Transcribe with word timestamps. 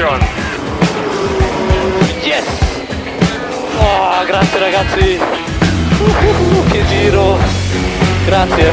Pole 0.00 0.18
position. 0.18 0.20
Yes! 2.22 2.46
Oh, 3.78 4.24
grazie 4.26 4.58
ragazzi! 4.58 5.18
Uh, 5.98 6.66
che 6.70 6.84
giro! 6.86 7.38
Grazie! 8.24 8.72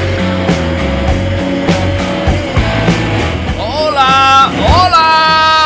¡Hola! 3.58 4.52
¡Hola! 4.56 5.57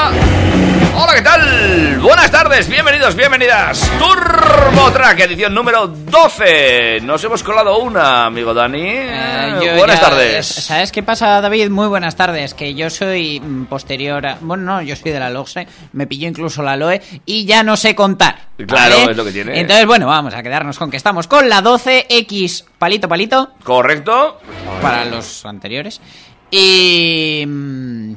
¡Hola, 1.12 1.20
qué 1.20 1.22
tal! 1.30 2.00
Buenas 2.00 2.32
tardes, 2.32 2.70
bienvenidos, 2.70 3.16
bienvenidas. 3.18 3.92
Turbo 4.00 4.92
Track, 4.94 5.20
edición 5.20 5.54
número 5.54 5.88
12. 5.88 7.02
Nos 7.02 7.22
hemos 7.26 7.44
colado 7.44 7.80
una, 7.80 8.28
amigo 8.28 8.54
Dani. 8.54 8.82
Eh, 8.88 9.54
yo 9.62 9.76
buenas 9.76 10.00
ya- 10.00 10.10
tardes. 10.10 10.48
¿Sabes 10.48 10.90
qué 10.94 11.04
pasa, 11.04 11.42
David? 11.42 11.70
Muy 11.70 11.90
buenas 11.90 12.16
tardes. 12.16 12.54
Que 12.54 12.74
yo 12.76 12.90
soy 12.90 13.42
mm, 13.42 13.66
posterior 13.66 14.26
a... 14.26 14.38
Bueno, 14.40 14.64
no, 14.64 14.82
yo 14.82 14.96
soy 14.96 15.12
de 15.12 15.20
la 15.20 15.30
LOXE. 15.30 15.68
Me 15.92 16.08
pilló 16.08 16.30
incluso 16.30 16.64
la 16.64 16.78
LOE. 16.78 17.02
Y 17.26 17.44
ya 17.46 17.62
no 17.64 17.76
sé 17.76 17.94
contar. 17.94 18.48
Claro, 18.66 18.96
¿vale? 19.00 19.12
es 19.12 19.18
lo 19.18 19.26
que 19.26 19.32
tiene. 19.34 19.60
Entonces, 19.60 19.86
bueno, 19.86 20.08
vamos 20.08 20.34
a 20.34 20.42
quedarnos 20.42 20.78
con 20.80 20.90
que 20.90 20.96
estamos 20.98 21.28
con 21.28 21.50
la 21.50 21.62
12X 21.62 22.64
palito 22.80 23.10
palito. 23.10 23.52
¿Correcto? 23.66 24.40
Para 24.82 25.04
los 25.04 25.46
anteriores. 25.46 26.00
Y... 26.52 27.44
mm, 27.46 28.14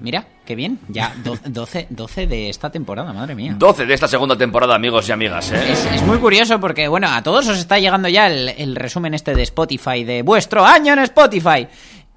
Mira, 0.00 0.26
qué 0.44 0.54
bien. 0.54 0.78
Ya 0.88 1.14
do- 1.24 1.38
12, 1.44 1.86
12 1.90 2.26
de 2.26 2.48
esta 2.50 2.70
temporada, 2.70 3.12
madre 3.12 3.34
mía. 3.34 3.54
12 3.58 3.86
de 3.86 3.94
esta 3.94 4.08
segunda 4.08 4.36
temporada, 4.36 4.74
amigos 4.74 5.08
y 5.08 5.12
amigas, 5.12 5.50
¿eh? 5.52 5.72
Es, 5.72 5.84
es 5.86 6.02
muy 6.02 6.18
curioso 6.18 6.60
porque, 6.60 6.86
bueno, 6.88 7.08
a 7.10 7.22
todos 7.22 7.48
os 7.48 7.58
está 7.58 7.78
llegando 7.78 8.08
ya 8.08 8.26
el, 8.28 8.48
el 8.50 8.76
resumen 8.76 9.14
este 9.14 9.34
de 9.34 9.42
Spotify, 9.42 10.04
de 10.04 10.22
vuestro 10.22 10.64
año 10.64 10.92
en 10.92 11.00
Spotify. 11.00 11.66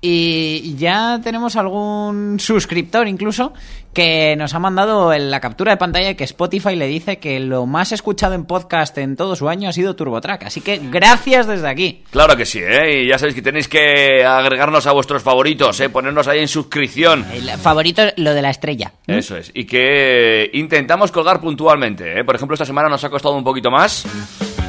Y 0.10 0.78
ya 0.78 1.20
tenemos 1.22 1.58
algún 1.58 2.40
suscriptor 2.40 3.10
incluso 3.10 3.52
que 3.94 4.38
nos 4.38 4.54
ha 4.54 4.60
mandado 4.60 5.12
en 5.12 5.30
la 5.30 5.42
captura 5.42 5.72
de 5.74 5.78
pantalla 5.78 6.14
que 6.14 6.24
Spotify 6.24 6.78
le 6.78 6.88
dice 6.88 7.18
que 7.18 7.42
lo 7.42 7.66
más 7.66 7.92
escuchado 7.92 8.34
en 8.34 8.46
podcast 8.46 8.98
en 9.00 9.18
todo 9.18 9.36
su 9.36 9.50
año 9.50 9.68
ha 9.68 9.74
sido 9.74 9.98
TurboTrack. 9.98 10.44
Así 10.44 10.62
que 10.62 10.80
gracias 10.82 11.46
desde 11.48 11.68
aquí. 11.68 12.04
Claro 12.10 12.38
que 12.38 12.46
sí, 12.46 12.60
¿eh? 12.60 13.04
Y 13.04 13.08
ya 13.10 13.18
sabéis 13.18 13.36
que 13.36 13.42
tenéis 13.42 13.68
que 13.68 14.24
agregarnos 14.24 14.88
a 14.88 14.94
vuestros 14.94 15.24
favoritos, 15.24 15.78
¿eh? 15.82 15.90
Ponernos 15.90 16.30
ahí 16.30 16.40
en 16.40 16.48
suscripción. 16.48 17.26
El 17.34 17.50
favorito, 17.58 18.04
lo 18.16 18.34
de 18.34 18.42
la 18.42 18.52
estrella. 18.52 18.94
Eso 19.08 19.36
es. 19.36 19.52
Y 19.54 19.66
que 19.66 20.50
intentamos 20.54 21.12
colgar 21.12 21.42
puntualmente, 21.42 22.18
¿eh? 22.18 22.24
Por 22.24 22.36
ejemplo, 22.36 22.54
esta 22.54 22.66
semana 22.66 22.88
nos 22.88 23.04
ha 23.04 23.10
costado 23.10 23.36
un 23.36 23.44
poquito 23.44 23.72
más, 23.72 24.06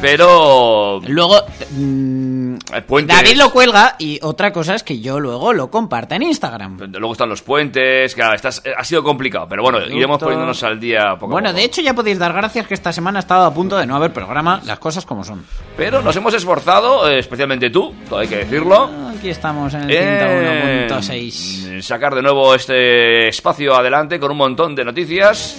pero... 0.00 1.00
Luego, 1.06 1.36
mm, 1.70 2.54
puente 2.86 3.12
David 3.14 3.36
lo 3.36 3.50
cuelga 3.50 3.96
y 3.98 4.18
otra 4.22 4.52
cosa 4.52 4.74
es 4.74 4.82
que 4.82 5.00
yo 5.00 5.18
luego 5.20 5.52
lo 5.52 5.70
comparta 5.70 6.16
en 6.16 6.22
Instagram. 6.22 6.78
Luego 6.92 7.12
están 7.12 7.28
los 7.28 7.42
puentes, 7.42 8.14
que 8.14 8.22
estás- 8.34 8.62
ha 8.76 8.84
sido 8.84 9.02
complicado, 9.02 9.46
pero 9.48 9.62
bueno, 9.62 9.80
iremos 9.80 10.18
poniéndonos 10.18 10.62
al 10.62 10.78
día 10.78 11.14
poco 11.18 11.32
a 11.32 11.34
Bueno, 11.34 11.48
poco. 11.50 11.58
de 11.58 11.64
hecho 11.64 11.80
ya 11.82 11.94
podéis 11.94 12.18
dar 12.18 12.32
gracias 12.32 12.66
que 12.66 12.74
esta 12.74 12.92
semana 12.92 13.18
ha 13.18 13.20
estado 13.20 13.44
a 13.46 13.52
punto 13.54 13.76
de 13.76 13.86
no 13.86 13.96
haber 13.96 14.12
programa, 14.12 14.60
las 14.64 14.78
cosas 14.78 15.04
como 15.04 15.24
son. 15.24 15.44
Pero 15.76 16.02
nos 16.02 16.14
hemos 16.16 16.34
esforzado, 16.34 17.08
eh, 17.08 17.18
especialmente 17.18 17.70
tú, 17.70 17.94
todo 18.08 18.20
hay 18.20 18.28
que 18.28 18.36
decirlo, 18.38 18.90
Aquí 19.18 19.30
estamos 19.30 19.74
en 19.74 19.90
el 19.90 20.88
101.6. 20.90 21.82
sacar 21.82 22.14
de 22.14 22.22
nuevo 22.22 22.54
este 22.54 23.28
espacio 23.28 23.74
adelante 23.74 24.20
con 24.20 24.30
un 24.30 24.36
montón 24.36 24.74
de 24.76 24.84
noticias 24.84 25.56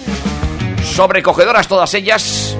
sobrecogedoras 0.82 1.68
todas 1.68 1.92
ellas 1.94 2.56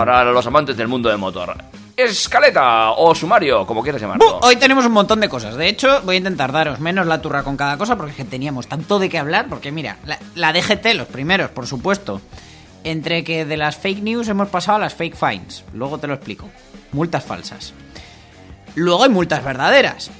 para 0.00 0.24
los 0.24 0.46
amantes 0.46 0.78
del 0.78 0.88
mundo 0.88 1.10
del 1.10 1.18
motor. 1.18 1.54
Escaleta 1.94 2.92
o 2.92 3.14
sumario, 3.14 3.66
como 3.66 3.82
quieras 3.82 4.00
llamarlo. 4.00 4.38
Hoy 4.40 4.56
tenemos 4.56 4.86
un 4.86 4.92
montón 4.92 5.20
de 5.20 5.28
cosas. 5.28 5.56
De 5.56 5.68
hecho, 5.68 6.00
voy 6.06 6.14
a 6.14 6.18
intentar 6.18 6.52
daros 6.52 6.80
menos 6.80 7.06
la 7.06 7.20
turra 7.20 7.42
con 7.42 7.54
cada 7.54 7.76
cosa 7.76 7.96
porque 7.96 8.24
teníamos 8.24 8.66
tanto 8.66 8.98
de 8.98 9.10
qué 9.10 9.18
hablar. 9.18 9.48
Porque 9.50 9.70
mira, 9.70 9.98
la, 10.06 10.18
la 10.36 10.54
DGT, 10.54 10.94
los 10.94 11.06
primeros, 11.06 11.50
por 11.50 11.66
supuesto. 11.66 12.22
Entre 12.82 13.24
que 13.24 13.44
de 13.44 13.58
las 13.58 13.76
fake 13.76 14.02
news 14.02 14.28
hemos 14.28 14.48
pasado 14.48 14.76
a 14.76 14.80
las 14.80 14.94
fake 14.94 15.16
fines. 15.16 15.64
Luego 15.74 15.98
te 15.98 16.06
lo 16.06 16.14
explico. 16.14 16.48
Multas 16.92 17.22
falsas. 17.22 17.74
Luego 18.74 19.04
hay 19.04 19.10
multas 19.10 19.44
verdaderas, 19.44 20.10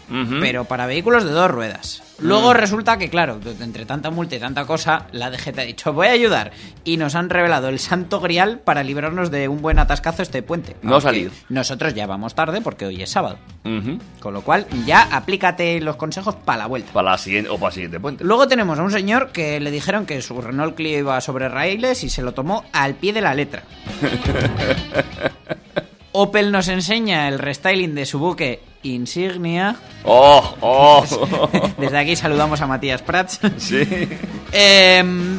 pero 0.41 0.65
para 0.65 0.87
vehículos 0.87 1.25
de 1.25 1.31
dos 1.31 1.51
ruedas. 1.51 2.03
Luego 2.23 2.53
resulta 2.53 2.99
que, 2.99 3.09
claro, 3.09 3.41
entre 3.61 3.87
tanta 3.87 4.11
multa 4.11 4.37
y 4.37 4.39
tanta 4.39 4.67
cosa, 4.67 5.07
la 5.13 5.31
DGT 5.31 5.59
ha 5.59 5.63
dicho, 5.63 5.93
voy 5.93 6.09
a 6.09 6.13
ayudar. 6.13 6.53
Y 6.85 6.99
nos 6.99 7.15
han 7.15 7.31
revelado 7.31 7.69
el 7.69 7.79
santo 7.79 8.21
grial 8.21 8.59
para 8.59 8.83
librarnos 8.83 9.31
de 9.31 9.49
un 9.49 9.63
buen 9.63 9.79
atascazo 9.79 10.23
este 10.23 10.43
puente. 10.43 10.77
No 10.83 10.91
ha 10.91 10.93
Aunque 10.95 11.09
salido. 11.09 11.31
Nosotros 11.49 11.95
ya 11.95 12.07
vamos 12.07 12.35
tarde 12.35 12.61
porque 12.61 12.85
hoy 12.85 13.03
es 13.03 13.11
sábado. 13.11 13.39
Con 14.21 14.35
lo 14.35 14.43
cual, 14.43 14.67
ya 14.85 15.03
aplícate 15.11 15.81
los 15.81 15.97
consejos 15.97 16.35
para 16.35 16.59
la 16.59 16.67
vuelta. 16.67 16.93
Para 16.93 17.13
la 17.13 17.19
siguiente, 17.19 17.51
o 17.51 17.57
para 17.57 17.69
el 17.69 17.75
siguiente 17.75 18.01
puente. 18.01 18.25
Luego 18.25 18.47
tenemos 18.49 18.79
a 18.79 18.83
un 18.83 18.91
señor 18.91 19.31
que 19.33 19.59
le 19.61 19.71
dijeron 19.71 20.05
que 20.07 20.21
su 20.21 20.41
Renault 20.41 20.77
Clio 20.77 20.99
iba 20.99 21.21
sobre 21.21 21.49
raíles 21.49 22.05
y 22.05 22.11
se 22.11 22.23
lo 22.23 22.33
tomó 22.33 22.65
al 22.73 22.95
pie 22.95 23.13
de 23.13 23.21
la 23.23 23.35
letra. 23.35 23.63
Opel 26.13 26.51
nos 26.53 26.69
enseña 26.69 27.29
el 27.29 27.39
restyling 27.39 27.95
de 27.95 28.07
su 28.07 28.19
buque 28.19 28.61
Insignia. 28.83 29.77
¡Oh! 30.05 30.57
¡Oh! 30.61 31.05
Desde 31.79 31.99
aquí 31.99 32.17
saludamos 32.17 32.61
a 32.61 32.67
Matías 32.67 33.03
Prats. 33.03 33.41
sí. 33.59 33.83
Em, 34.53 35.39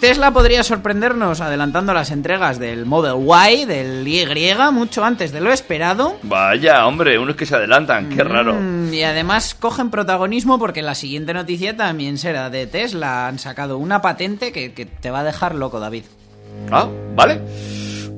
Tesla 0.00 0.30
podría 0.30 0.62
sorprendernos 0.62 1.40
adelantando 1.40 1.92
las 1.92 2.12
entregas 2.12 2.60
del 2.60 2.86
Model 2.86 3.16
Y, 3.52 3.64
del 3.64 4.06
Y, 4.06 4.24
mucho 4.72 5.04
antes 5.04 5.32
de 5.32 5.40
lo 5.40 5.52
esperado. 5.52 6.16
Vaya, 6.22 6.86
hombre, 6.86 7.18
unos 7.18 7.34
que 7.34 7.46
se 7.46 7.56
adelantan, 7.56 8.08
qué 8.08 8.22
raro. 8.22 8.54
Mm, 8.54 8.94
y 8.94 9.02
además 9.02 9.56
cogen 9.56 9.90
protagonismo 9.90 10.58
porque 10.58 10.82
la 10.82 10.94
siguiente 10.94 11.34
noticia 11.34 11.76
también 11.76 12.16
será 12.16 12.48
de 12.48 12.68
Tesla. 12.68 13.26
Han 13.26 13.40
sacado 13.40 13.76
una 13.76 14.00
patente 14.00 14.52
que, 14.52 14.72
que 14.72 14.86
te 14.86 15.10
va 15.10 15.20
a 15.20 15.24
dejar 15.24 15.56
loco, 15.56 15.80
David. 15.80 16.04
Ah, 16.70 16.88
vale. 17.16 17.40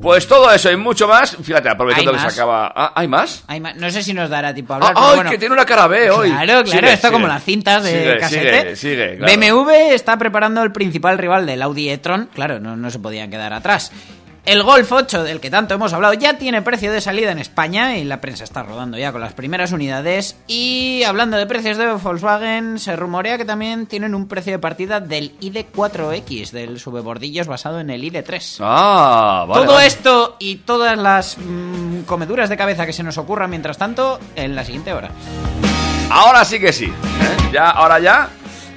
Pues 0.01 0.27
todo 0.27 0.51
eso 0.53 0.71
y 0.71 0.77
mucho 0.77 1.07
más. 1.07 1.37
Fíjate, 1.43 1.69
aprovechando 1.69 2.13
que 2.13 2.19
se 2.19 2.25
más. 2.25 2.35
acaba. 2.35 2.73
Ah, 2.75 2.93
¿hay 2.95 3.07
más? 3.09 3.45
Hay 3.47 3.61
ma- 3.61 3.73
no 3.75 3.91
sé 3.91 4.03
si 4.03 4.13
nos 4.15 4.31
dará 4.31 4.55
tiempo 4.55 4.73
a 4.75 4.77
Ah, 4.77 4.79
hablar. 4.79 4.95
¡Ay, 4.97 5.03
pero 5.05 5.15
bueno. 5.17 5.31
que 5.31 5.39
tiene 5.39 5.53
una 5.55 5.65
cara 5.67 5.87
B 5.87 6.11
hoy! 6.11 6.31
Claro, 6.31 6.47
claro, 6.47 6.67
Sigue, 6.67 6.93
esto 6.93 7.09
sigue. 7.09 7.13
como 7.13 7.27
las 7.27 7.45
cintas 7.45 7.83
de 7.85 7.91
Sigue, 7.91 8.19
casete. 8.19 8.61
Sigue, 8.61 8.77
sigue, 8.77 9.17
claro. 9.19 9.33
BMW 9.41 9.71
está 9.95 10.17
preparando 10.17 10.63
el 10.63 10.73
principal 10.73 11.19
rival 11.19 11.45
del 11.47 11.63
Audi 11.63 11.91
e-tron. 11.91 12.29
Claro, 12.35 12.61
no, 12.61 12.77
no 12.77 12.91
se 12.91 12.99
podían 12.99 13.31
quedar 13.31 13.53
atrás. 13.53 13.93
El 14.47 14.63
Golf 14.63 14.91
8, 14.91 15.23
del 15.23 15.39
que 15.39 15.51
tanto 15.51 15.75
hemos 15.75 15.93
hablado, 15.93 16.15
ya 16.15 16.39
tiene 16.39 16.63
precio 16.63 16.91
de 16.91 17.01
salida 17.03 17.31
en 17.31 17.39
España 17.39 17.99
y 17.99 18.05
la 18.05 18.21
prensa 18.23 18.43
está 18.43 18.63
rodando 18.63 18.97
ya 18.97 19.13
con 19.13 19.21
las 19.21 19.35
primeras 19.35 19.71
unidades. 19.71 20.37
Y 20.47 21.03
hablando 21.05 21.37
de 21.37 21.47
precios 21.47 21.77
de 21.77 21.87
Volkswagen, 21.93 22.79
se 22.79 22.97
rumorea 22.97 23.37
que 23.37 23.45
también 23.45 23.87
tienen 23.87 24.15
un 24.15 24.27
precio 24.29 24.53
de 24.53 24.59
partida 24.59 24.99
del 24.99 25.39
ID4X, 25.41 26.51
del 26.53 26.81
subebordillos 26.81 27.47
basado 27.47 27.81
en 27.81 27.91
el 27.91 28.03
ID3. 28.03 28.57
Ah, 28.61 29.45
vale. 29.47 29.63
Todo 29.67 29.75
vale. 29.75 29.87
esto 29.87 30.37
y 30.39 30.57
todas 30.57 30.97
las 30.99 31.37
mm, 31.39 32.01
comeduras 32.07 32.49
de 32.49 32.57
cabeza 32.57 32.87
que 32.87 32.93
se 32.95 33.03
nos 33.03 33.19
ocurran 33.19 33.51
mientras 33.51 33.77
tanto 33.77 34.19
en 34.37 34.57
la 34.57 34.65
siguiente 34.65 34.93
hora. 34.95 35.11
Ahora 36.11 36.45
sí 36.47 36.59
que 36.59 36.73
sí. 36.73 36.87
¿eh? 36.87 37.51
Ya, 37.53 37.71
ahora 37.71 37.99
ya. 38.01 38.31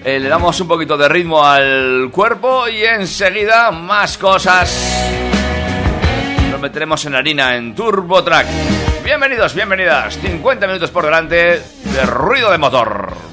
eh, 0.04 0.20
le 0.20 0.28
damos 0.28 0.60
un 0.60 0.68
poquito 0.68 0.98
de 0.98 1.08
ritmo 1.08 1.44
al 1.44 2.10
cuerpo 2.12 2.68
y 2.68 2.84
enseguida 2.84 3.72
más 3.72 4.18
cosas. 4.18 5.32
Meteremos 6.64 7.04
en 7.04 7.14
harina 7.14 7.58
en 7.58 7.76
Turbo 7.76 8.24
Track. 8.24 8.48
Bienvenidos, 9.04 9.54
bienvenidas. 9.54 10.18
50 10.18 10.66
minutos 10.66 10.92
por 10.92 11.04
delante 11.04 11.36
de 11.60 12.06
ruido 12.06 12.54
de 12.54 12.58
motor. 12.58 13.33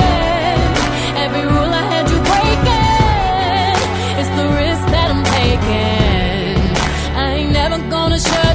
answer 8.21 8.50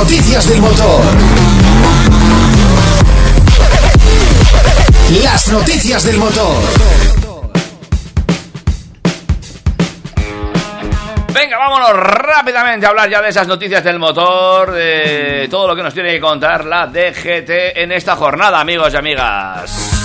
noticias 0.00 0.48
del 0.48 0.60
motor. 0.62 1.04
Las 5.22 5.48
noticias 5.48 6.04
del 6.04 6.16
motor. 6.16 6.62
Venga, 11.34 11.58
vámonos 11.58 11.92
rápidamente 11.92 12.86
a 12.86 12.88
hablar 12.88 13.10
ya 13.10 13.20
de 13.20 13.28
esas 13.28 13.46
noticias 13.46 13.84
del 13.84 13.98
motor, 13.98 14.72
de 14.72 15.48
todo 15.50 15.68
lo 15.68 15.76
que 15.76 15.82
nos 15.82 15.92
tiene 15.92 16.12
que 16.12 16.20
contar 16.20 16.64
la 16.64 16.86
DGT 16.86 17.76
en 17.76 17.92
esta 17.92 18.16
jornada, 18.16 18.58
amigos 18.58 18.94
y 18.94 18.96
amigas. 18.96 19.99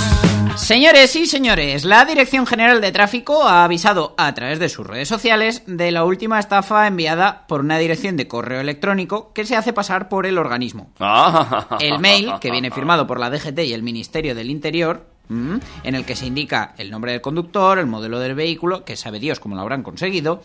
Señores 0.65 1.15
y 1.15 1.27
señores, 1.27 1.85
la 1.85 2.05
Dirección 2.05 2.47
General 2.47 2.81
de 2.81 2.91
Tráfico 2.91 3.43
ha 3.43 3.63
avisado 3.63 4.15
a 4.17 4.33
través 4.33 4.57
de 4.57 4.67
sus 4.67 4.87
redes 4.87 5.07
sociales 5.07 5.61
de 5.67 5.91
la 5.91 6.03
última 6.03 6.39
estafa 6.39 6.87
enviada 6.87 7.45
por 7.47 7.59
una 7.59 7.77
dirección 7.77 8.17
de 8.17 8.27
correo 8.27 8.61
electrónico 8.61 9.31
que 9.31 9.45
se 9.45 9.55
hace 9.55 9.73
pasar 9.73 10.09
por 10.09 10.25
el 10.25 10.39
organismo. 10.39 10.89
Ah. 10.99 11.67
El 11.79 11.99
mail, 11.99 12.33
que 12.41 12.49
viene 12.49 12.71
firmado 12.71 13.05
por 13.05 13.19
la 13.19 13.29
DGT 13.29 13.59
y 13.59 13.73
el 13.73 13.83
Ministerio 13.83 14.33
del 14.33 14.49
Interior, 14.49 15.05
mm, 15.29 15.57
en 15.83 15.93
el 15.93 16.03
que 16.03 16.15
se 16.15 16.25
indica 16.25 16.73
el 16.79 16.89
nombre 16.89 17.11
del 17.11 17.21
conductor, 17.21 17.77
el 17.77 17.85
modelo 17.85 18.17
del 18.17 18.33
vehículo, 18.33 18.83
que 18.85 18.95
sabe 18.95 19.19
Dios 19.19 19.39
cómo 19.39 19.53
lo 19.53 19.61
habrán 19.61 19.83
conseguido, 19.83 20.41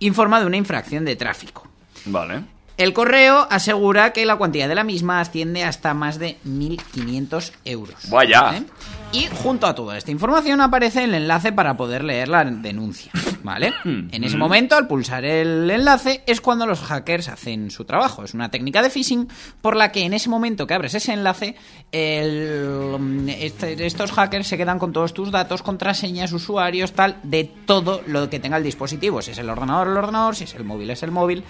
informa 0.00 0.38
de 0.38 0.44
una 0.44 0.58
infracción 0.58 1.06
de 1.06 1.16
tráfico. 1.16 1.66
Vale. 2.04 2.42
El 2.76 2.92
correo 2.92 3.46
asegura 3.50 4.12
que 4.12 4.26
la 4.26 4.36
cuantía 4.36 4.68
de 4.68 4.74
la 4.74 4.84
misma 4.84 5.20
asciende 5.20 5.64
hasta 5.64 5.94
más 5.94 6.18
de 6.18 6.36
1.500 6.44 7.52
euros. 7.64 8.10
Vaya. 8.10 8.58
¿Eh? 8.58 8.64
Y 9.12 9.26
junto 9.26 9.66
a 9.66 9.74
toda 9.74 9.98
esta 9.98 10.10
información 10.10 10.62
aparece 10.62 11.04
el 11.04 11.12
enlace 11.14 11.52
para 11.52 11.76
poder 11.76 12.02
leer 12.02 12.28
la 12.28 12.44
denuncia. 12.44 13.12
¿Vale? 13.42 13.74
En 13.84 14.24
ese 14.24 14.36
momento, 14.36 14.74
al 14.76 14.86
pulsar 14.86 15.24
el 15.24 15.70
enlace, 15.70 16.22
es 16.26 16.40
cuando 16.40 16.64
los 16.66 16.80
hackers 16.80 17.28
hacen 17.28 17.70
su 17.70 17.84
trabajo. 17.84 18.24
Es 18.24 18.32
una 18.34 18.50
técnica 18.50 18.80
de 18.82 18.88
phishing 18.88 19.28
por 19.60 19.76
la 19.76 19.92
que 19.92 20.04
en 20.04 20.14
ese 20.14 20.28
momento 20.30 20.66
que 20.66 20.74
abres 20.74 20.94
ese 20.94 21.12
enlace, 21.12 21.56
el- 21.90 23.28
este- 23.38 23.84
estos 23.84 24.12
hackers 24.12 24.46
se 24.46 24.56
quedan 24.56 24.78
con 24.78 24.92
todos 24.92 25.12
tus 25.12 25.30
datos, 25.30 25.62
contraseñas, 25.62 26.32
usuarios, 26.32 26.92
tal, 26.92 27.16
de 27.22 27.44
todo 27.66 28.02
lo 28.06 28.30
que 28.30 28.40
tenga 28.40 28.56
el 28.56 28.62
dispositivo. 28.64 29.20
Si 29.22 29.32
es 29.32 29.38
el 29.38 29.50
ordenador, 29.50 29.88
el 29.88 29.96
ordenador, 29.96 30.36
si 30.36 30.44
es 30.44 30.54
el 30.54 30.64
móvil, 30.64 30.90
es 30.90 31.02
el 31.02 31.10
móvil. 31.10 31.44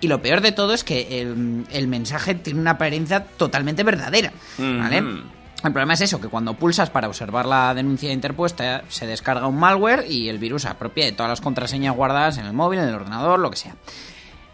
Y 0.00 0.08
lo 0.08 0.20
peor 0.20 0.40
de 0.40 0.52
todo 0.52 0.74
es 0.74 0.82
que 0.84 1.20
el, 1.20 1.64
el 1.70 1.88
mensaje 1.88 2.34
tiene 2.34 2.60
una 2.60 2.72
apariencia 2.72 3.24
totalmente 3.24 3.82
verdadera. 3.84 4.32
¿Vale? 4.58 5.02
Ujú. 5.02 5.20
El 5.64 5.72
problema 5.72 5.94
es 5.94 6.02
eso, 6.02 6.20
que 6.20 6.28
cuando 6.28 6.52
pulsas 6.52 6.90
para 6.90 7.08
observar 7.08 7.46
la 7.46 7.72
denuncia 7.72 8.12
interpuesta, 8.12 8.84
se 8.88 9.06
descarga 9.06 9.46
un 9.46 9.58
malware 9.58 10.04
y 10.06 10.28
el 10.28 10.38
virus 10.38 10.66
apropia 10.66 11.06
de 11.06 11.12
todas 11.12 11.30
las 11.30 11.40
contraseñas 11.40 11.96
guardadas 11.96 12.36
en 12.36 12.44
el 12.44 12.52
móvil, 12.52 12.80
en 12.80 12.88
el 12.88 12.94
ordenador, 12.94 13.40
lo 13.40 13.50
que 13.50 13.56
sea. 13.56 13.74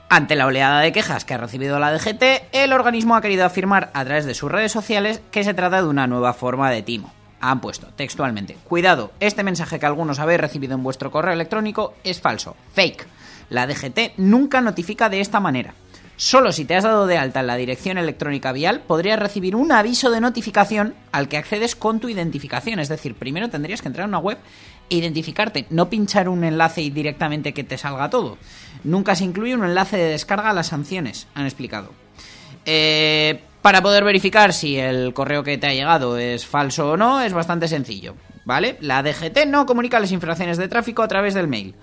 Ante 0.09 0.37
la 0.37 0.47
oleada 0.47 0.79
de 0.81 0.93
quejas 0.93 1.25
que 1.25 1.35
ha 1.35 1.39
recibido 1.39 1.81
la 1.81 1.93
DGT, 1.93 2.23
el 2.53 2.73
organismo 2.73 3.17
ha 3.17 3.21
querido 3.21 3.45
afirmar 3.45 3.91
a 3.93 4.05
través 4.05 4.25
de 4.25 4.35
sus 4.35 4.53
redes 4.53 4.71
sociales 4.71 5.21
que 5.33 5.43
se 5.43 5.53
trata 5.53 5.83
de 5.83 5.89
una 5.89 6.07
nueva 6.07 6.33
forma 6.33 6.71
de 6.71 6.83
timo. 6.83 7.13
Han 7.41 7.61
puesto 7.61 7.89
textualmente, 7.97 8.57
cuidado, 8.69 9.11
este 9.19 9.43
mensaje 9.43 9.81
que 9.81 9.87
algunos 9.87 10.21
habéis 10.21 10.41
recibido 10.41 10.75
en 10.75 10.85
vuestro 10.85 11.11
correo 11.11 11.35
electrónico 11.35 11.95
es 12.05 12.21
falso, 12.21 12.55
fake. 12.73 13.09
La 13.49 13.67
DGT 13.67 14.17
nunca 14.19 14.61
notifica 14.61 15.09
de 15.09 15.21
esta 15.21 15.41
manera. 15.41 15.75
Solo 16.21 16.53
si 16.53 16.67
te 16.67 16.77
has 16.77 16.85
dado 16.85 17.07
de 17.07 17.17
alta 17.17 17.41
en 17.41 17.47
la 17.47 17.57
dirección 17.57 17.97
electrónica 17.97 18.53
vial 18.53 18.83
podrías 18.87 19.19
recibir 19.19 19.57
un 19.57 19.73
aviso 19.73 20.11
de 20.11 20.21
notificación 20.21 20.95
al 21.13 21.29
que 21.29 21.39
accedes 21.39 21.75
con 21.75 21.99
tu 21.99 22.11
identificación. 22.11 22.79
Es 22.79 22.91
decir, 22.91 23.15
primero 23.15 23.49
tendrías 23.49 23.81
que 23.81 23.89
entrar 23.89 24.05
a 24.05 24.09
una 24.09 24.19
web 24.19 24.37
e 24.91 24.97
identificarte, 24.97 25.65
no 25.71 25.89
pinchar 25.89 26.29
un 26.29 26.45
enlace 26.45 26.83
y 26.83 26.91
directamente 26.91 27.55
que 27.55 27.65
te 27.65 27.79
salga 27.79 28.11
todo. 28.11 28.37
Nunca 28.85 29.15
se 29.15 29.25
incluye 29.25 29.55
un 29.55 29.65
enlace 29.65 29.97
de 29.97 30.11
descarga 30.11 30.51
a 30.51 30.53
las 30.53 30.67
sanciones, 30.67 31.27
han 31.33 31.47
explicado. 31.47 31.91
Eh, 32.67 33.41
para 33.63 33.81
poder 33.81 34.05
verificar 34.05 34.53
si 34.53 34.77
el 34.77 35.15
correo 35.15 35.43
que 35.43 35.57
te 35.57 35.69
ha 35.69 35.73
llegado 35.73 36.19
es 36.19 36.45
falso 36.45 36.91
o 36.91 36.97
no, 36.99 37.23
es 37.23 37.33
bastante 37.33 37.67
sencillo, 37.67 38.15
¿vale? 38.45 38.77
La 38.83 39.03
DGT 39.03 39.47
no 39.47 39.65
comunica 39.65 39.99
las 39.99 40.13
infracciones 40.13 40.59
de 40.59 40.69
tráfico 40.69 41.03
a 41.03 41.09
través 41.09 41.33
del 41.33 41.49
mail. 41.49 41.75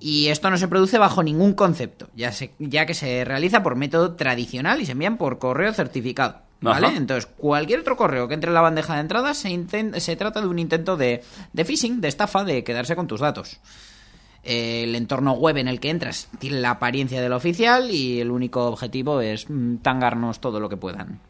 Y 0.00 0.28
esto 0.28 0.48
no 0.50 0.56
se 0.56 0.66
produce 0.66 0.96
bajo 0.98 1.22
ningún 1.22 1.52
concepto, 1.52 2.08
ya, 2.16 2.32
se- 2.32 2.52
ya 2.58 2.86
que 2.86 2.94
se 2.94 3.24
realiza 3.24 3.62
por 3.62 3.76
método 3.76 4.14
tradicional 4.14 4.80
y 4.80 4.86
se 4.86 4.92
envían 4.92 5.18
por 5.18 5.38
correo 5.38 5.72
certificado. 5.74 6.38
¿Vale? 6.62 6.88
Ajá. 6.88 6.96
Entonces, 6.96 7.26
cualquier 7.38 7.80
otro 7.80 7.96
correo 7.96 8.28
que 8.28 8.34
entre 8.34 8.48
en 8.48 8.54
la 8.54 8.60
bandeja 8.60 8.94
de 8.94 9.00
entrada 9.00 9.32
se, 9.34 9.66
se 9.98 10.16
trata 10.16 10.40
de 10.42 10.46
un 10.46 10.58
intento 10.58 10.96
de, 10.96 11.22
de 11.52 11.64
phishing, 11.64 12.00
de 12.00 12.08
estafa, 12.08 12.44
de 12.44 12.64
quedarse 12.64 12.96
con 12.96 13.06
tus 13.06 13.20
datos. 13.20 13.60
El 14.42 14.94
entorno 14.94 15.32
web 15.32 15.56
en 15.58 15.68
el 15.68 15.80
que 15.80 15.90
entras 15.90 16.28
tiene 16.38 16.60
la 16.60 16.70
apariencia 16.72 17.20
del 17.20 17.32
oficial 17.34 17.90
y 17.90 18.20
el 18.20 18.30
único 18.30 18.66
objetivo 18.66 19.20
es 19.20 19.48
mm, 19.50 19.76
tangarnos 19.78 20.40
todo 20.40 20.60
lo 20.60 20.68
que 20.70 20.76
puedan. 20.78 21.20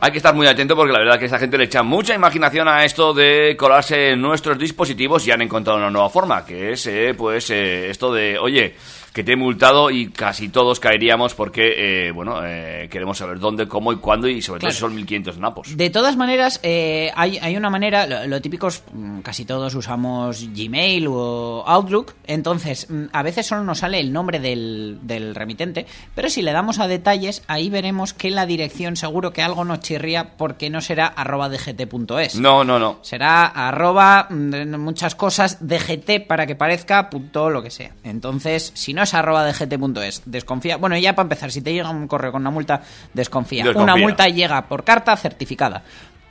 Hay 0.00 0.12
que 0.12 0.18
estar 0.18 0.34
muy 0.34 0.46
atento 0.46 0.76
porque 0.76 0.92
la 0.92 0.98
verdad 0.98 1.18
que 1.18 1.24
esta 1.24 1.38
gente 1.38 1.56
le 1.56 1.64
echa 1.64 1.82
mucha 1.82 2.14
imaginación 2.14 2.68
a 2.68 2.84
esto 2.84 3.14
de 3.14 3.56
colarse 3.58 4.10
en 4.10 4.20
nuestros 4.20 4.58
dispositivos 4.58 5.26
y 5.26 5.30
han 5.30 5.40
encontrado 5.40 5.78
una 5.78 5.90
nueva 5.90 6.10
forma, 6.10 6.44
que 6.44 6.72
es 6.72 6.86
eh, 6.86 7.14
pues 7.16 7.48
eh, 7.50 7.88
esto 7.88 8.12
de, 8.12 8.38
oye, 8.38 8.74
que 9.14 9.22
te 9.22 9.32
he 9.32 9.36
multado 9.36 9.90
y 9.90 10.08
casi 10.10 10.48
todos 10.48 10.80
caeríamos 10.80 11.34
porque, 11.34 12.08
eh, 12.08 12.10
bueno, 12.10 12.44
eh, 12.44 12.88
queremos 12.90 13.16
saber 13.16 13.38
dónde, 13.38 13.68
cómo 13.68 13.92
y 13.92 13.96
cuándo 13.98 14.26
y 14.26 14.42
sobre 14.42 14.58
todo 14.58 14.66
Claro. 14.70 14.74
si 14.74 14.80
son 14.80 14.94
1500 14.96 15.38
napos. 15.38 15.76
De 15.76 15.88
todas 15.88 16.16
maneras, 16.16 16.58
eh, 16.64 17.12
hay, 17.14 17.38
hay 17.38 17.56
una 17.56 17.70
manera, 17.70 18.06
lo, 18.08 18.26
lo 18.26 18.42
típico 18.42 18.66
es, 18.66 18.82
mm, 18.92 19.20
casi 19.20 19.44
todos 19.44 19.72
usamos 19.76 20.44
Gmail 20.52 21.06
o 21.08 21.62
Outlook, 21.64 22.14
entonces 22.26 22.90
mm, 22.90 23.04
a 23.12 23.22
veces 23.22 23.46
solo 23.46 23.62
nos 23.62 23.78
sale 23.78 24.00
el 24.00 24.12
nombre 24.12 24.40
del, 24.40 24.98
del 25.02 25.36
remitente, 25.36 25.86
pero 26.16 26.28
si 26.28 26.42
le 26.42 26.50
damos 26.50 26.80
a 26.80 26.88
detalles, 26.88 27.44
ahí 27.46 27.70
veremos 27.70 28.14
que 28.14 28.30
la 28.32 28.46
dirección 28.46 28.96
seguro 28.96 29.32
que 29.32 29.42
algo 29.42 29.64
nos 29.64 29.78
chirría 29.78 30.36
porque 30.36 30.70
no 30.70 30.80
será 30.80 31.06
arroba 31.06 31.48
dgt.es. 31.48 32.34
No, 32.34 32.64
no, 32.64 32.80
no. 32.80 32.98
Será 33.02 33.44
arroba 33.46 34.26
mm, 34.28 34.74
muchas 34.76 35.14
cosas 35.14 35.58
dgt 35.60 36.26
para 36.26 36.48
que 36.48 36.56
parezca 36.56 37.08
punto 37.10 37.48
lo 37.48 37.62
que 37.62 37.70
sea. 37.70 37.92
Entonces, 38.02 38.72
si 38.74 38.92
no 38.92 39.03
es 39.04 39.14
arroba 39.14 39.46
dgt.es, 39.46 40.22
desconfía. 40.26 40.76
Bueno, 40.76 40.96
ya 40.98 41.14
para 41.14 41.24
empezar, 41.24 41.50
si 41.50 41.62
te 41.62 41.72
llega 41.72 41.90
un 41.90 42.08
correo 42.08 42.32
con 42.32 42.42
una 42.42 42.50
multa, 42.50 42.82
desconfía. 43.12 43.64
Desconfía. 43.64 43.82
Una 43.82 43.96
multa 43.96 44.28
llega 44.28 44.66
por 44.66 44.84
carta 44.84 45.16
certificada. 45.16 45.82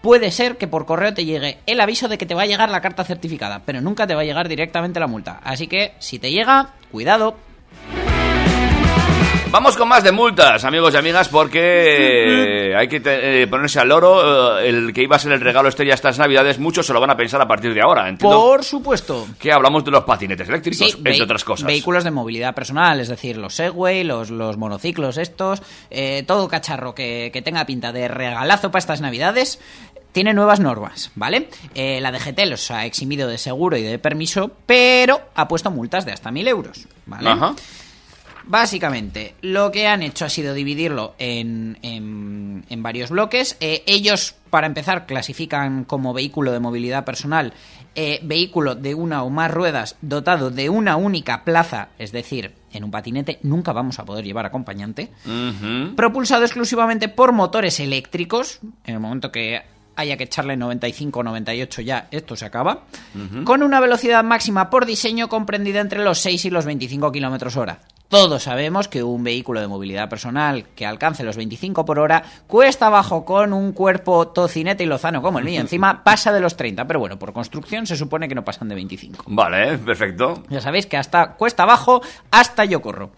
Puede 0.02 0.32
ser 0.32 0.58
que 0.58 0.68
por 0.68 0.86
correo 0.86 1.14
te 1.14 1.24
llegue 1.24 1.60
el 1.66 1.80
aviso 1.80 2.10
de 2.10 2.18
que 2.18 2.26
te 2.26 2.36
va 2.36 2.42
a 2.42 2.46
llegar 2.46 2.70
la 2.70 2.82
carta 2.82 3.06
certificada, 3.06 3.62
pero 3.66 3.80
nunca 3.80 4.06
te 4.06 4.16
va 4.16 4.22
a 4.22 4.26
llegar 4.26 4.50
directamente 4.50 5.00
la 5.00 5.08
multa. 5.08 5.40
Así 5.44 5.68
que, 5.68 5.94
si 6.00 6.20
te 6.20 6.30
llega, 6.30 6.72
cuidado. 6.92 7.38
Vamos 9.54 9.78
con 9.78 9.88
más 9.88 10.04
de 10.04 10.12
multas, 10.12 10.66
amigos 10.66 10.96
y 10.96 10.98
amigas, 10.98 11.30
porque 11.30 12.74
hay 12.76 12.88
que 12.88 13.00
te- 13.00 13.44
eh, 13.44 13.48
ponerse 13.48 13.80
al 13.80 13.88
loro. 13.90 14.58
eh, 14.60 14.68
el 14.70 14.92
que 14.94 15.04
iba 15.04 15.16
a 15.16 15.20
ser 15.20 15.32
el 15.32 15.42
regalo 15.42 15.70
estrella 15.70 15.94
estas 15.94 16.18
navidades, 16.18 16.58
muchos 16.58 16.88
se 16.88 16.92
lo 16.94 17.00
van 17.00 17.12
a 17.12 17.16
pensar 17.18 17.40
a 17.40 17.48
partir 17.48 17.72
de 17.74 17.82
ahora. 17.82 18.10
Entiendo 18.10 18.36
Por 18.36 18.64
supuesto. 18.64 19.28
que 19.40 19.52
hablamos 19.52 19.86
de 19.86 19.92
los 19.92 20.06
patinetes 20.06 20.50
eléctricos, 20.50 20.88
Sí, 20.94 20.98
entre 20.98 21.22
otras 21.22 21.44
cosas. 21.44 21.68
Vehículos 21.68 22.04
de 22.04 22.10
movilidad 22.10 22.56
personal, 22.56 23.00
es 23.00 23.10
decir, 23.10 23.38
los 23.38 23.54
Segway, 23.54 24.04
los, 24.04 24.32
los 24.32 24.58
monociclos 24.58 25.18
estos, 25.20 25.62
eh, 25.92 26.24
todo 26.26 26.48
cacharro 26.48 26.96
que, 26.96 27.30
que 27.32 27.44
tenga 27.44 27.64
pinta 27.68 27.92
de 27.92 28.08
regalazo 28.08 28.72
para 28.72 28.80
estas 28.80 29.02
navidades. 29.02 29.60
Tiene 30.14 30.34
nuevas 30.34 30.60
normas, 30.60 31.12
¿vale? 31.16 31.50
Eh, 31.76 32.00
la 32.02 32.12
DGT 32.12 32.46
los 32.48 32.70
ha 32.72 32.86
eximido 32.86 33.28
de 33.28 33.38
seguro 33.38 33.78
y 33.78 33.84
de 33.84 33.98
permiso, 34.00 34.52
pero 34.66 35.22
ha 35.36 35.48
puesto 35.48 35.70
multas 35.72 36.06
de 36.06 36.12
hasta 36.12 36.32
1.000 36.32 36.48
euros, 36.48 36.88
¿vale? 37.08 37.30
Ajá. 37.30 37.54
Básicamente, 38.46 39.36
lo 39.42 39.72
que 39.72 39.88
han 39.88 40.04
hecho 40.04 40.26
ha 40.26 40.30
sido 40.30 40.54
dividirlo 40.54 41.16
en, 41.18 41.78
en- 41.82 42.66
en 42.70 42.84
varios 42.84 43.10
bloques. 43.10 43.58
Eh, 43.60 43.84
ellos, 43.88 44.36
para 44.50 44.68
empezar, 44.68 45.06
clasifican 45.06 45.86
como 45.86 46.14
vehículo 46.14 46.52
de 46.52 46.60
movilidad 46.60 47.06
personal 47.06 47.54
eh, 47.96 48.20
vehículo 48.24 48.74
de 48.76 48.96
una 48.96 49.24
o 49.24 49.30
más 49.30 49.52
ruedas 49.52 49.96
dotado 50.02 50.50
de 50.50 50.70
una 50.70 50.96
única 50.96 51.44
plaza, 51.44 51.90
es 52.00 52.12
decir, 52.12 52.54
en 52.72 52.84
un 52.84 52.90
patinete 52.92 53.38
nunca 53.44 53.72
vamos 53.72 54.00
a 54.00 54.06
poder 54.06 54.26
llevar 54.26 54.46
acompañante, 54.48 55.12
propulsado 55.96 56.44
exclusivamente 56.44 57.08
por 57.08 57.34
motores 57.34 57.80
eléctricos, 57.80 58.60
en 58.86 58.96
el 58.96 59.00
momento 59.00 59.32
que 59.32 59.62
haya 59.96 60.18
que 60.18 60.24
echarle 60.24 60.58
95 60.58 61.20
o 61.20 61.24
98 61.24 61.82
ya, 61.84 62.08
esto 62.10 62.36
se 62.36 62.46
acaba, 62.46 62.86
con 63.44 63.62
una 63.62 63.80
velocidad 63.80 64.24
máxima 64.24 64.72
por 64.72 64.88
diseño 64.88 65.30
comprendida 65.30 65.80
entre 65.80 66.04
los 66.04 66.18
6 66.20 66.46
y 66.46 66.50
los 66.50 66.66
25 66.66 67.12
kilómetros 67.12 67.58
hora. 67.58 67.80
Todos 68.14 68.44
sabemos 68.44 68.88
que 68.88 69.02
un 69.02 69.24
vehículo 69.24 69.60
de 69.60 69.68
movilidad 69.68 70.08
personal 70.08 70.66
que 70.76 70.86
alcance 70.86 71.24
los 71.24 71.36
25 71.36 71.84
por 71.84 71.98
hora 71.98 72.22
cuesta 72.46 72.86
abajo 72.86 73.26
con 73.26 73.54
un 73.54 73.72
cuerpo 73.72 74.28
tocinete 74.28 74.84
y 74.84 74.86
lozano 74.86 75.24
como 75.24 75.40
el 75.40 75.46
mío. 75.46 75.60
Encima 75.62 76.04
pasa 76.04 76.32
de 76.32 76.40
los 76.40 76.56
30, 76.56 76.86
pero 76.86 77.00
bueno, 77.00 77.18
por 77.18 77.34
construcción 77.34 77.88
se 77.88 77.98
supone 77.98 78.28
que 78.28 78.36
no 78.36 78.46
pasan 78.46 78.70
de 78.70 78.76
25. 78.76 79.24
Vale, 79.30 79.80
perfecto. 79.80 80.44
Ya 80.50 80.62
sabéis 80.62 80.86
que 80.86 80.96
hasta 80.96 81.32
cuesta 81.34 81.64
abajo, 81.64 82.04
hasta 82.30 82.66
yo 82.66 82.84
corro. 82.84 83.10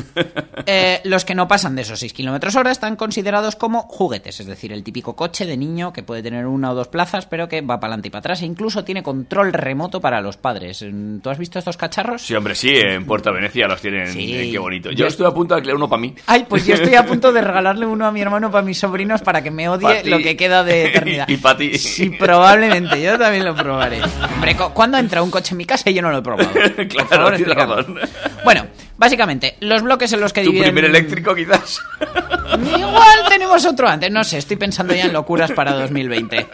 Eh, 0.68 1.00
los 1.04 1.24
que 1.24 1.34
no 1.36 1.46
pasan 1.46 1.76
de 1.76 1.82
esos 1.82 2.00
6 2.00 2.12
kilómetros 2.12 2.56
hora 2.56 2.72
están 2.72 2.96
considerados 2.96 3.54
como 3.54 3.82
juguetes, 3.82 4.40
es 4.40 4.46
decir, 4.46 4.72
el 4.72 4.82
típico 4.82 5.14
coche 5.14 5.46
de 5.46 5.56
niño 5.56 5.92
que 5.92 6.02
puede 6.02 6.24
tener 6.24 6.46
una 6.46 6.72
o 6.72 6.74
dos 6.74 6.88
plazas, 6.88 7.26
pero 7.26 7.48
que 7.48 7.60
va 7.60 7.78
para 7.78 7.92
adelante 7.92 8.08
y 8.08 8.10
para 8.10 8.20
atrás, 8.20 8.42
e 8.42 8.46
incluso 8.46 8.82
tiene 8.82 9.02
control 9.04 9.52
remoto 9.52 10.00
para 10.00 10.20
los 10.20 10.36
padres. 10.36 10.84
¿Tú 11.22 11.30
has 11.30 11.38
visto 11.38 11.58
estos 11.60 11.76
cacharros? 11.76 12.22
Sí, 12.22 12.34
hombre, 12.34 12.56
sí, 12.56 12.74
en 12.74 13.06
Puerto 13.06 13.32
Venecia 13.32 13.68
los 13.68 13.80
tienen. 13.80 14.08
Sí. 14.12 14.34
eh, 14.34 14.48
qué 14.50 14.58
bonito. 14.58 14.90
Yo 14.90 14.96
Yo- 14.96 15.06
estoy 15.06 15.26
a 15.26 15.30
punto 15.30 15.54
de 15.54 15.58
alquilar 15.58 15.76
uno 15.76 15.88
para 15.88 16.00
mí. 16.02 16.14
Ay, 16.26 16.46
pues 16.48 16.66
yo 16.66 16.74
estoy 16.74 16.94
a 16.96 17.06
punto 17.06 17.32
de 17.32 17.42
regalarle 17.42 17.86
uno 17.86 18.04
a 18.06 18.10
mi 18.10 18.20
hermano 18.22 18.50
para 18.50 18.64
mis 18.64 18.78
sobrinos 18.78 19.20
para 19.22 19.42
que 19.42 19.52
me 19.52 19.68
odie 19.68 20.02
lo 20.04 20.18
que 20.18 20.36
queda 20.36 20.64
de 20.64 20.86
eternidad. 20.86 21.28
Y 21.28 21.36
pa' 21.36 21.56
ti. 21.56 21.78
Sí, 21.78 22.10
probablemente, 22.10 23.00
yo 23.00 23.16
también 23.18 23.44
lo 23.44 23.54
probaré. 23.54 24.00
Hombre, 24.34 24.56
cu- 24.56 24.70
¿cuándo 24.74 24.98
entra 24.98 25.22
un 25.22 25.30
coche 25.30 25.52
en 25.52 25.58
mi 25.58 25.64
casa 25.64 25.88
y 25.90 25.94
yo 25.94 26.02
no 26.02 26.10
lo 26.10 26.18
he 26.18 26.22
probado? 26.22 26.50
Por 26.52 26.88
Claro, 26.88 27.08
favor, 27.08 27.40
razón. 27.54 27.98
Bueno, 28.42 28.66
básicamente, 28.96 29.56
los 29.60 29.82
bloques 29.82 30.12
en 30.12 30.20
los 30.20 30.32
que 30.32 30.42
Tu 30.42 30.50
dividen... 30.50 30.74
primer 30.74 30.84
eléctrico, 30.84 31.34
quizás. 31.34 31.78
Igual 32.76 33.18
tenemos 33.28 33.64
otro 33.66 33.88
antes, 33.88 34.10
no 34.10 34.24
sé, 34.24 34.38
estoy 34.38 34.56
pensando 34.56 34.94
ya 34.94 35.04
en 35.04 35.12
locuras 35.12 35.52
para 35.52 35.72
2020. 35.72 36.46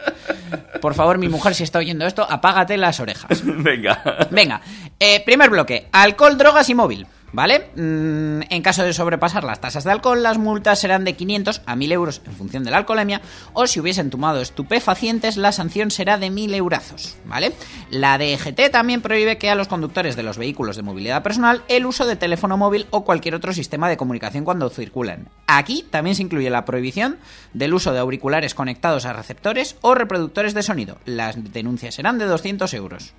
Por 0.80 0.94
favor, 0.94 1.18
mi 1.18 1.28
mujer, 1.28 1.54
si 1.54 1.62
está 1.62 1.78
oyendo 1.78 2.06
esto, 2.06 2.26
apágate 2.28 2.76
las 2.76 2.98
orejas. 3.00 3.42
Venga. 3.44 4.02
Venga, 4.30 4.60
eh, 4.98 5.22
primer 5.24 5.50
bloque, 5.50 5.88
alcohol, 5.92 6.36
drogas 6.36 6.68
y 6.68 6.74
móvil. 6.74 7.06
¿Vale? 7.32 7.70
Mm, 7.76 8.42
en 8.50 8.62
caso 8.62 8.84
de 8.84 8.92
sobrepasar 8.92 9.44
las 9.44 9.60
tasas 9.60 9.84
de 9.84 9.90
alcohol, 9.90 10.22
las 10.22 10.36
multas 10.36 10.78
serán 10.78 11.04
de 11.04 11.14
500 11.14 11.62
a 11.64 11.76
1000 11.76 11.92
euros 11.92 12.22
en 12.26 12.32
función 12.32 12.62
de 12.62 12.70
la 12.70 12.76
alcoholemia, 12.76 13.22
o 13.54 13.66
si 13.66 13.80
hubiesen 13.80 14.10
tomado 14.10 14.40
estupefacientes, 14.40 15.38
la 15.38 15.52
sanción 15.52 15.90
será 15.90 16.18
de 16.18 16.30
1000 16.30 16.54
eurazos. 16.54 17.16
¿Vale? 17.24 17.52
La 17.90 18.18
DGT 18.18 18.70
también 18.70 19.00
prohíbe 19.00 19.38
que 19.38 19.50
a 19.50 19.54
los 19.54 19.68
conductores 19.68 20.14
de 20.14 20.22
los 20.22 20.36
vehículos 20.36 20.76
de 20.76 20.82
movilidad 20.82 21.22
personal 21.22 21.62
el 21.68 21.86
uso 21.86 22.06
de 22.06 22.16
teléfono 22.16 22.56
móvil 22.56 22.86
o 22.90 23.04
cualquier 23.04 23.34
otro 23.34 23.52
sistema 23.52 23.88
de 23.88 23.96
comunicación 23.96 24.44
cuando 24.44 24.68
circulan. 24.68 25.28
Aquí 25.46 25.86
también 25.90 26.16
se 26.16 26.22
incluye 26.22 26.50
la 26.50 26.64
prohibición 26.64 27.18
del 27.54 27.74
uso 27.74 27.92
de 27.92 28.00
auriculares 28.00 28.54
conectados 28.54 29.06
a 29.06 29.12
receptores 29.12 29.76
o 29.80 29.94
reproductores 29.94 30.54
de 30.54 30.62
sonido. 30.62 30.98
Las 31.06 31.52
denuncias 31.52 31.94
serán 31.94 32.18
de 32.18 32.26
200 32.26 32.72
euros. 32.74 33.14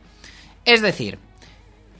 Es 0.66 0.82
decir, 0.82 1.20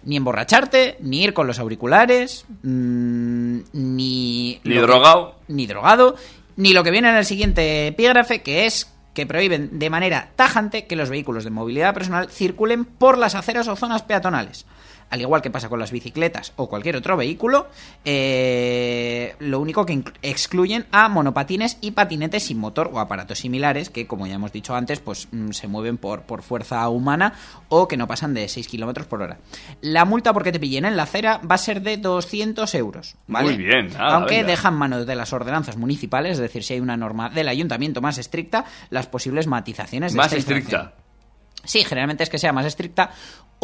Ni 0.06 0.18
emborracharte, 0.18 0.98
ni 1.02 1.24
ir 1.24 1.34
con 1.34 1.48
los 1.48 1.60
auriculares, 1.60 2.46
mm, 2.62 3.58
ni... 3.74 4.60
Ni 4.64 4.74
que- 4.74 4.82
drogado. 4.82 5.36
Ni 5.48 5.68
drogado, 5.68 6.16
ni 6.56 6.74
lo 6.74 6.84
que 6.84 6.92
viene 6.92 7.10
en 7.10 7.16
el 7.16 7.26
siguiente 7.26 7.88
epígrafe, 7.88 8.42
que 8.42 8.66
es 8.66 8.92
que 9.14 9.26
prohíben 9.28 9.78
de 9.80 9.90
manera 9.90 10.32
tajante 10.36 10.88
que 10.88 10.96
los 10.96 11.10
vehículos 11.10 11.44
de 11.44 11.52
movilidad 11.52 11.94
personal 11.94 12.30
circulen 12.30 12.84
por 12.86 13.18
las 13.18 13.36
aceras 13.36 13.68
o 13.68 13.76
zonas 13.76 14.02
peatonales. 14.02 14.66
Al 15.14 15.22
igual 15.22 15.44
que 15.44 15.52
pasa 15.52 15.70
con 15.70 15.80
las 15.80 15.92
bicicletas 15.92 16.54
o 16.56 16.68
cualquier 16.68 16.96
otro 16.96 17.16
vehículo, 17.16 17.68
eh, 18.04 19.36
lo 19.38 19.60
único 19.60 19.86
que 19.86 20.04
excluyen 20.24 20.88
a 20.92 21.08
monopatines 21.08 21.78
y 21.82 21.92
patinetes 21.92 22.46
sin 22.46 22.58
motor 22.58 22.90
o 22.92 23.00
aparatos 23.00 23.38
similares 23.38 23.92
que, 23.92 24.08
como 24.08 24.26
ya 24.26 24.34
hemos 24.34 24.52
dicho 24.52 24.74
antes, 24.76 25.02
pues 25.02 25.28
mm, 25.32 25.52
se 25.52 25.68
mueven 25.68 26.00
por, 26.00 26.24
por 26.24 26.42
fuerza 26.42 26.90
humana 26.90 27.36
o 27.70 27.88
que 27.88 27.96
no 27.96 28.08
pasan 28.08 28.34
de 28.34 28.50
6 28.50 28.68
kilómetros 28.68 29.06
por 29.06 29.22
hora. 29.22 29.38
La 29.82 30.04
multa 30.04 30.34
porque 30.34 30.52
te 30.52 30.60
pillen 30.60 30.86
en 30.86 30.98
la 30.98 31.04
acera 31.04 31.40
va 31.40 31.54
a 31.54 31.60
ser 31.60 31.84
de 31.84 31.98
200 31.98 32.74
euros. 32.74 33.16
¿vale? 33.28 33.54
Muy 33.54 33.64
bien, 33.64 33.90
nada, 33.90 34.16
Aunque 34.16 34.38
venga. 34.38 34.48
dejan 34.48 34.74
mano 34.74 35.06
de 35.06 35.16
las 35.16 35.32
ordenanzas 35.32 35.78
municipales, 35.78 36.32
es 36.32 36.40
decir, 36.40 36.64
si 36.64 36.74
hay 36.74 36.80
una 36.80 36.98
norma 36.98 37.30
del 37.30 37.50
ayuntamiento 37.50 38.02
más 38.02 38.18
estricta, 38.18 38.66
las 38.90 39.06
posibles 39.06 39.46
matizaciones 39.46 40.14
de 40.14 40.18
Más 40.18 40.34
esta 40.34 40.38
estricta. 40.40 40.94
Sí, 41.66 41.84
generalmente 41.84 42.24
es 42.24 42.30
que 42.30 42.38
sea 42.38 42.52
más 42.52 42.66
estricta 42.66 43.12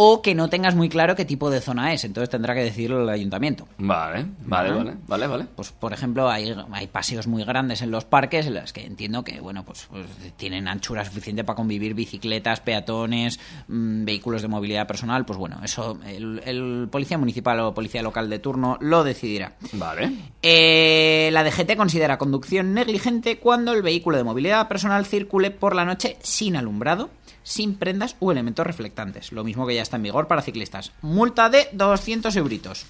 o 0.02 0.22
que 0.22 0.34
no 0.34 0.50
tengas 0.50 0.76
muy 0.76 0.88
claro 0.88 1.14
qué 1.14 1.26
tipo 1.26 1.50
de 1.50 1.60
zona 1.60 1.92
es, 1.92 2.06
entonces 2.06 2.30
tendrá 2.30 2.56
que 2.56 2.64
decirlo 2.64 3.04
el 3.04 3.10
ayuntamiento. 3.10 3.68
Vale, 3.80 4.26
vale, 4.46 4.72
vale, 4.72 4.94
vale, 5.06 5.28
vale. 5.28 5.46
Pues, 5.58 5.74
por 5.74 5.92
ejemplo, 5.92 6.30
hay, 6.30 6.56
hay 6.72 6.88
paseos 6.88 7.28
muy 7.28 7.44
grandes 7.44 7.82
en 7.82 7.92
los 7.92 8.06
parques 8.06 8.48
en 8.48 8.54
los 8.54 8.72
que 8.72 8.86
entiendo 8.86 9.26
que, 9.26 9.42
bueno, 9.42 9.66
pues, 9.66 9.88
pues, 9.92 10.06
tienen 10.38 10.70
anchura 10.70 11.04
suficiente 11.04 11.44
para 11.44 11.58
convivir 11.58 11.96
bicicletas, 11.96 12.62
peatones, 12.62 13.42
mm, 13.68 14.06
vehículos 14.06 14.42
de 14.42 14.48
movilidad 14.48 14.88
personal. 14.88 15.26
Pues 15.26 15.38
bueno, 15.38 15.60
eso 15.66 16.00
el, 16.08 16.42
el 16.46 16.88
policía 16.90 17.18
municipal 17.18 17.60
o 17.60 17.74
policía 17.74 18.02
local 18.02 18.30
de 18.30 18.40
turno 18.40 18.78
lo 18.80 19.04
decidirá. 19.04 19.58
Vale. 19.74 20.14
Eh, 20.42 21.30
la 21.34 21.44
DGT 21.44 21.76
considera 21.76 22.18
conducción 22.18 22.74
negligente 22.74 23.38
cuando 23.38 23.74
el 23.74 23.82
vehículo 23.82 24.16
de 24.16 24.24
movilidad 24.24 24.70
personal 24.70 25.06
circule 25.06 25.52
por 25.52 25.76
la 25.76 25.84
noche 25.84 26.16
sin 26.22 26.56
alumbrado, 26.56 27.10
sin 27.44 27.76
prendas 27.76 28.16
u 28.20 28.32
elementos 28.32 28.66
reflectantes. 28.66 29.32
Lo 29.32 29.44
mismo 29.44 29.66
que 29.66 29.76
ya 29.76 29.82
está 29.82 29.98
en 29.98 30.04
vigor 30.04 30.28
para 30.28 30.42
ciclistas. 30.42 30.92
Multa 31.02 31.50
de 31.50 31.70
200 31.74 32.36
euritos. 32.36 32.86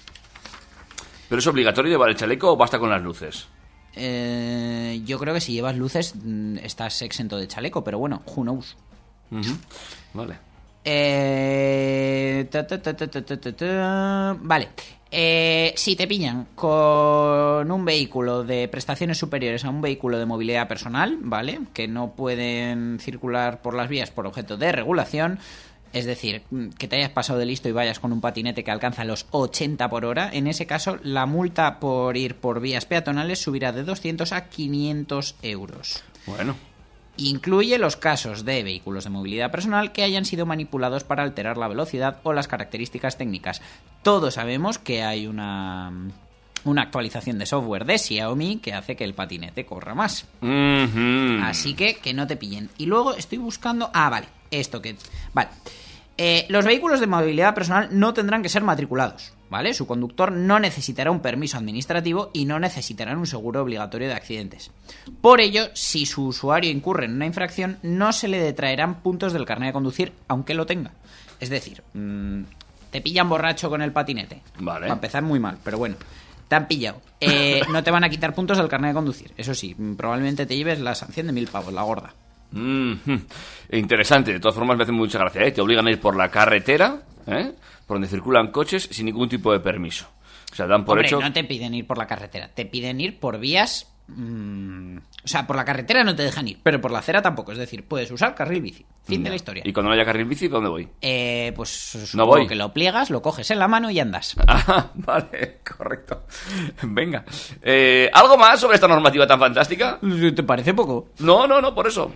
¿Pero 1.28 1.38
es 1.38 1.46
obligatorio 1.46 1.90
llevar 1.90 2.10
el 2.10 2.16
chaleco 2.16 2.52
o 2.52 2.56
basta 2.56 2.78
con 2.78 2.90
las 2.90 3.02
luces? 3.02 3.46
Eh, 3.94 5.00
yo 5.04 5.18
creo 5.18 5.34
que 5.34 5.40
si 5.40 5.52
llevas 5.52 5.76
luces 5.76 6.14
mm, 6.16 6.58
estás 6.58 7.02
exento 7.02 7.36
de 7.36 7.48
chaleco, 7.48 7.84
pero 7.84 7.98
bueno, 7.98 8.22
who 8.26 8.42
knows. 8.42 8.76
Vale. 10.12 10.49
Eh, 10.84 12.48
vale. 14.40 14.68
Eh, 15.12 15.72
si 15.76 15.96
te 15.96 16.06
pillan 16.06 16.46
con 16.54 17.70
un 17.70 17.84
vehículo 17.84 18.44
de 18.44 18.68
prestaciones 18.68 19.18
superiores 19.18 19.64
a 19.64 19.70
un 19.70 19.80
vehículo 19.80 20.18
de 20.18 20.26
movilidad 20.26 20.68
personal, 20.68 21.18
¿vale? 21.20 21.60
Que 21.74 21.88
no 21.88 22.12
pueden 22.12 23.00
circular 23.00 23.60
por 23.60 23.74
las 23.74 23.88
vías 23.88 24.12
por 24.12 24.26
objeto 24.26 24.56
de 24.56 24.70
regulación, 24.70 25.40
es 25.92 26.04
decir, 26.04 26.42
que 26.78 26.86
te 26.86 26.96
hayas 26.96 27.10
pasado 27.10 27.40
de 27.40 27.46
listo 27.46 27.68
y 27.68 27.72
vayas 27.72 27.98
con 27.98 28.12
un 28.12 28.20
patinete 28.20 28.62
que 28.62 28.70
alcanza 28.70 29.04
los 29.04 29.26
80 29.32 29.90
por 29.90 30.04
hora, 30.04 30.30
en 30.32 30.46
ese 30.46 30.66
caso 30.66 30.98
la 31.02 31.26
multa 31.26 31.80
por 31.80 32.16
ir 32.16 32.36
por 32.36 32.60
vías 32.60 32.86
peatonales 32.86 33.40
subirá 33.40 33.72
de 33.72 33.82
200 33.82 34.32
a 34.32 34.48
500 34.48 35.34
euros. 35.42 36.04
Bueno. 36.26 36.69
Incluye 37.20 37.78
los 37.78 37.96
casos 37.96 38.44
de 38.44 38.62
vehículos 38.62 39.04
de 39.04 39.10
movilidad 39.10 39.50
personal 39.50 39.92
que 39.92 40.02
hayan 40.02 40.24
sido 40.24 40.46
manipulados 40.46 41.04
para 41.04 41.22
alterar 41.22 41.58
la 41.58 41.68
velocidad 41.68 42.18
o 42.22 42.32
las 42.32 42.48
características 42.48 43.18
técnicas. 43.18 43.60
Todos 44.02 44.34
sabemos 44.34 44.78
que 44.78 45.02
hay 45.02 45.26
una, 45.26 45.92
una 46.64 46.82
actualización 46.82 47.38
de 47.38 47.46
software 47.46 47.84
de 47.84 47.98
Xiaomi 47.98 48.56
que 48.58 48.72
hace 48.72 48.96
que 48.96 49.04
el 49.04 49.14
patinete 49.14 49.66
corra 49.66 49.94
más. 49.94 50.26
Así 51.42 51.74
que 51.74 51.96
que 51.96 52.14
no 52.14 52.26
te 52.26 52.36
pillen. 52.36 52.70
Y 52.78 52.86
luego 52.86 53.14
estoy 53.14 53.38
buscando... 53.38 53.90
Ah, 53.92 54.08
vale. 54.08 54.26
Esto 54.50 54.80
que... 54.80 54.96
Vale. 55.34 55.50
Eh, 56.16 56.46
los 56.48 56.64
vehículos 56.64 57.00
de 57.00 57.06
movilidad 57.06 57.54
personal 57.54 57.88
no 57.92 58.12
tendrán 58.12 58.42
que 58.42 58.50
ser 58.50 58.62
matriculados, 58.62 59.32
¿vale? 59.50 59.74
Su 59.74 59.86
conductor 59.86 60.32
no 60.32 60.58
necesitará 60.58 61.10
un 61.10 61.20
permiso 61.20 61.58
administrativo 61.58 62.30
y 62.32 62.44
no 62.44 62.58
necesitarán 62.58 63.18
un 63.18 63.26
seguro 63.26 63.62
obligatorio 63.62 64.08
de 64.08 64.14
accidentes. 64.14 64.70
Por 65.20 65.40
ello, 65.40 65.68
si 65.74 66.06
su 66.06 66.26
usuario 66.26 66.70
incurre 66.70 67.04
en 67.06 67.14
una 67.14 67.26
infracción, 67.26 67.78
no 67.82 68.12
se 68.12 68.28
le 68.28 68.40
detraerán 68.40 69.02
puntos 69.02 69.32
del 69.32 69.44
carnet 69.44 69.68
de 69.68 69.72
conducir, 69.74 70.12
aunque 70.28 70.54
lo 70.54 70.66
tenga. 70.66 70.92
Es 71.40 71.50
decir, 71.50 71.82
mm, 71.94 72.42
te 72.90 73.00
pillan 73.00 73.28
borracho 73.28 73.68
con 73.68 73.82
el 73.82 73.92
patinete. 73.92 74.40
Vale. 74.58 74.86
Va 74.86 74.92
a 74.92 74.96
empezar 74.96 75.22
muy 75.22 75.40
mal, 75.40 75.58
pero 75.62 75.78
bueno. 75.78 75.96
Te 76.48 76.56
han 76.56 76.66
pillado. 76.66 77.00
Eh, 77.20 77.60
no 77.72 77.82
te 77.82 77.90
van 77.90 78.04
a 78.04 78.08
quitar 78.08 78.34
puntos 78.34 78.58
del 78.58 78.68
carnet 78.68 78.90
de 78.90 78.94
conducir. 78.94 79.32
Eso 79.36 79.54
sí, 79.54 79.74
mm, 79.76 79.94
probablemente 79.94 80.46
te 80.46 80.56
lleves 80.56 80.80
la 80.80 80.94
sanción 80.94 81.26
de 81.26 81.32
mil 81.32 81.48
pavos, 81.48 81.72
la 81.72 81.82
gorda. 81.82 82.14
Mhm. 82.52 83.26
Interesante, 83.72 84.32
de 84.32 84.40
todas 84.40 84.56
formas 84.56 84.76
me 84.76 84.82
hace 84.82 84.92
mucha 84.92 85.18
gracia, 85.18 85.42
¿eh? 85.42 85.52
Te 85.52 85.60
obligan 85.60 85.86
a 85.86 85.90
ir 85.90 86.00
por 86.00 86.16
la 86.16 86.28
carretera, 86.30 87.00
¿eh? 87.26 87.52
Por 87.90 87.96
donde 87.96 88.06
circulan 88.06 88.52
coches 88.52 88.88
sin 88.92 89.06
ningún 89.06 89.28
tipo 89.28 89.50
de 89.50 89.58
permiso. 89.58 90.06
O 90.52 90.54
sea, 90.54 90.68
dan 90.68 90.84
por 90.84 90.92
Hombre, 90.92 91.08
hecho... 91.08 91.20
no 91.20 91.32
te 91.32 91.42
piden 91.42 91.74
ir 91.74 91.88
por 91.88 91.98
la 91.98 92.06
carretera, 92.06 92.46
te 92.46 92.64
piden 92.64 93.00
ir 93.00 93.18
por 93.18 93.40
vías. 93.40 93.92
Mm, 94.14 94.98
o 95.24 95.28
sea, 95.28 95.46
por 95.46 95.56
la 95.56 95.64
carretera 95.64 96.02
no 96.04 96.14
te 96.14 96.22
dejan 96.22 96.48
ir, 96.48 96.58
pero 96.62 96.80
por 96.80 96.90
la 96.90 96.98
acera 97.00 97.22
tampoco. 97.22 97.52
Es 97.52 97.58
decir, 97.58 97.84
puedes 97.86 98.10
usar 98.10 98.34
carril 98.34 98.62
bici. 98.62 98.84
Fin 99.04 99.22
de 99.24 99.30
la 99.30 99.36
historia. 99.36 99.62
Y 99.66 99.72
cuando 99.72 99.88
no 99.90 99.94
haya 99.94 100.04
carril 100.04 100.24
bici, 100.26 100.48
¿para 100.48 100.56
dónde 100.58 100.70
voy? 100.70 100.88
Eh, 101.00 101.52
pues 101.56 102.12
No 102.14 102.26
voy. 102.26 102.46
que 102.46 102.54
lo 102.54 102.72
pliegas, 102.72 103.10
lo 103.10 103.22
coges 103.22 103.50
en 103.50 103.58
la 103.58 103.66
mano 103.68 103.90
y 103.90 103.98
andas. 104.00 104.36
Ah, 104.72 104.90
vale, 104.94 105.58
correcto. 105.76 106.24
Venga. 106.82 107.24
Eh, 107.62 108.08
¿Algo 108.12 108.36
más 108.36 108.60
sobre 108.60 108.74
esta 108.76 108.86
normativa 108.86 109.26
tan 109.26 109.38
fantástica? 109.40 109.98
¿Te 110.34 110.42
parece 110.42 110.74
poco? 110.74 111.08
No, 111.18 111.46
no, 111.46 111.60
no, 111.60 111.74
por 111.74 111.86
eso. 111.88 112.12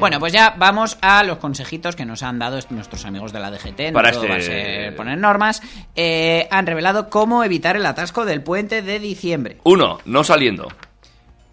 Bueno, 0.00 0.18
pues 0.20 0.32
ya 0.32 0.54
vamos 0.56 0.96
a 1.02 1.22
los 1.24 1.38
consejitos 1.38 1.96
que 1.96 2.04
nos 2.06 2.22
han 2.22 2.38
dado 2.38 2.56
est- 2.58 2.70
nuestros 2.70 3.04
amigos 3.04 3.32
de 3.32 3.40
la 3.40 3.50
DGT. 3.50 3.88
No 3.88 3.92
Para 3.94 4.12
todo 4.12 4.22
este- 4.24 4.28
va 4.32 4.36
a 4.36 4.40
ser 4.40 4.96
poner 4.96 5.18
normas. 5.18 5.60
Eh, 5.96 6.46
han 6.50 6.66
revelado 6.66 7.10
cómo 7.10 7.42
evitar 7.44 7.76
el 7.76 7.84
atasco 7.84 8.24
del 8.24 8.42
puente 8.42 8.80
de 8.82 8.98
diciembre. 9.00 9.58
Uno, 9.64 9.98
no 10.04 10.24
saliendo. 10.24 10.68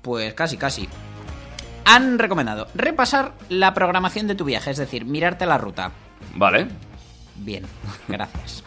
Pues 0.05 0.35
casi, 0.35 0.55
casi. 0.55 0.87
Han 1.83 2.19
recomendado 2.19 2.67
repasar 2.75 3.33
la 3.49 3.73
programación 3.73 4.27
de 4.27 4.35
tu 4.35 4.45
viaje, 4.45 4.69
es 4.69 4.77
decir, 4.77 5.03
mirarte 5.03 5.47
la 5.47 5.57
ruta. 5.57 5.93
Vale. 6.35 6.67
Bien, 7.37 7.65
gracias. 8.07 8.63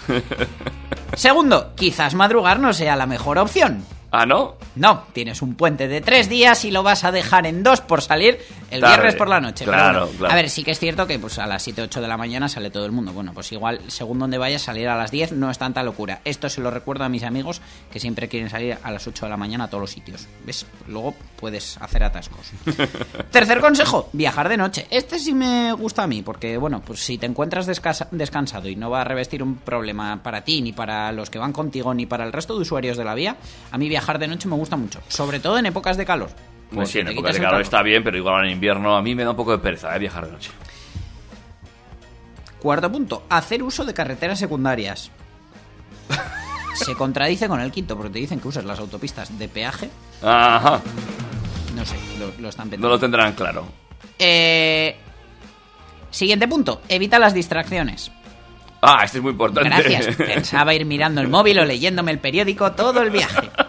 Segundo, 1.15 1.75
quizás 1.77 2.17
madrugar 2.17 2.59
no 2.59 2.73
sea 2.73 2.97
la 2.97 3.07
mejor 3.07 3.39
opción. 3.39 3.85
Ah, 4.11 4.25
¿no? 4.25 4.57
No, 4.75 5.05
tienes 5.13 5.43
un 5.43 5.55
puente 5.55 5.87
de 5.87 6.01
tres 6.01 6.29
días 6.31 6.65
y 6.65 6.71
lo 6.71 6.83
vas 6.83 7.05
a 7.05 7.13
dejar 7.13 7.47
en 7.47 7.63
dos 7.63 7.83
por 7.83 8.01
salir 8.01 8.39
el 8.71 8.81
Tarde. 8.81 8.95
viernes 8.95 9.15
por 9.17 9.29
la 9.29 9.41
noche. 9.41 9.65
Claro, 9.65 10.07
bueno, 10.07 10.19
claro. 10.19 10.33
A 10.33 10.37
ver, 10.37 10.49
sí 10.49 10.65
que 10.65 10.71
es 10.71 10.79
cierto 10.79 11.07
que 11.07 11.19
pues 11.19 11.39
a 11.39 11.47
las 11.47 11.63
7, 11.63 11.83
8 11.83 12.01
de 12.01 12.09
la 12.09 12.17
mañana 12.17 12.49
sale 12.49 12.71
todo 12.71 12.87
el 12.87 12.93
mundo. 12.93 13.13
Bueno, 13.13 13.33
pues 13.35 13.53
igual, 13.53 13.81
según 13.89 14.19
donde 14.19 14.39
vayas, 14.39 14.63
salir 14.63 14.89
a 14.89 14.97
las 14.97 15.11
10 15.11 15.33
no 15.33 15.51
es 15.51 15.59
tanta 15.59 15.83
locura. 15.83 16.21
Esto 16.25 16.49
se 16.49 16.61
lo 16.61 16.71
recuerdo 16.71 17.05
a 17.05 17.09
mis 17.11 17.23
amigos 17.23 17.61
que 17.91 18.01
siempre 18.01 18.29
quieren 18.29 18.49
salir 18.49 18.79
a 18.83 18.91
las 18.91 19.07
8 19.07 19.27
de 19.27 19.31
la 19.31 19.37
mañana 19.37 19.65
a 19.65 19.69
todos 19.69 19.83
los 19.83 19.91
sitios. 19.91 20.27
¿Ves? 20.47 20.65
Luego 20.87 21.15
puedes 21.37 21.77
hacer 21.79 22.03
atascos. 22.03 22.51
Tercer 23.31 23.61
consejo, 23.61 24.09
viajar 24.13 24.49
de 24.49 24.57
noche. 24.57 24.87
Este 24.91 25.19
sí 25.19 25.35
me 25.35 25.73
gusta 25.73 26.05
a 26.05 26.07
mí, 26.07 26.23
porque 26.23 26.57
bueno, 26.57 26.81
pues 26.85 27.01
si 27.01 27.19
te 27.19 27.27
encuentras 27.27 27.67
descansado 27.67 28.69
y 28.69 28.77
no 28.77 28.89
va 28.91 29.03
a 29.03 29.05
revestir 29.05 29.43
un 29.43 29.57
problema 29.57 30.23
para 30.23 30.45
ti, 30.45 30.63
ni 30.63 30.73
para 30.73 31.13
los 31.13 31.29
que 31.31 31.39
van 31.39 31.53
contigo, 31.53 31.93
ni 31.93 32.07
para 32.07 32.25
el 32.25 32.33
resto 32.33 32.55
de 32.55 32.63
usuarios 32.63 32.97
de 32.97 33.05
la 33.05 33.15
vía, 33.15 33.37
a 33.71 33.79
mí 33.79 33.89
viajar 33.99 34.19
de 34.19 34.29
noche 34.29 34.49
me 34.49 34.55
gusta 34.57 34.77
mucho, 34.77 35.01
sobre 35.09 35.41
todo 35.41 35.59
en 35.59 35.67
épocas 35.67 35.97
de 35.97 36.05
calor. 36.07 36.31
Pues 36.73 36.91
sí, 36.91 36.99
en 37.01 37.07
Porque 37.07 37.15
te 37.15 37.19
época 37.19 37.29
quitas 37.31 37.35
de 37.41 37.47
calor 37.47 37.61
está 37.63 37.83
bien, 37.83 38.05
pero 38.05 38.17
igual 38.17 38.45
en 38.47 38.53
invierno 38.53 38.97
a 38.97 39.03
mí 39.03 39.15
me 39.15 39.25
da 39.25 39.31
un 39.31 39.37
poco 39.37 39.53
de 39.53 39.59
pereza, 39.59 39.95
¿eh? 39.95 39.99
Viajar 39.99 40.27
de 40.27 40.33
noche. 40.33 40.51
Cuarto 42.61 42.91
punto, 42.91 43.25
hacer 43.29 43.63
uso 43.63 43.85
de 43.85 43.95
carreteras 43.95 44.39
secundarias. 44.39 45.11
Se 46.75 46.95
contradice 46.95 47.49
con 47.49 47.61
el 47.61 47.71
quinto, 47.73 47.97
porque 47.97 48.11
te 48.13 48.19
dicen 48.21 48.39
que 48.41 48.49
usas 48.49 48.65
las 48.65 48.79
autopistas 48.79 49.37
de 49.39 49.49
peaje. 49.49 49.91
Ajá. 50.23 50.81
No 51.75 51.85
sé, 51.85 51.97
lo, 52.19 52.31
lo 52.41 52.49
están 52.49 52.67
No 52.67 52.71
pensando. 52.71 52.89
lo 52.89 52.99
tendrán 52.99 53.33
claro. 53.33 53.67
Eh, 54.19 54.97
siguiente 56.11 56.47
punto, 56.49 56.83
evita 56.89 57.19
las 57.19 57.35
distracciones. 57.35 58.11
Ah, 58.83 59.03
este 59.05 59.19
es 59.19 59.23
muy 59.23 59.33
importante. 59.33 59.69
Gracias. 59.71 60.15
Pensaba 60.17 60.75
ir 60.75 60.85
mirando 60.85 61.21
el 61.21 61.29
móvil 61.29 61.59
o 61.59 61.65
leyéndome 61.65 62.13
el 62.13 62.19
periódico 62.21 62.73
todo 62.73 63.01
el 63.03 63.11
viaje. 63.11 63.51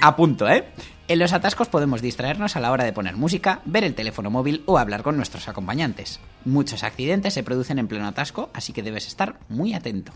A 0.00 0.16
punto, 0.16 0.48
¿eh? 0.48 0.64
En 1.08 1.18
los 1.18 1.32
atascos 1.32 1.68
podemos 1.68 2.02
distraernos 2.02 2.56
a 2.56 2.60
la 2.60 2.70
hora 2.70 2.84
de 2.84 2.92
poner 2.92 3.16
música, 3.16 3.60
ver 3.64 3.84
el 3.84 3.94
teléfono 3.94 4.30
móvil 4.30 4.62
o 4.66 4.78
hablar 4.78 5.02
con 5.02 5.16
nuestros 5.16 5.48
acompañantes. 5.48 6.20
Muchos 6.44 6.84
accidentes 6.84 7.34
se 7.34 7.42
producen 7.42 7.78
en 7.78 7.88
pleno 7.88 8.06
atasco, 8.06 8.50
así 8.52 8.72
que 8.72 8.82
debes 8.82 9.06
estar 9.06 9.38
muy 9.48 9.72
atento. 9.72 10.12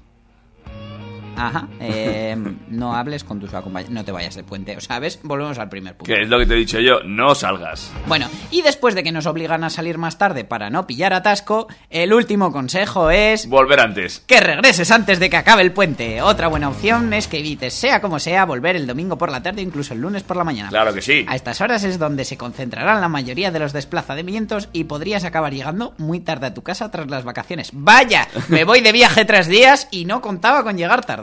Ajá. 1.36 1.68
eh, 1.80 2.36
no 2.68 2.94
hables 2.94 3.24
con 3.24 3.40
tus 3.40 3.52
acompañantes. 3.54 3.94
No 3.94 4.04
te 4.04 4.12
vayas 4.12 4.34
de 4.34 4.44
puente. 4.44 4.76
O 4.76 4.80
sabes, 4.80 5.18
volvemos 5.22 5.58
al 5.58 5.68
primer 5.68 5.96
punto. 5.96 6.12
Que 6.12 6.22
es 6.22 6.28
lo 6.28 6.38
que 6.38 6.46
te 6.46 6.54
he 6.54 6.56
dicho 6.58 6.78
yo, 6.80 7.00
no 7.04 7.34
salgas. 7.34 7.90
Bueno, 8.06 8.28
y 8.50 8.62
después 8.62 8.94
de 8.94 9.02
que 9.02 9.12
nos 9.12 9.26
obligan 9.26 9.64
a 9.64 9.70
salir 9.70 9.98
más 9.98 10.18
tarde 10.18 10.44
para 10.44 10.70
no 10.70 10.86
pillar 10.86 11.12
atasco, 11.12 11.68
el 11.90 12.12
último 12.12 12.52
consejo 12.52 13.10
es 13.10 13.48
Volver 13.48 13.80
antes. 13.80 14.20
que 14.26 14.40
regreses 14.40 14.90
antes 14.90 15.18
de 15.20 15.30
que 15.30 15.36
acabe 15.36 15.62
el 15.62 15.72
puente. 15.72 16.22
Otra 16.22 16.48
buena 16.48 16.68
opción 16.68 17.12
es 17.12 17.28
que 17.28 17.38
evites, 17.38 17.74
sea 17.74 18.00
como 18.00 18.18
sea, 18.18 18.44
volver 18.44 18.76
el 18.76 18.86
domingo 18.86 19.18
por 19.18 19.30
la 19.30 19.42
tarde, 19.42 19.62
incluso 19.62 19.94
el 19.94 20.00
lunes 20.00 20.22
por 20.22 20.36
la 20.36 20.44
mañana. 20.44 20.68
Claro 20.68 20.92
que 20.94 21.02
sí. 21.02 21.24
A 21.28 21.34
estas 21.36 21.60
horas 21.60 21.84
es 21.84 21.98
donde 21.98 22.24
se 22.24 22.36
concentrarán 22.36 23.00
la 23.00 23.08
mayoría 23.08 23.50
de 23.50 23.58
los 23.58 23.72
desplazamientos 23.72 24.68
y 24.72 24.84
podrías 24.84 25.24
acabar 25.24 25.52
llegando 25.52 25.94
muy 25.98 26.20
tarde 26.20 26.46
a 26.48 26.54
tu 26.54 26.62
casa 26.62 26.90
tras 26.90 27.08
las 27.10 27.24
vacaciones. 27.24 27.70
¡Vaya! 27.72 28.28
Me 28.48 28.64
voy 28.64 28.80
de 28.80 28.92
viaje 28.92 29.24
tres 29.24 29.46
días 29.48 29.88
y 29.90 30.04
no 30.04 30.20
contaba 30.20 30.62
con 30.62 30.76
llegar 30.76 31.04
tarde. 31.04 31.21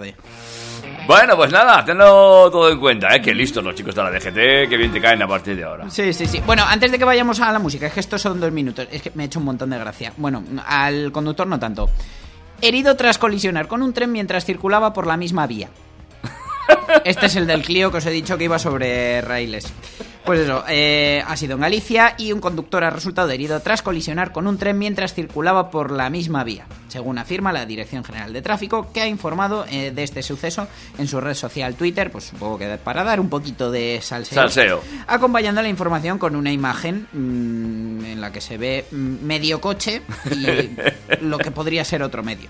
Bueno, 1.07 1.35
pues 1.35 1.51
nada, 1.51 1.83
tenlo 1.83 2.49
todo 2.51 2.71
en 2.71 2.79
cuenta, 2.79 3.15
¿eh? 3.15 3.21
Que 3.21 3.33
listos 3.33 3.63
los 3.63 3.73
chicos 3.73 3.95
de 3.95 4.03
la 4.03 4.12
DGT, 4.12 4.69
que 4.69 4.77
bien 4.77 4.91
te 4.91 5.01
caen 5.01 5.21
a 5.21 5.27
partir 5.27 5.55
de 5.55 5.63
ahora. 5.63 5.89
Sí, 5.89 6.13
sí, 6.13 6.27
sí. 6.27 6.41
Bueno, 6.45 6.63
antes 6.67 6.91
de 6.91 6.99
que 6.99 7.05
vayamos 7.05 7.39
a 7.39 7.51
la 7.51 7.59
música, 7.59 7.88
es 7.88 7.93
que 7.93 7.99
estos 7.99 8.21
son 8.21 8.39
dos 8.39 8.51
minutos. 8.51 8.88
Es 8.91 9.01
que 9.01 9.12
me 9.15 9.23
ha 9.23 9.25
hecho 9.25 9.39
un 9.39 9.45
montón 9.45 9.71
de 9.71 9.79
gracia. 9.79 10.13
Bueno, 10.17 10.43
al 10.65 11.12
conductor 11.12 11.47
no 11.47 11.59
tanto. 11.59 11.89
Herido 12.62 12.95
tras 12.95 13.17
colisionar 13.17 13.67
con 13.67 13.81
un 13.81 13.93
tren 13.93 14.12
mientras 14.12 14.45
circulaba 14.45 14.93
por 14.93 15.07
la 15.07 15.17
misma 15.17 15.47
vía. 15.47 15.69
Este 17.03 17.25
es 17.25 17.35
el 17.35 17.47
del 17.47 17.63
Clio 17.63 17.91
que 17.91 17.97
os 17.97 18.05
he 18.05 18.12
dicho 18.12 18.38
que 18.38 18.43
iba 18.43 18.59
sobre 18.59 19.21
raíles. 19.21 19.73
Pues 20.25 20.41
eso, 20.41 20.63
eh, 20.67 21.23
ha 21.25 21.36
sido 21.38 21.55
en 21.55 21.62
Galicia 21.62 22.13
y 22.17 22.34
un 22.34 22.39
conductor 22.39 22.84
ha 22.84 22.89
resultado 22.89 23.29
herido 23.29 23.62
tras 23.62 23.82
colisionar 23.82 24.32
con 24.32 24.47
un 24.47 24.58
tren 24.58 24.77
mientras 24.77 25.13
circulaba 25.13 25.71
por 25.71 25.91
la 25.91 26.10
misma 26.10 26.43
vía, 26.43 26.67
según 26.88 27.17
afirma 27.17 27.51
la 27.51 27.65
Dirección 27.65 28.03
General 28.03 28.32
de 28.32 28.41
Tráfico, 28.41 28.91
que 28.93 29.01
ha 29.01 29.08
informado 29.08 29.65
eh, 29.71 29.91
de 29.91 30.03
este 30.03 30.21
suceso 30.21 30.67
en 30.97 31.08
su 31.08 31.19
red 31.19 31.34
social 31.34 31.75
Twitter, 31.75 32.12
pues 32.12 32.25
supongo 32.25 32.58
que 32.60 32.77
para 32.84 33.03
dar 33.03 33.19
un 33.19 33.29
poquito 33.29 33.71
de 33.71 33.99
salseo, 34.03 34.36
Salseo. 34.36 34.84
acompañando 35.08 35.62
la 35.62 35.69
información 35.69 36.19
con 36.19 36.36
una 36.36 36.51
imagen 36.51 37.08
mm, 37.12 38.05
en 38.05 38.21
la 38.21 38.32
que 38.32 38.41
se 38.41 38.58
ve 38.58 38.86
mm, 38.91 39.25
medio 39.25 39.62
coche 39.62 40.01
y 40.32 40.69
lo 41.21 41.38
que 41.38 41.51
podría 41.51 41.84
ser 41.86 42.03
otro 42.03 42.23
medio. 42.23 42.49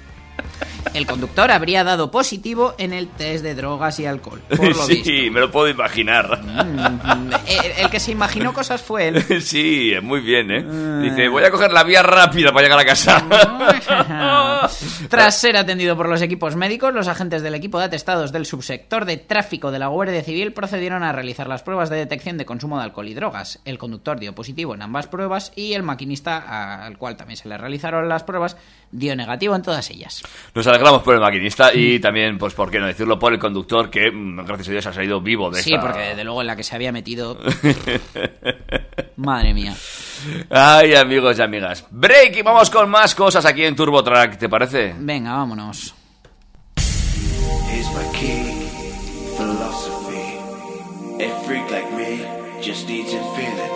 El 0.93 1.05
conductor 1.05 1.51
habría 1.51 1.83
dado 1.83 2.09
positivo 2.09 2.73
en 2.77 2.93
el 2.93 3.07
test 3.07 3.43
de 3.43 3.53
drogas 3.53 3.99
y 3.99 4.05
alcohol, 4.05 4.41
por 4.49 4.75
lo 4.75 4.85
sí, 4.85 4.95
visto. 4.95 5.33
me 5.33 5.39
lo 5.41 5.51
puedo 5.51 5.67
imaginar. 5.67 6.41
Mm, 6.41 7.31
eh, 7.47 7.75
el 7.79 7.89
que 7.89 7.99
se 7.99 8.11
imaginó 8.11 8.53
cosas 8.53 8.81
fue 8.81 9.09
él. 9.09 9.41
sí, 9.41 9.93
muy 10.01 10.21
bien, 10.21 10.51
¿eh? 10.51 10.63
Dice, 11.01 11.27
voy 11.27 11.43
a 11.43 11.51
coger 11.51 11.71
la 11.71 11.83
vía 11.83 12.01
rápida 12.01 12.51
para 12.51 12.63
llegar 12.63 12.79
a 12.79 12.85
casa. 12.85 13.25
Tras 15.09 15.37
ser 15.37 15.57
atendido 15.57 15.95
por 15.95 16.09
los 16.09 16.21
equipos 16.21 16.55
médicos, 16.55 16.93
los 16.93 17.07
agentes 17.07 17.41
del 17.41 17.55
equipo 17.55 17.79
de 17.79 17.85
atestados 17.85 18.31
del 18.31 18.45
subsector 18.45 19.05
de 19.05 19.17
tráfico 19.17 19.71
de 19.71 19.79
la 19.79 19.87
Guardia 19.87 20.23
Civil 20.23 20.53
procedieron 20.53 21.03
a 21.03 21.11
realizar 21.11 21.47
las 21.47 21.63
pruebas 21.63 21.89
de 21.89 21.97
detección 21.97 22.37
de 22.37 22.45
consumo 22.45 22.77
de 22.77 22.83
alcohol 22.83 23.07
y 23.07 23.13
drogas. 23.13 23.59
El 23.65 23.77
conductor 23.77 24.19
dio 24.19 24.35
positivo 24.35 24.73
en 24.73 24.81
ambas 24.81 25.07
pruebas 25.07 25.51
y 25.55 25.73
el 25.73 25.83
maquinista, 25.83 26.85
al 26.85 26.97
cual 26.97 27.17
también 27.17 27.37
se 27.37 27.49
le 27.49 27.57
realizaron 27.57 28.09
las 28.09 28.23
pruebas, 28.23 28.57
dio 28.91 29.15
negativo 29.15 29.55
en 29.55 29.61
todas 29.61 29.89
ellas. 29.91 30.23
Nos 30.55 30.65
alegramos 30.67 31.01
por 31.03 31.13
el 31.15 31.21
maquinista 31.21 31.73
y 31.73 31.99
también, 31.99 32.37
pues, 32.37 32.53
por 32.53 32.71
qué 32.71 32.79
no 32.79 32.87
decirlo, 32.87 33.19
por 33.19 33.33
el 33.33 33.39
conductor 33.39 33.89
que, 33.89 34.09
mm, 34.11 34.45
gracias 34.45 34.67
a 34.67 34.71
Dios, 34.71 34.85
ha 34.87 34.93
salido 34.93 35.21
vivo 35.21 35.49
de 35.51 35.61
Sí, 35.61 35.73
esta- 35.73 35.81
porque 35.85 35.99
desde 35.99 36.23
luego 36.23 36.41
en 36.41 36.47
la 36.47 36.55
que 36.55 36.63
se 36.63 36.75
había 36.75 36.91
metido... 36.91 37.37
Madre 39.17 39.53
mía. 39.53 39.75
Ay, 40.49 40.95
amigos 40.95 41.37
y 41.37 41.41
amigas. 41.41 41.85
Break 41.91 42.37
y 42.37 42.41
vamos 42.41 42.69
con 42.69 42.89
más 42.89 43.13
cosas 43.15 43.45
aquí 43.45 43.63
en 43.65 43.75
Turbo 43.75 44.03
Track, 44.03 44.37
¿te 44.37 44.49
parece? 44.49 44.95
Venga, 44.97 45.33
vámonos. 45.33 45.93
Like 51.71 51.91
me 51.91 52.61
just 52.61 52.87
needs 52.87 53.13
infinity. 53.13 53.68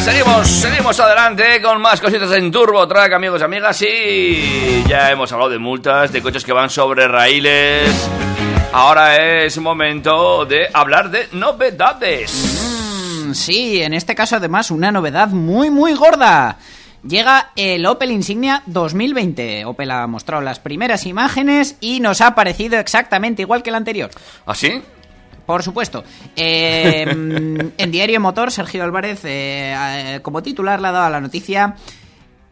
Seguimos 0.00 1.00
adelante 1.00 1.60
con 1.60 1.80
más 1.80 2.00
cositas 2.00 2.30
en 2.30 2.52
Turbo 2.52 2.86
Track, 2.86 3.14
amigos 3.14 3.40
y 3.40 3.44
amigas. 3.44 3.82
Y 3.82 4.84
ya 4.86 5.10
hemos 5.10 5.32
hablado 5.32 5.50
de 5.50 5.58
multas, 5.58 6.12
de 6.12 6.22
coches 6.22 6.44
que 6.44 6.52
van 6.52 6.70
sobre 6.70 7.08
raíles. 7.08 8.08
Ahora 8.72 9.16
es 9.42 9.58
momento 9.58 10.44
de 10.44 10.68
hablar 10.72 11.10
de 11.10 11.26
novedades. 11.32 12.32
Mm, 13.26 13.32
sí, 13.32 13.82
en 13.82 13.92
este 13.92 14.14
caso 14.14 14.36
además 14.36 14.70
una 14.70 14.92
novedad 14.92 15.28
muy 15.30 15.68
muy 15.68 15.94
gorda. 15.94 16.58
Llega 17.02 17.50
el 17.56 17.84
Opel 17.84 18.12
Insignia 18.12 18.62
2020. 18.66 19.64
Opel 19.64 19.90
ha 19.90 20.06
mostrado 20.06 20.42
las 20.42 20.60
primeras 20.60 21.06
imágenes 21.06 21.76
y 21.80 21.98
nos 21.98 22.20
ha 22.20 22.36
parecido 22.36 22.78
exactamente 22.78 23.42
igual 23.42 23.64
que 23.64 23.70
el 23.70 23.76
anterior. 23.76 24.10
¿Así? 24.46 24.80
Por 25.48 25.62
supuesto. 25.62 26.04
Eh, 26.36 27.06
en 27.78 27.90
Diario 27.90 28.20
Motor, 28.20 28.52
Sergio 28.52 28.84
Álvarez, 28.84 29.24
eh, 29.24 29.74
eh, 29.74 30.20
como 30.20 30.42
titular, 30.42 30.78
le 30.78 30.88
ha 30.88 30.92
dado 30.92 31.06
a 31.06 31.10
la 31.10 31.22
noticia. 31.22 31.74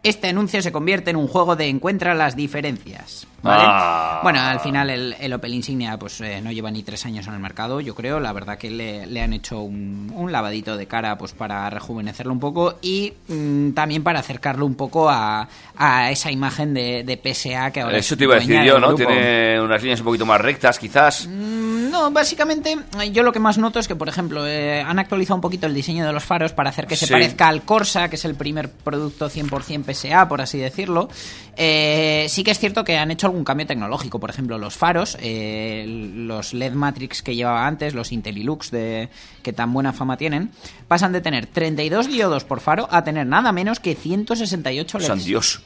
Este 0.03 0.29
anuncio 0.29 0.63
se 0.63 0.71
convierte 0.73 1.11
en 1.11 1.17
un 1.17 1.27
juego 1.27 1.57
de 1.57 1.69
encuentra 1.69 2.15
las 2.15 2.37
diferencias. 2.37 3.27
¿vale? 3.43 3.63
Ah. 3.67 4.21
Bueno, 4.23 4.41
al 4.41 4.59
final 4.61 4.91
el, 4.91 5.15
el 5.21 5.33
Opel 5.33 5.55
Insignia 5.55 5.97
pues 5.99 6.21
eh, 6.21 6.41
no 6.41 6.51
lleva 6.53 6.71
ni 6.71 6.83
tres 6.83 7.05
años 7.07 7.27
en 7.29 7.35
el 7.35 7.41
mercado, 7.41 7.81
yo 7.81 7.95
creo. 7.95 8.19
La 8.21 8.33
verdad 8.33 8.57
que 8.59 8.71
le, 8.71 9.07
le 9.07 9.21
han 9.23 9.33
hecho 9.33 9.61
un, 9.61 10.13
un 10.15 10.33
lavadito 10.33 10.77
de 10.77 10.87
cara 10.87 11.17
pues 11.19 11.33
para 11.33 11.69
rejuvenecerlo 11.71 12.33
un 12.33 12.41
poco 12.41 12.77
y 12.83 13.13
mm, 13.29 13.71
también 13.73 14.03
para 14.03 14.21
acercarlo 14.21 14.65
un 14.67 14.75
poco 14.75 15.09
a, 15.09 15.49
a 15.77 16.11
esa 16.11 16.31
imagen 16.31 16.73
de, 16.75 17.03
de 17.05 17.17
PSA 17.35 17.71
que 17.73 17.81
ahora 17.83 17.99
Eso 17.99 18.15
es 18.15 18.19
te 18.19 18.25
iba 18.25 18.35
a 18.37 18.39
decir 18.41 18.63
yo, 18.63 18.79
¿no? 18.79 18.89
grupo. 18.95 19.05
Tiene 19.07 19.61
unas 19.61 19.81
líneas 19.83 20.01
un 20.01 20.07
poquito 20.07 20.27
más 20.27 20.41
rectas, 20.41 20.79
quizás. 20.79 21.27
Mm, 21.29 21.91
No, 21.91 22.11
básicamente 22.11 22.77
eh, 23.01 23.11
yo 23.13 23.23
lo 23.23 23.33
que 23.33 23.39
más 23.41 23.59
noto 23.59 23.79
es 23.79 23.87
que, 23.89 23.95
por 23.97 24.09
ejemplo, 24.09 24.47
eh, 24.47 24.83
han 24.83 24.99
actualizado 24.99 25.37
un 25.37 25.41
poquito 25.41 25.67
el 25.67 25.75
diseño 25.75 26.05
de 26.07 26.13
los 26.13 26.25
faros 26.25 26.53
para 26.53 26.71
hacer 26.71 26.87
que 26.87 26.97
se 26.97 27.07
Sí. 27.07 27.13
parezca 27.13 27.49
al 27.49 27.63
Corsa, 27.63 28.09
que 28.09 28.17
es 28.17 28.25
el 28.25 28.35
primer 28.35 28.71
producto 28.71 29.29
100% 29.31 29.86
PSA, 29.87 30.29
por 30.29 30.41
así 30.41 30.59
decirlo. 30.59 31.09
Eh, 31.57 32.27
sí 32.29 32.45
que 32.45 32.51
es 32.51 32.59
cierto 32.59 32.85
que 32.85 32.99
han 32.99 33.11
hecho 33.11 33.27
algún 33.27 33.45
cambio 33.45 33.67
tecnológico, 33.67 34.21
por 34.21 34.31
ejemplo, 34.31 34.59
los 34.59 34.77
faros, 34.77 35.17
eh, 35.21 35.85
los 35.89 36.53
LED 36.53 36.75
Matrix 36.75 37.23
que 37.23 37.35
llevaba 37.35 37.67
antes, 37.67 37.95
los 37.95 38.13
Intellilux 38.13 38.71
de, 38.71 39.09
que 39.43 39.53
tan 39.53 39.73
buena 39.73 39.93
fama 39.93 40.17
tienen, 40.17 40.51
pasan 40.89 41.13
de 41.13 41.21
tener 41.21 41.47
32 41.47 42.09
diodos 42.09 42.45
por 42.45 42.61
faro 42.61 42.89
a 42.91 43.05
tener 43.05 43.27
nada 43.27 43.53
menos 43.53 43.81
que 43.81 43.95
168 43.95 44.99
LEDs. 44.99 45.07
San 45.07 45.25
Dios. 45.25 45.63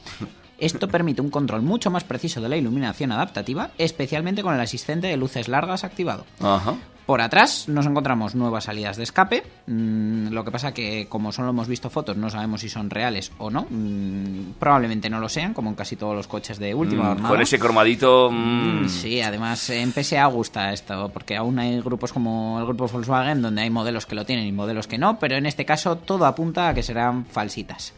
Esto 0.58 0.88
permite 0.88 1.22
un 1.22 1.30
control 1.30 1.62
mucho 1.62 1.90
más 1.90 2.04
preciso 2.04 2.40
de 2.42 2.48
la 2.50 2.56
iluminación 2.56 3.12
adaptativa, 3.12 3.70
especialmente 3.78 4.42
con 4.42 4.54
el 4.54 4.60
asistente 4.60 5.06
de 5.06 5.16
luces 5.16 5.48
largas 5.48 5.84
activado. 5.84 6.26
Ajá. 6.38 6.76
Por 7.06 7.20
atrás 7.20 7.68
nos 7.68 7.86
encontramos 7.86 8.34
nuevas 8.34 8.64
salidas 8.64 8.96
de 8.96 9.02
escape. 9.02 9.42
Mm, 9.66 10.28
lo 10.28 10.44
que 10.44 10.50
pasa 10.50 10.72
que 10.72 11.06
como 11.08 11.32
solo 11.32 11.50
hemos 11.50 11.68
visto 11.68 11.90
fotos 11.90 12.16
no 12.16 12.30
sabemos 12.30 12.60
si 12.60 12.68
son 12.68 12.90
reales 12.90 13.32
o 13.38 13.50
no. 13.50 13.66
Mm, 13.68 14.52
probablemente 14.58 15.10
no 15.10 15.18
lo 15.18 15.28
sean, 15.28 15.54
como 15.54 15.70
en 15.70 15.76
casi 15.76 15.96
todos 15.96 16.14
los 16.14 16.26
coches 16.26 16.58
de 16.58 16.74
última 16.74 17.00
Mm, 17.14 17.22
con 17.22 17.40
ese 17.40 17.58
cromadito. 17.58 18.30
Sí, 18.86 19.20
además 19.20 19.70
en 19.70 19.92
PSA 19.92 20.26
gusta 20.26 20.72
esto, 20.72 21.10
porque 21.12 21.36
aún 21.36 21.58
hay 21.58 21.80
grupos 21.80 22.12
como 22.12 22.58
el 22.58 22.66
grupo 22.66 22.88
Volkswagen 22.88 23.42
donde 23.42 23.62
hay 23.62 23.70
modelos 23.70 24.06
que 24.06 24.14
lo 24.14 24.24
tienen 24.24 24.46
y 24.46 24.52
modelos 24.52 24.86
que 24.86 24.98
no, 24.98 25.18
pero 25.18 25.36
en 25.36 25.46
este 25.46 25.64
caso 25.64 25.96
todo 25.96 26.26
apunta 26.26 26.68
a 26.68 26.74
que 26.74 26.82
serán 26.82 27.24
falsitas. 27.26 27.92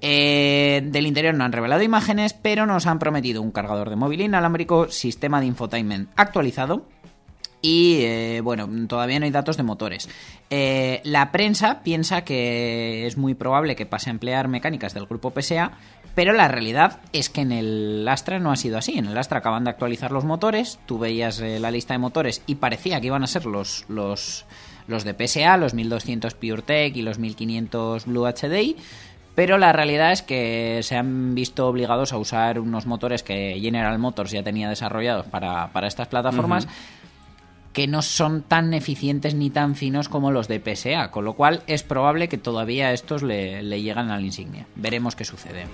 Eh, 0.00 0.82
del 0.84 1.06
interior 1.06 1.34
no 1.34 1.44
han 1.44 1.52
revelado 1.52 1.82
imágenes, 1.82 2.34
pero 2.34 2.66
nos 2.66 2.86
han 2.86 2.98
prometido 2.98 3.42
un 3.42 3.52
cargador 3.52 3.90
de 3.90 3.96
móvil 3.96 4.20
inalámbrico, 4.20 4.88
sistema 4.90 5.40
de 5.40 5.46
infotainment 5.46 6.10
actualizado 6.16 6.86
y 7.66 8.04
eh, 8.04 8.40
bueno, 8.44 8.68
todavía 8.86 9.18
no 9.18 9.24
hay 9.24 9.32
datos 9.32 9.56
de 9.56 9.64
motores. 9.64 10.08
Eh, 10.50 11.00
la 11.02 11.32
prensa 11.32 11.82
piensa 11.82 12.22
que 12.22 13.08
es 13.08 13.16
muy 13.16 13.34
probable 13.34 13.74
que 13.74 13.86
pase 13.86 14.08
a 14.08 14.12
emplear 14.12 14.46
mecánicas 14.46 14.94
del 14.94 15.06
grupo 15.06 15.32
PSA, 15.32 15.72
pero 16.14 16.32
la 16.32 16.46
realidad 16.46 17.00
es 17.12 17.28
que 17.28 17.40
en 17.40 17.50
el 17.50 18.06
Astra 18.06 18.38
no 18.38 18.52
ha 18.52 18.56
sido 18.56 18.78
así. 18.78 18.96
En 18.96 19.06
el 19.06 19.18
Astra 19.18 19.38
acaban 19.38 19.64
de 19.64 19.70
actualizar 19.70 20.12
los 20.12 20.24
motores, 20.24 20.78
tú 20.86 21.00
veías 21.00 21.40
eh, 21.40 21.58
la 21.58 21.72
lista 21.72 21.92
de 21.92 21.98
motores 21.98 22.40
y 22.46 22.54
parecía 22.54 23.00
que 23.00 23.08
iban 23.08 23.24
a 23.24 23.26
ser 23.26 23.46
los, 23.46 23.84
los, 23.88 24.44
los 24.86 25.02
de 25.02 25.26
PSA, 25.26 25.56
los 25.56 25.74
1200 25.74 26.34
PureTech 26.34 26.96
y 26.96 27.02
los 27.02 27.18
1500 27.18 28.06
Blue 28.06 28.26
HDI. 28.28 28.76
Pero 29.34 29.58
la 29.58 29.72
realidad 29.72 30.12
es 30.12 30.22
que 30.22 30.80
se 30.82 30.96
han 30.96 31.34
visto 31.34 31.66
obligados 31.66 32.12
a 32.12 32.16
usar 32.16 32.58
unos 32.58 32.86
motores 32.86 33.22
que 33.22 33.58
General 33.60 33.98
Motors 33.98 34.30
ya 34.30 34.42
tenía 34.42 34.68
desarrollados 34.70 35.26
para, 35.26 35.72
para 35.72 35.88
estas 35.88 36.08
plataformas 36.08 36.66
que 37.76 37.86
no 37.86 38.00
son 38.00 38.40
tan 38.40 38.72
eficientes 38.72 39.34
ni 39.34 39.50
tan 39.50 39.74
finos 39.74 40.08
como 40.08 40.30
los 40.30 40.48
de 40.48 40.62
PSA, 40.64 41.10
con 41.10 41.26
lo 41.26 41.34
cual 41.34 41.62
es 41.66 41.82
probable 41.82 42.26
que 42.26 42.38
todavía 42.38 42.94
estos 42.94 43.22
le, 43.22 43.62
le 43.62 43.82
llegan 43.82 44.10
al 44.10 44.24
insignia. 44.24 44.66
Veremos 44.76 45.14
qué 45.14 45.26
sucede. 45.26 45.66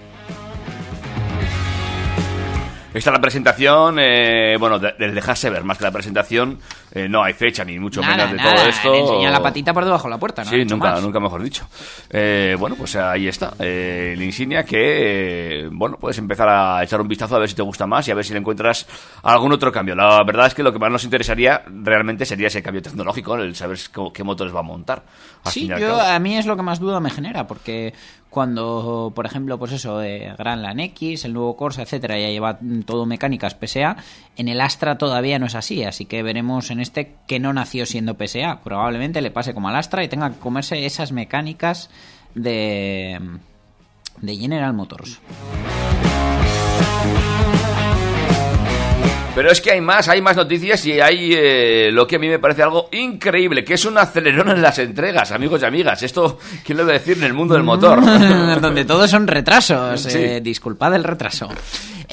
Esta 2.94 3.10
es 3.10 3.14
la 3.14 3.20
presentación, 3.20 3.96
eh, 3.98 4.56
bueno, 4.58 4.78
de- 4.78 4.92
del 4.98 5.14
dejarse 5.14 5.48
ver, 5.48 5.64
más 5.64 5.78
que 5.78 5.84
la 5.84 5.90
presentación, 5.90 6.58
eh, 6.92 7.08
no 7.08 7.22
hay 7.22 7.32
fecha 7.32 7.64
ni 7.64 7.78
mucho 7.78 8.02
Nada, 8.02 8.16
menos 8.16 8.30
de 8.32 8.36
nada, 8.36 8.54
todo 8.54 8.66
esto. 8.66 8.94
enseña 8.94 9.30
la 9.30 9.42
patita 9.42 9.72
por 9.72 9.84
debajo 9.84 10.04
de 10.08 10.10
la 10.10 10.18
puerta, 10.18 10.44
¿no? 10.44 10.50
Sí, 10.50 10.64
nunca, 10.66 10.90
más. 10.92 11.02
nunca 11.02 11.18
mejor 11.18 11.42
dicho. 11.42 11.66
Eh, 12.10 12.54
bueno, 12.58 12.76
pues 12.76 12.94
ahí 12.96 13.28
está, 13.28 13.54
eh, 13.58 14.10
el 14.14 14.22
insignia 14.22 14.64
que, 14.64 15.60
eh, 15.64 15.68
bueno, 15.72 15.96
puedes 15.98 16.18
empezar 16.18 16.48
a 16.50 16.82
echar 16.82 17.00
un 17.00 17.08
vistazo 17.08 17.36
a 17.36 17.38
ver 17.38 17.48
si 17.48 17.54
te 17.54 17.62
gusta 17.62 17.86
más 17.86 18.06
y 18.08 18.10
a 18.10 18.14
ver 18.14 18.24
si 18.26 18.34
le 18.34 18.40
encuentras 18.40 18.86
algún 19.22 19.52
otro 19.52 19.72
cambio. 19.72 19.94
La 19.94 20.22
verdad 20.24 20.48
es 20.48 20.54
que 20.54 20.62
lo 20.62 20.70
que 20.72 20.78
más 20.78 20.90
nos 20.90 21.04
interesaría 21.04 21.62
realmente 21.66 22.26
sería 22.26 22.48
ese 22.48 22.62
cambio 22.62 22.82
tecnológico, 22.82 23.36
el 23.36 23.56
saber 23.56 23.78
cómo- 23.92 24.12
qué 24.12 24.22
motores 24.22 24.54
va 24.54 24.60
a 24.60 24.64
montar. 24.64 25.02
Sí, 25.46 25.66
yo, 25.66 25.98
a 26.00 26.18
mí 26.18 26.36
es 26.36 26.44
lo 26.46 26.56
que 26.56 26.62
más 26.62 26.78
duda 26.78 27.00
me 27.00 27.08
genera, 27.10 27.46
porque 27.46 27.94
cuando, 28.32 29.12
por 29.14 29.26
ejemplo, 29.26 29.58
pues 29.58 29.72
eso, 29.72 30.02
eh, 30.02 30.34
Gran 30.38 30.80
X, 30.80 31.26
el 31.26 31.34
nuevo 31.34 31.54
Corsa, 31.54 31.82
etcétera, 31.82 32.18
ya 32.18 32.28
lleva 32.28 32.58
todo 32.86 33.04
mecánicas 33.04 33.54
PSA, 33.54 33.96
en 34.38 34.48
el 34.48 34.62
Astra 34.62 34.96
todavía 34.96 35.38
no 35.38 35.44
es 35.44 35.54
así, 35.54 35.84
así 35.84 36.06
que 36.06 36.22
veremos 36.22 36.70
en 36.70 36.80
este 36.80 37.16
que 37.28 37.38
no 37.38 37.52
nació 37.52 37.84
siendo 37.84 38.16
PSA. 38.16 38.62
Probablemente 38.64 39.20
le 39.20 39.30
pase 39.30 39.52
como 39.52 39.68
al 39.68 39.76
Astra 39.76 40.02
y 40.02 40.08
tenga 40.08 40.30
que 40.30 40.38
comerse 40.38 40.86
esas 40.86 41.12
mecánicas 41.12 41.90
de, 42.34 43.20
de 44.22 44.36
General 44.36 44.72
Motors. 44.72 45.20
Pero 49.34 49.50
es 49.50 49.62
que 49.62 49.70
hay 49.72 49.80
más, 49.80 50.08
hay 50.08 50.20
más 50.20 50.36
noticias 50.36 50.84
y 50.84 51.00
hay 51.00 51.32
eh, 51.34 51.88
lo 51.90 52.06
que 52.06 52.16
a 52.16 52.18
mí 52.18 52.28
me 52.28 52.38
parece 52.38 52.62
algo 52.62 52.88
increíble, 52.92 53.64
que 53.64 53.74
es 53.74 53.84
un 53.86 53.96
acelerón 53.96 54.50
en 54.50 54.60
las 54.60 54.78
entregas, 54.78 55.32
amigos 55.32 55.62
y 55.62 55.64
amigas. 55.64 56.02
Esto, 56.02 56.38
¿quién 56.62 56.76
lo 56.76 56.84
debe 56.84 56.98
decir 56.98 57.16
en 57.16 57.24
el 57.24 57.32
mundo 57.32 57.54
del 57.54 57.62
motor? 57.62 58.00
Donde 58.60 58.84
todos 58.84 59.10
son 59.10 59.26
retrasos. 59.26 60.02
Sí. 60.02 60.18
eh, 60.18 60.40
disculpad 60.42 60.94
el 60.94 61.04
retraso. 61.04 61.48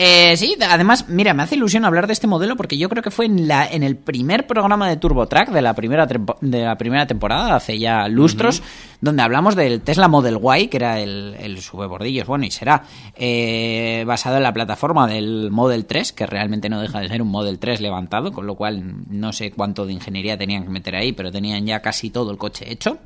Eh, 0.02 0.38
sí, 0.38 0.56
además, 0.66 1.10
mira, 1.10 1.34
me 1.34 1.44
hace 1.44 1.56
ilusión 1.56 1.84
hablar 1.84 2.08
de 2.08 2.14
este 2.14 2.26
modelo 2.26 2.56
porque 2.56 2.78
yo 2.78 2.88
creo 2.88 3.04
que 3.04 3.12
fue 3.12 3.26
en, 3.26 3.50
la, 3.50 3.68
en 3.68 3.84
el 3.84 3.98
primer 3.98 4.48
programa 4.48 4.88
de 4.88 4.96
TurboTrack 4.96 5.50
de 5.50 5.62
la 5.62 5.74
primera, 5.74 6.06
de 6.06 6.64
la 6.64 6.78
primera 6.78 7.06
temporada, 7.06 7.54
hace 7.54 7.78
ya 7.78 8.08
lustros, 8.08 8.64
donde 9.02 9.24
hablamos 9.24 9.58
del 9.58 9.82
Tesla 9.82 10.08
Model 10.08 10.40
Y, 10.58 10.70
que 10.70 10.78
era 10.78 11.02
el, 11.02 11.36
el 11.38 11.60
subebordillos, 11.60 12.28
bueno, 12.28 12.46
y 12.46 12.52
será 12.52 12.84
eh, 13.18 14.06
basado 14.08 14.38
en 14.38 14.44
la 14.44 14.54
plataforma 14.54 15.06
del 15.06 15.52
Model 15.52 15.86
3, 15.86 16.14
que 16.14 16.26
realmente 16.26 16.70
no 16.70 16.80
deja 16.80 17.02
de 17.02 17.10
ser 17.10 17.22
un 17.22 17.28
Model 17.28 17.60
3 17.60 17.82
levantado, 17.82 18.32
con 18.32 18.48
lo 18.48 18.56
cual 18.56 19.04
no 19.10 19.34
sé 19.34 19.52
cuánto 19.52 19.86
de 19.86 19.92
ingeniería 19.92 20.38
tenían 20.38 20.64
que 20.64 20.70
meter 20.70 20.96
ahí, 20.96 21.12
pero 21.12 21.30
tenían 21.30 21.66
ya 21.66 21.82
casi 21.82 22.10
todo 22.10 22.32
el 22.32 22.38
coche 22.38 22.72
hecho. 22.72 23.00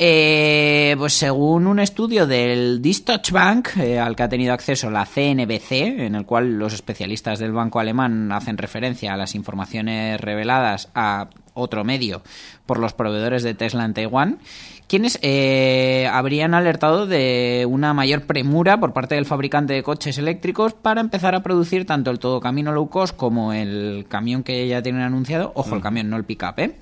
Eh, 0.00 0.94
pues 0.96 1.14
según 1.14 1.66
un 1.66 1.80
estudio 1.80 2.28
del 2.28 2.80
Distoch 2.80 3.32
Bank, 3.32 3.76
eh, 3.78 3.98
al 3.98 4.14
que 4.14 4.22
ha 4.22 4.28
tenido 4.28 4.52
acceso 4.52 4.90
la 4.90 5.04
CNBC, 5.04 6.04
en 6.06 6.14
el 6.14 6.24
cual 6.24 6.56
los 6.56 6.72
especialistas 6.72 7.40
del 7.40 7.50
banco 7.50 7.80
alemán 7.80 8.30
hacen 8.30 8.58
referencia 8.58 9.12
a 9.12 9.16
las 9.16 9.34
informaciones 9.34 10.20
reveladas 10.20 10.88
a 10.94 11.30
otro 11.52 11.82
medio 11.82 12.22
por 12.64 12.78
los 12.78 12.92
proveedores 12.92 13.42
de 13.42 13.54
Tesla 13.54 13.84
en 13.84 13.94
Taiwán, 13.94 14.38
quienes 14.86 15.18
eh, 15.20 16.08
habrían 16.12 16.54
alertado 16.54 17.08
de 17.08 17.66
una 17.68 17.92
mayor 17.92 18.22
premura 18.22 18.78
por 18.78 18.92
parte 18.92 19.16
del 19.16 19.26
fabricante 19.26 19.74
de 19.74 19.82
coches 19.82 20.16
eléctricos 20.16 20.74
para 20.74 21.00
empezar 21.00 21.34
a 21.34 21.42
producir 21.42 21.86
tanto 21.86 22.12
el 22.12 22.20
todo 22.20 22.38
camino 22.38 22.70
low 22.70 22.88
cost 22.88 23.16
como 23.16 23.52
el 23.52 24.06
camión 24.08 24.44
que 24.44 24.68
ya 24.68 24.80
tienen 24.80 25.02
anunciado, 25.02 25.50
ojo, 25.56 25.74
el 25.74 25.82
camión, 25.82 26.08
no 26.08 26.16
el 26.16 26.24
pick-up, 26.24 26.54
¿eh? 26.58 26.76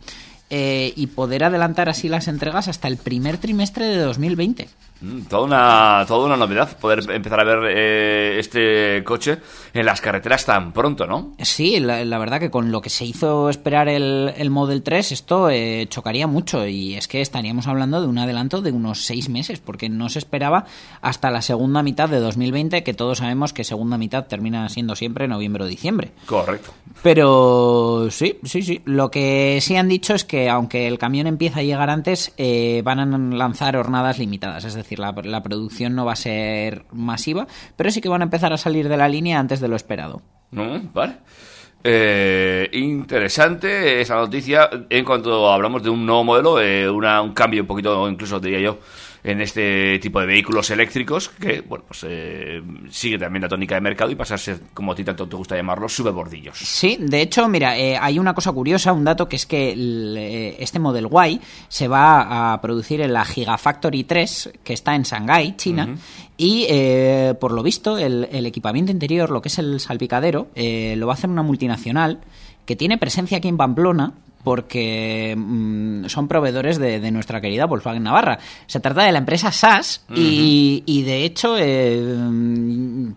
Eh, 0.50 0.92
y 0.94 1.08
poder 1.08 1.44
adelantar 1.44 1.88
así 1.88 2.08
las 2.08 2.28
entregas 2.28 2.68
hasta 2.68 2.88
el 2.88 2.96
primer 2.96 3.38
trimestre 3.38 3.86
de 3.86 3.98
2020. 3.98 4.68
Mm, 5.00 5.22
Toda 5.28 5.42
una, 5.44 6.04
toda 6.08 6.26
una 6.26 6.36
novedad 6.36 6.76
poder 6.78 7.00
empezar 7.10 7.40
a 7.40 7.44
ver 7.44 7.58
eh, 7.70 8.38
este 8.38 9.04
coche 9.04 9.38
en 9.74 9.84
las 9.84 10.00
carreteras 10.00 10.46
tan 10.46 10.72
pronto, 10.72 11.06
¿no? 11.06 11.34
Sí, 11.38 11.80
la, 11.80 12.02
la 12.04 12.18
verdad 12.18 12.40
que 12.40 12.50
con 12.50 12.72
lo 12.72 12.80
que 12.80 12.88
se 12.88 13.04
hizo 13.04 13.50
esperar 13.50 13.88
el, 13.88 14.32
el 14.38 14.48
Model 14.50 14.82
3, 14.82 15.12
esto 15.12 15.50
eh, 15.50 15.86
chocaría 15.90 16.26
mucho 16.26 16.66
y 16.66 16.94
es 16.94 17.08
que 17.08 17.20
estaríamos 17.20 17.66
hablando 17.66 18.00
de 18.00 18.06
un 18.06 18.16
adelanto 18.16 18.62
de 18.62 18.72
unos 18.72 19.04
seis 19.04 19.28
meses, 19.28 19.60
porque 19.60 19.90
no 19.90 20.08
se 20.08 20.18
esperaba 20.18 20.64
hasta 21.02 21.30
la 21.30 21.42
segunda 21.42 21.82
mitad 21.82 22.08
de 22.08 22.20
2020, 22.20 22.82
que 22.82 22.94
todos 22.94 23.18
sabemos 23.18 23.52
que 23.52 23.64
segunda 23.64 23.98
mitad 23.98 24.26
termina 24.26 24.66
siendo 24.70 24.96
siempre 24.96 25.28
noviembre 25.28 25.64
o 25.64 25.66
diciembre. 25.66 26.12
Correcto. 26.24 26.72
Pero 27.02 28.08
sí, 28.10 28.38
sí, 28.44 28.62
sí. 28.62 28.80
Lo 28.86 29.10
que 29.10 29.58
sí 29.60 29.76
han 29.76 29.88
dicho 29.88 30.14
es 30.14 30.24
que 30.24 30.48
aunque 30.48 30.86
el 30.86 30.98
camión 30.98 31.26
empieza 31.26 31.60
a 31.60 31.62
llegar 31.62 31.90
antes, 31.90 32.32
eh, 32.38 32.80
van 32.82 32.98
a 33.00 33.36
lanzar 33.36 33.76
hornadas 33.76 34.18
limitadas. 34.18 34.64
Es 34.64 34.74
decir, 34.74 34.85
decir, 34.86 34.98
la, 34.98 35.12
la 35.12 35.42
producción 35.42 35.94
no 35.94 36.04
va 36.04 36.12
a 36.12 36.16
ser 36.16 36.86
masiva, 36.92 37.46
pero 37.76 37.90
sí 37.90 38.00
que 38.00 38.08
van 38.08 38.22
a 38.22 38.24
empezar 38.24 38.52
a 38.52 38.56
salir 38.56 38.88
de 38.88 38.96
la 38.96 39.08
línea 39.08 39.38
antes 39.38 39.60
de 39.60 39.68
lo 39.68 39.76
esperado. 39.76 40.22
¿No? 40.50 40.80
Vale. 40.94 41.16
Eh, 41.88 42.68
interesante 42.72 44.00
esa 44.00 44.16
noticia 44.16 44.68
en 44.90 45.04
cuanto 45.04 45.50
hablamos 45.52 45.82
de 45.82 45.90
un 45.90 46.04
nuevo 46.04 46.24
modelo, 46.24 46.60
eh, 46.60 46.90
una- 46.90 47.22
un 47.22 47.32
cambio 47.32 47.62
un 47.62 47.66
poquito, 47.68 48.08
incluso 48.08 48.40
diría 48.40 48.60
yo, 48.60 48.78
en 49.26 49.40
este 49.40 49.98
tipo 49.98 50.20
de 50.20 50.26
vehículos 50.26 50.70
eléctricos 50.70 51.30
que, 51.30 51.60
bueno, 51.60 51.84
pues 51.88 52.06
eh, 52.08 52.62
sigue 52.90 53.18
también 53.18 53.42
la 53.42 53.48
tónica 53.48 53.74
de 53.74 53.80
mercado 53.80 54.08
y 54.12 54.14
pasarse, 54.14 54.60
como 54.72 54.92
a 54.92 54.94
ti 54.94 55.02
tanto 55.02 55.28
te 55.28 55.34
gusta 55.34 55.56
llamarlos, 55.56 55.92
superbordillos. 55.92 56.56
Sí, 56.56 56.96
de 57.00 57.22
hecho, 57.22 57.48
mira, 57.48 57.76
eh, 57.76 57.98
hay 58.00 58.20
una 58.20 58.34
cosa 58.34 58.52
curiosa, 58.52 58.92
un 58.92 59.02
dato 59.02 59.28
que 59.28 59.34
es 59.34 59.44
que 59.44 59.72
el, 59.72 60.14
eh, 60.16 60.56
este 60.60 60.78
Model 60.78 61.08
Y 61.28 61.40
se 61.66 61.88
va 61.88 62.52
a 62.52 62.60
producir 62.60 63.00
en 63.00 63.12
la 63.12 63.24
Gigafactory 63.24 64.04
3, 64.04 64.52
que 64.62 64.72
está 64.72 64.94
en 64.94 65.02
Shanghái, 65.02 65.56
China, 65.56 65.96
y 66.36 66.66
eh, 66.68 67.34
por 67.40 67.50
lo 67.50 67.64
visto 67.64 67.98
el, 67.98 68.28
el 68.30 68.46
equipamiento 68.46 68.92
interior, 68.92 69.30
lo 69.30 69.42
que 69.42 69.48
es 69.48 69.58
el 69.58 69.80
salpicadero, 69.80 70.46
eh, 70.54 70.94
lo 70.96 71.08
va 71.08 71.14
a 71.14 71.16
hacer 71.16 71.30
una 71.30 71.42
multinacional 71.42 72.20
que 72.64 72.76
tiene 72.76 72.96
presencia 72.96 73.38
aquí 73.38 73.48
en 73.48 73.56
Pamplona 73.56 74.12
porque 74.46 75.34
mm, 75.36 76.04
son 76.06 76.28
proveedores 76.28 76.78
de, 76.78 77.00
de 77.00 77.10
nuestra 77.10 77.40
querida 77.40 77.66
Volkswagen 77.66 78.04
Navarra. 78.04 78.38
Se 78.68 78.78
trata 78.78 79.02
de 79.02 79.10
la 79.10 79.18
empresa 79.18 79.50
SAS 79.50 80.04
y, 80.14 80.84
y, 80.86 81.02
de 81.02 81.24
hecho, 81.24 81.56
eh, 81.58 82.14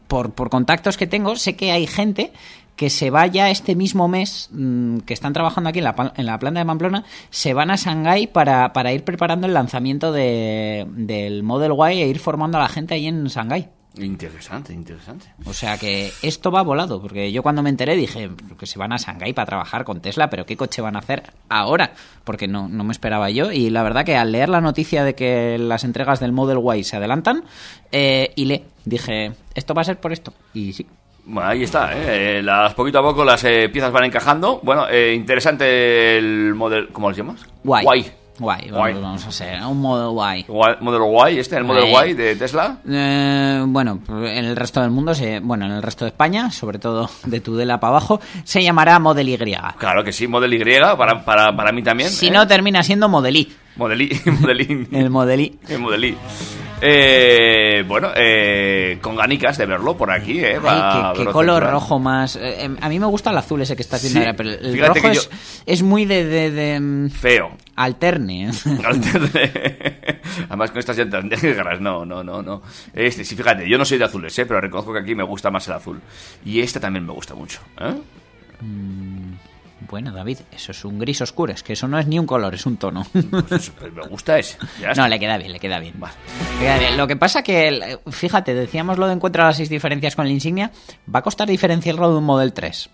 por, 0.07 0.31
por 0.31 0.49
contactos 0.49 0.97
que 0.97 1.05
tengo, 1.05 1.35
sé 1.35 1.55
que 1.55 1.71
hay 1.71 1.85
gente 1.85 2.33
que 2.75 2.89
se 2.89 3.11
vaya 3.11 3.51
este 3.51 3.75
mismo 3.75 4.07
mes, 4.07 4.49
mm, 4.51 5.01
que 5.01 5.13
están 5.13 5.33
trabajando 5.33 5.69
aquí 5.69 5.77
en 5.77 5.85
la, 5.85 6.13
en 6.17 6.25
la 6.25 6.39
planta 6.39 6.61
de 6.61 6.65
Pamplona, 6.65 7.03
se 7.29 7.53
van 7.53 7.69
a 7.69 7.75
Shanghái 7.75 8.25
para, 8.25 8.73
para 8.73 8.91
ir 8.91 9.03
preparando 9.03 9.45
el 9.45 9.53
lanzamiento 9.53 10.11
de- 10.11 10.87
del 10.89 11.43
Model 11.43 11.73
Y 11.93 12.01
e 12.01 12.07
ir 12.07 12.17
formando 12.17 12.57
a 12.57 12.61
la 12.61 12.69
gente 12.69 12.95
ahí 12.95 13.05
en 13.05 13.25
Shanghái. 13.25 13.69
Interesante, 13.99 14.73
interesante. 14.73 15.27
O 15.45 15.53
sea 15.53 15.77
que 15.77 16.11
esto 16.21 16.51
va 16.51 16.61
volado, 16.61 17.01
porque 17.01 17.31
yo 17.31 17.43
cuando 17.43 17.61
me 17.61 17.69
enteré 17.69 17.95
dije 17.95 18.29
que 18.57 18.65
se 18.65 18.79
van 18.79 18.93
a 18.93 18.97
Shanghái 18.97 19.33
para 19.33 19.45
trabajar 19.45 19.83
con 19.83 20.01
Tesla, 20.01 20.29
pero 20.29 20.45
¿qué 20.45 20.55
coche 20.55 20.81
van 20.81 20.95
a 20.95 20.99
hacer 20.99 21.23
ahora? 21.49 21.93
Porque 22.23 22.47
no, 22.47 22.67
no 22.69 22.83
me 22.83 22.91
esperaba 22.91 23.29
yo. 23.29 23.51
Y 23.51 23.69
la 23.69 23.83
verdad 23.83 24.05
que 24.05 24.15
al 24.15 24.31
leer 24.31 24.49
la 24.49 24.61
noticia 24.61 25.03
de 25.03 25.15
que 25.15 25.57
las 25.57 25.83
entregas 25.83 26.19
del 26.19 26.31
Model 26.31 26.59
Y 26.77 26.83
se 26.83 26.97
adelantan, 26.97 27.43
eh, 27.91 28.31
y 28.35 28.45
le 28.45 28.65
dije, 28.85 29.33
esto 29.55 29.73
va 29.73 29.81
a 29.81 29.85
ser 29.85 29.99
por 29.99 30.13
esto. 30.13 30.33
Y 30.53 30.73
sí. 30.73 30.85
Bueno, 31.25 31.49
ahí 31.49 31.63
está, 31.63 31.93
¿eh? 31.93 32.39
Eh, 32.39 32.41
las, 32.41 32.73
poquito 32.73 32.99
a 32.99 33.03
poco 33.03 33.23
las 33.23 33.43
eh, 33.43 33.69
piezas 33.69 33.91
van 33.91 34.05
encajando. 34.05 34.59
Bueno, 34.63 34.87
eh, 34.89 35.13
interesante 35.13 36.17
el 36.17 36.55
modelo, 36.55 36.87
¿cómo 36.91 37.09
lo 37.09 37.15
llamas? 37.15 37.45
Guay. 37.63 37.83
Guay. 37.83 38.18
Guay, 38.39 38.69
Guay. 38.69 38.93
vamos, 38.93 39.01
vamos 39.01 39.25
a 39.25 39.29
hacer 39.29 39.61
un 39.63 39.79
Model 39.81 40.39
Y. 40.39 40.43
Guay- 40.45 40.77
Modelo 40.79 41.29
Y, 41.29 41.39
este, 41.39 41.57
el 41.57 41.63
Modelo 41.65 41.87
Guay. 41.87 42.11
Y 42.11 42.13
de 42.13 42.35
Tesla. 42.35 42.77
Eh, 42.89 43.63
bueno, 43.67 43.99
en 44.07 44.45
el 44.45 44.55
resto 44.55 44.81
del 44.81 44.91
mundo, 44.91 45.13
se, 45.13 45.39
bueno, 45.39 45.65
en 45.65 45.71
el 45.71 45.81
resto 45.83 46.05
de 46.05 46.09
España, 46.09 46.49
sobre 46.51 46.79
todo 46.79 47.09
de 47.25 47.39
Tudela 47.41 47.79
para 47.79 47.91
abajo, 47.91 48.19
se 48.43 48.63
llamará 48.63 48.97
Model 48.99 49.29
Y. 49.29 49.37
Claro 49.77 50.03
que 50.03 50.11
sí, 50.11 50.27
Model 50.27 50.53
Y, 50.53 50.59
para, 50.97 51.23
para, 51.23 51.55
para 51.55 51.71
mí 51.71 51.83
también. 51.83 52.09
Si 52.09 52.27
¿eh? 52.27 52.31
no, 52.31 52.47
termina 52.47 52.83
siendo 52.83 53.09
Model 53.09 53.35
I. 53.37 53.53
Model 53.75 54.01
I, 54.01 54.21
Modelín. 54.41 54.87
El 54.91 55.09
Model 55.09 55.39
I. 55.41 55.59
El 55.69 55.79
Model 55.79 56.05
I. 56.05 56.17
Eh, 56.81 57.83
bueno, 57.87 58.09
eh, 58.15 58.97
con 59.01 59.15
ganicas 59.15 59.57
de 59.57 59.65
verlo 59.65 59.97
por 59.97 60.11
aquí, 60.11 60.39
¿eh? 60.39 60.59
Ay, 60.65 61.13
qué, 61.17 61.25
color 61.25 61.63
rojo 61.63 61.99
más. 61.99 62.35
eh, 62.37 62.63
em, 62.63 62.77
a 62.79 62.87
mí 62.89 62.99
me 62.99 63.05
gusta 63.05 63.31
el 63.31 63.37
azul 63.37 63.61
ese 63.61 63.75
que 63.75 63.81
estás 63.81 64.01
viendo 64.01 64.19
Sí, 64.19 64.25
ahora, 64.25 64.37
pero 64.37 64.49
el 64.51 64.87
rojo 64.87 65.07
es, 65.09 65.29
es 65.65 65.83
muy 65.83 66.05
de, 66.05 66.23
de, 66.25 66.51
de, 66.51 66.79
mm, 66.79 67.09
Feo. 67.09 67.51
alterne. 67.75 68.49
Además 70.47 70.71
con 70.71 70.79
estas 70.79 70.97
llantas 70.97 71.23
negras, 71.25 71.81
no, 71.81 72.05
no, 72.05 72.23
no, 72.23 72.41
no. 72.41 72.61
Este, 72.93 73.23
sí, 73.25 73.35
fíjate, 73.35 73.67
yo 73.69 73.77
no 73.77 73.85
soy 73.85 73.97
de 73.97 74.05
azules, 74.05 74.37
¿eh? 74.39 74.45
pero 74.45 74.61
reconozco 74.61 74.93
que 74.93 74.99
aquí 74.99 75.15
me 75.15 75.23
gusta 75.23 75.49
más 75.51 75.67
el 75.67 75.73
azul. 75.73 75.99
Y 76.45 76.61
este 76.61 76.79
también 76.79 77.05
me 77.05 77.13
gusta 77.13 77.35
mucho. 77.35 77.59
¿eh? 77.81 77.93
Bueno, 79.81 80.11
David, 80.11 80.39
eso 80.51 80.71
es 80.71 80.85
un 80.85 80.99
gris 80.99 81.21
oscuro, 81.21 81.53
es 81.53 81.63
que 81.63 81.73
eso 81.73 81.87
no 81.87 81.99
es 81.99 82.07
ni 82.07 82.19
un 82.19 82.25
color, 82.25 82.53
es 82.55 82.65
un 82.65 82.77
tono. 82.77 83.05
Pues 83.29 83.51
eso, 83.51 83.73
pues 83.79 83.93
me 83.93 84.05
gusta 84.07 84.37
ese. 84.37 84.57
No, 84.95 85.07
le 85.07 85.19
queda 85.19 85.37
bien, 85.37 85.51
le 85.51 85.59
queda 85.59 85.79
bien. 85.79 85.95
Le 85.99 86.59
queda 86.59 86.77
bien. 86.77 86.97
Lo 86.97 87.07
que 87.07 87.15
pasa 87.15 87.43
que, 87.43 87.99
fíjate, 88.09 88.53
decíamos 88.53 88.97
lo 88.97 89.07
de 89.07 89.13
encuentra 89.13 89.45
las 89.45 89.57
seis 89.57 89.69
diferencias 89.69 90.15
con 90.15 90.25
la 90.25 90.31
insignia, 90.31 90.71
va 91.13 91.19
a 91.19 91.23
costar 91.23 91.47
diferenciarlo 91.47 92.11
de 92.11 92.17
un 92.17 92.23
Model 92.23 92.53
3. 92.53 92.89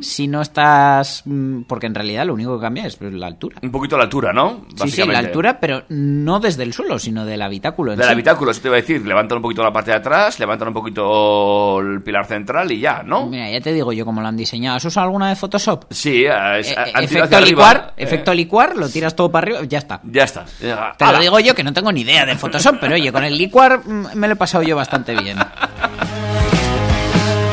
Si 0.00 0.28
no 0.28 0.42
estás... 0.42 1.22
mm, 1.24 1.62
Porque 1.62 1.86
en 1.86 1.94
realidad 1.94 2.24
lo 2.26 2.34
único 2.34 2.56
que 2.56 2.62
cambia 2.62 2.86
es 2.86 2.98
la 3.00 3.26
altura. 3.26 3.56
Un 3.62 3.70
poquito 3.70 3.96
la 3.96 4.04
altura, 4.04 4.32
¿no? 4.32 4.64
Sí, 4.84 4.90
sí, 4.90 5.04
la 5.06 5.18
altura, 5.18 5.58
pero 5.60 5.82
no 5.88 6.38
desde 6.40 6.62
el 6.62 6.72
suelo, 6.72 6.98
sino 6.98 7.24
del 7.24 7.42
habitáculo. 7.42 7.92
en 7.92 7.98
Del 7.98 8.06
sí. 8.06 8.12
habitáculo, 8.12 8.50
eso 8.52 8.60
te 8.62 8.68
iba 8.68 8.76
a 8.76 8.80
decir. 8.80 9.04
Levantan 9.06 9.36
un 9.38 9.42
poquito 9.42 9.62
la 9.62 9.72
parte 9.72 9.90
de 9.90 9.96
atrás, 9.96 10.38
levantan 10.38 10.68
un 10.68 10.74
poquito 10.74 11.80
el 11.80 12.02
pilar 12.02 12.26
central 12.26 12.70
y 12.70 12.78
ya, 12.80 13.02
¿no? 13.02 13.26
Mira, 13.26 13.50
ya 13.50 13.60
te 13.60 13.72
digo 13.72 13.92
yo 13.92 14.04
cómo 14.04 14.20
lo 14.20 14.28
han 14.28 14.36
diseñado. 14.36 14.76
¿Has 14.76 14.84
usado 14.84 15.06
alguna 15.06 15.28
de 15.28 15.36
Photoshop? 15.36 15.84
Sí, 15.90 16.24
es, 16.24 16.70
Eh, 16.70 16.72
eh, 16.72 16.84
tirado 16.84 17.04
efecto 17.04 17.36
arriba, 17.36 17.40
licuar, 17.48 17.94
¿eh? 17.96 18.04
efecto 18.04 18.34
licuar, 18.34 18.76
lo 18.76 18.88
tiras 18.88 19.16
todo 19.16 19.30
para 19.30 19.44
arriba, 19.46 19.64
ya 19.64 19.78
está. 19.78 20.00
Ya 20.04 20.24
está. 20.24 20.44
Ya, 20.60 20.94
Te 20.96 21.12
lo 21.12 21.18
digo 21.20 21.40
yo 21.40 21.54
que 21.54 21.64
no 21.64 21.72
tengo 21.72 21.90
ni 21.92 22.02
idea 22.02 22.24
de 22.24 22.36
Photoshop, 22.36 22.76
pero 22.80 22.94
oye, 22.94 23.10
con 23.12 23.24
el 23.24 23.36
licuar 23.36 23.80
mm, 23.84 24.14
me 24.14 24.26
lo 24.28 24.34
he 24.34 24.36
pasado 24.36 24.62
yo 24.64 24.76
bastante 24.76 25.14
bien. 25.16 25.38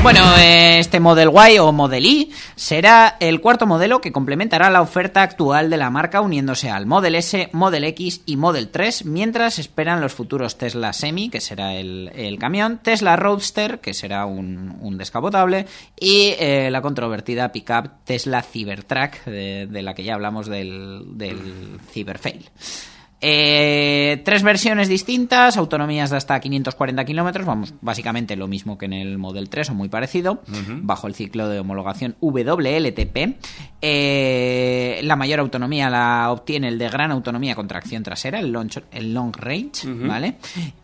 Bueno, 0.04 0.36
este 0.38 1.00
Model 1.00 1.30
Y 1.50 1.60
o 1.60 1.72
Model 1.72 2.06
I 2.06 2.34
será 2.58 3.16
el 3.22 3.40
cuarto 3.40 3.66
modelo 3.66 4.02
que 4.02 4.12
complementará 4.12 4.70
la 4.70 4.82
oferta 4.82 5.22
actual 5.22 5.70
de 5.70 5.78
la 5.78 5.90
marca 5.90 6.20
uniéndose 6.20 6.70
al 6.70 6.86
Model 6.86 7.16
S, 7.16 7.50
Model 7.54 7.86
X 7.86 8.22
y 8.26 8.36
Model 8.36 8.68
3, 8.68 9.06
mientras 9.06 9.60
esperan 9.60 10.02
los 10.02 10.14
futuros 10.14 10.58
Tesla 10.58 10.92
Semi, 10.92 11.30
que 11.30 11.40
será 11.40 11.76
el, 11.76 12.38
camión, 12.38 12.82
Tesla 12.84 13.16
Roadster, 13.16 13.80
que 13.80 13.94
será 13.94 14.26
un, 14.26 14.76
un 14.82 14.98
descapotable, 14.98 15.68
y 15.98 16.36
eh, 16.38 16.68
la 16.70 16.82
controvertida 16.82 17.54
pickup 17.54 18.04
Tesla 18.04 18.44
Cybertruck, 18.44 19.24
de, 19.24 19.68
de 19.68 19.82
la 19.84 19.94
que 19.94 20.04
ya 20.04 20.16
hablamos 20.16 20.48
del, 20.48 21.18
del 21.18 21.80
Cyberfail. 21.94 22.50
Eh, 23.26 24.22
tres 24.26 24.44
versiones 24.44 24.90
distintas, 24.90 25.56
autonomías 25.56 26.10
de 26.10 26.18
hasta 26.18 26.38
540 26.38 27.06
kilómetros, 27.06 27.46
vamos, 27.46 27.74
básicamente 27.80 28.36
lo 28.36 28.50
mismo 28.50 28.78
que 28.78 28.84
en 28.84 28.92
el 28.92 29.18
Model 29.18 29.48
3 29.48 29.70
o 29.70 29.74
muy 29.74 29.88
parecido, 29.88 30.42
bajo 30.82 31.08
el 31.08 31.16
ciclo 31.16 31.48
de 31.48 31.60
homologación 31.60 32.18
WLTP. 32.20 33.38
Eh, 33.86 35.00
la 35.04 35.16
mayor 35.16 35.40
autonomía 35.40 35.90
la 35.90 36.32
obtiene 36.32 36.68
el 36.68 36.78
de 36.78 36.90
gran 36.90 37.12
autonomía 37.12 37.56
con 37.56 37.68
tracción 37.68 38.04
trasera, 38.04 38.40
el 38.40 38.52
long, 38.52 38.70
el 38.92 39.14
long 39.14 39.34
range, 39.38 39.88
¿vale? 39.88 40.36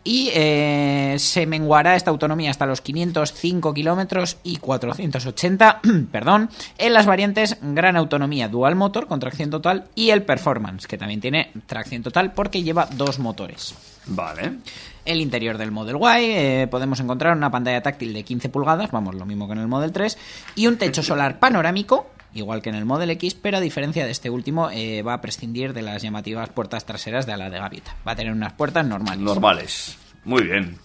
Y 0.02 0.30
eh, 0.34 1.16
se 1.18 1.46
menguará 1.46 1.94
esta 1.94 2.10
autonomía 2.10 2.50
hasta 2.50 2.64
los 2.64 2.80
505 2.80 3.74
kilómetros 3.74 4.38
y 4.44 4.56
480, 4.56 5.80
perdón, 6.12 6.48
en 6.78 6.92
las 6.94 7.04
variantes 7.04 7.58
gran 7.60 7.96
autonomía 7.96 8.48
dual 8.48 8.76
motor 8.76 9.06
con 9.06 9.20
tracción 9.20 9.50
total 9.50 9.84
y 9.94 10.08
el 10.08 10.22
performance, 10.22 10.86
que 10.86 10.96
también 10.96 11.20
tiene 11.20 11.52
tracción 11.66 12.02
total 12.02 12.29
porque 12.34 12.62
lleva 12.62 12.86
dos 12.92 13.18
motores. 13.18 13.74
Vale. 14.06 14.58
El 15.04 15.20
interior 15.20 15.58
del 15.58 15.70
Model 15.70 15.96
Y 15.96 16.30
eh, 16.30 16.68
podemos 16.70 17.00
encontrar 17.00 17.36
una 17.36 17.50
pantalla 17.50 17.82
táctil 17.82 18.12
de 18.12 18.22
15 18.22 18.48
pulgadas, 18.48 18.90
vamos, 18.90 19.14
lo 19.14 19.26
mismo 19.26 19.46
que 19.46 19.54
en 19.54 19.60
el 19.60 19.68
Model 19.68 19.92
3, 19.92 20.18
y 20.56 20.66
un 20.66 20.76
techo 20.76 21.02
solar 21.02 21.38
panorámico, 21.38 22.10
igual 22.34 22.62
que 22.62 22.68
en 22.68 22.74
el 22.76 22.84
Model 22.84 23.10
X, 23.10 23.34
pero 23.34 23.56
a 23.56 23.60
diferencia 23.60 24.04
de 24.04 24.10
este 24.10 24.30
último, 24.30 24.70
eh, 24.70 25.02
va 25.02 25.14
a 25.14 25.20
prescindir 25.20 25.72
de 25.72 25.82
las 25.82 26.02
llamativas 26.02 26.50
puertas 26.50 26.84
traseras 26.84 27.26
de 27.26 27.32
ala 27.32 27.50
de 27.50 27.58
gaviota. 27.58 27.96
Va 28.06 28.12
a 28.12 28.16
tener 28.16 28.32
unas 28.32 28.52
puertas 28.52 28.84
normales. 28.86 29.20
Normales. 29.20 29.98
Muy 30.24 30.42
bien. 30.42 30.76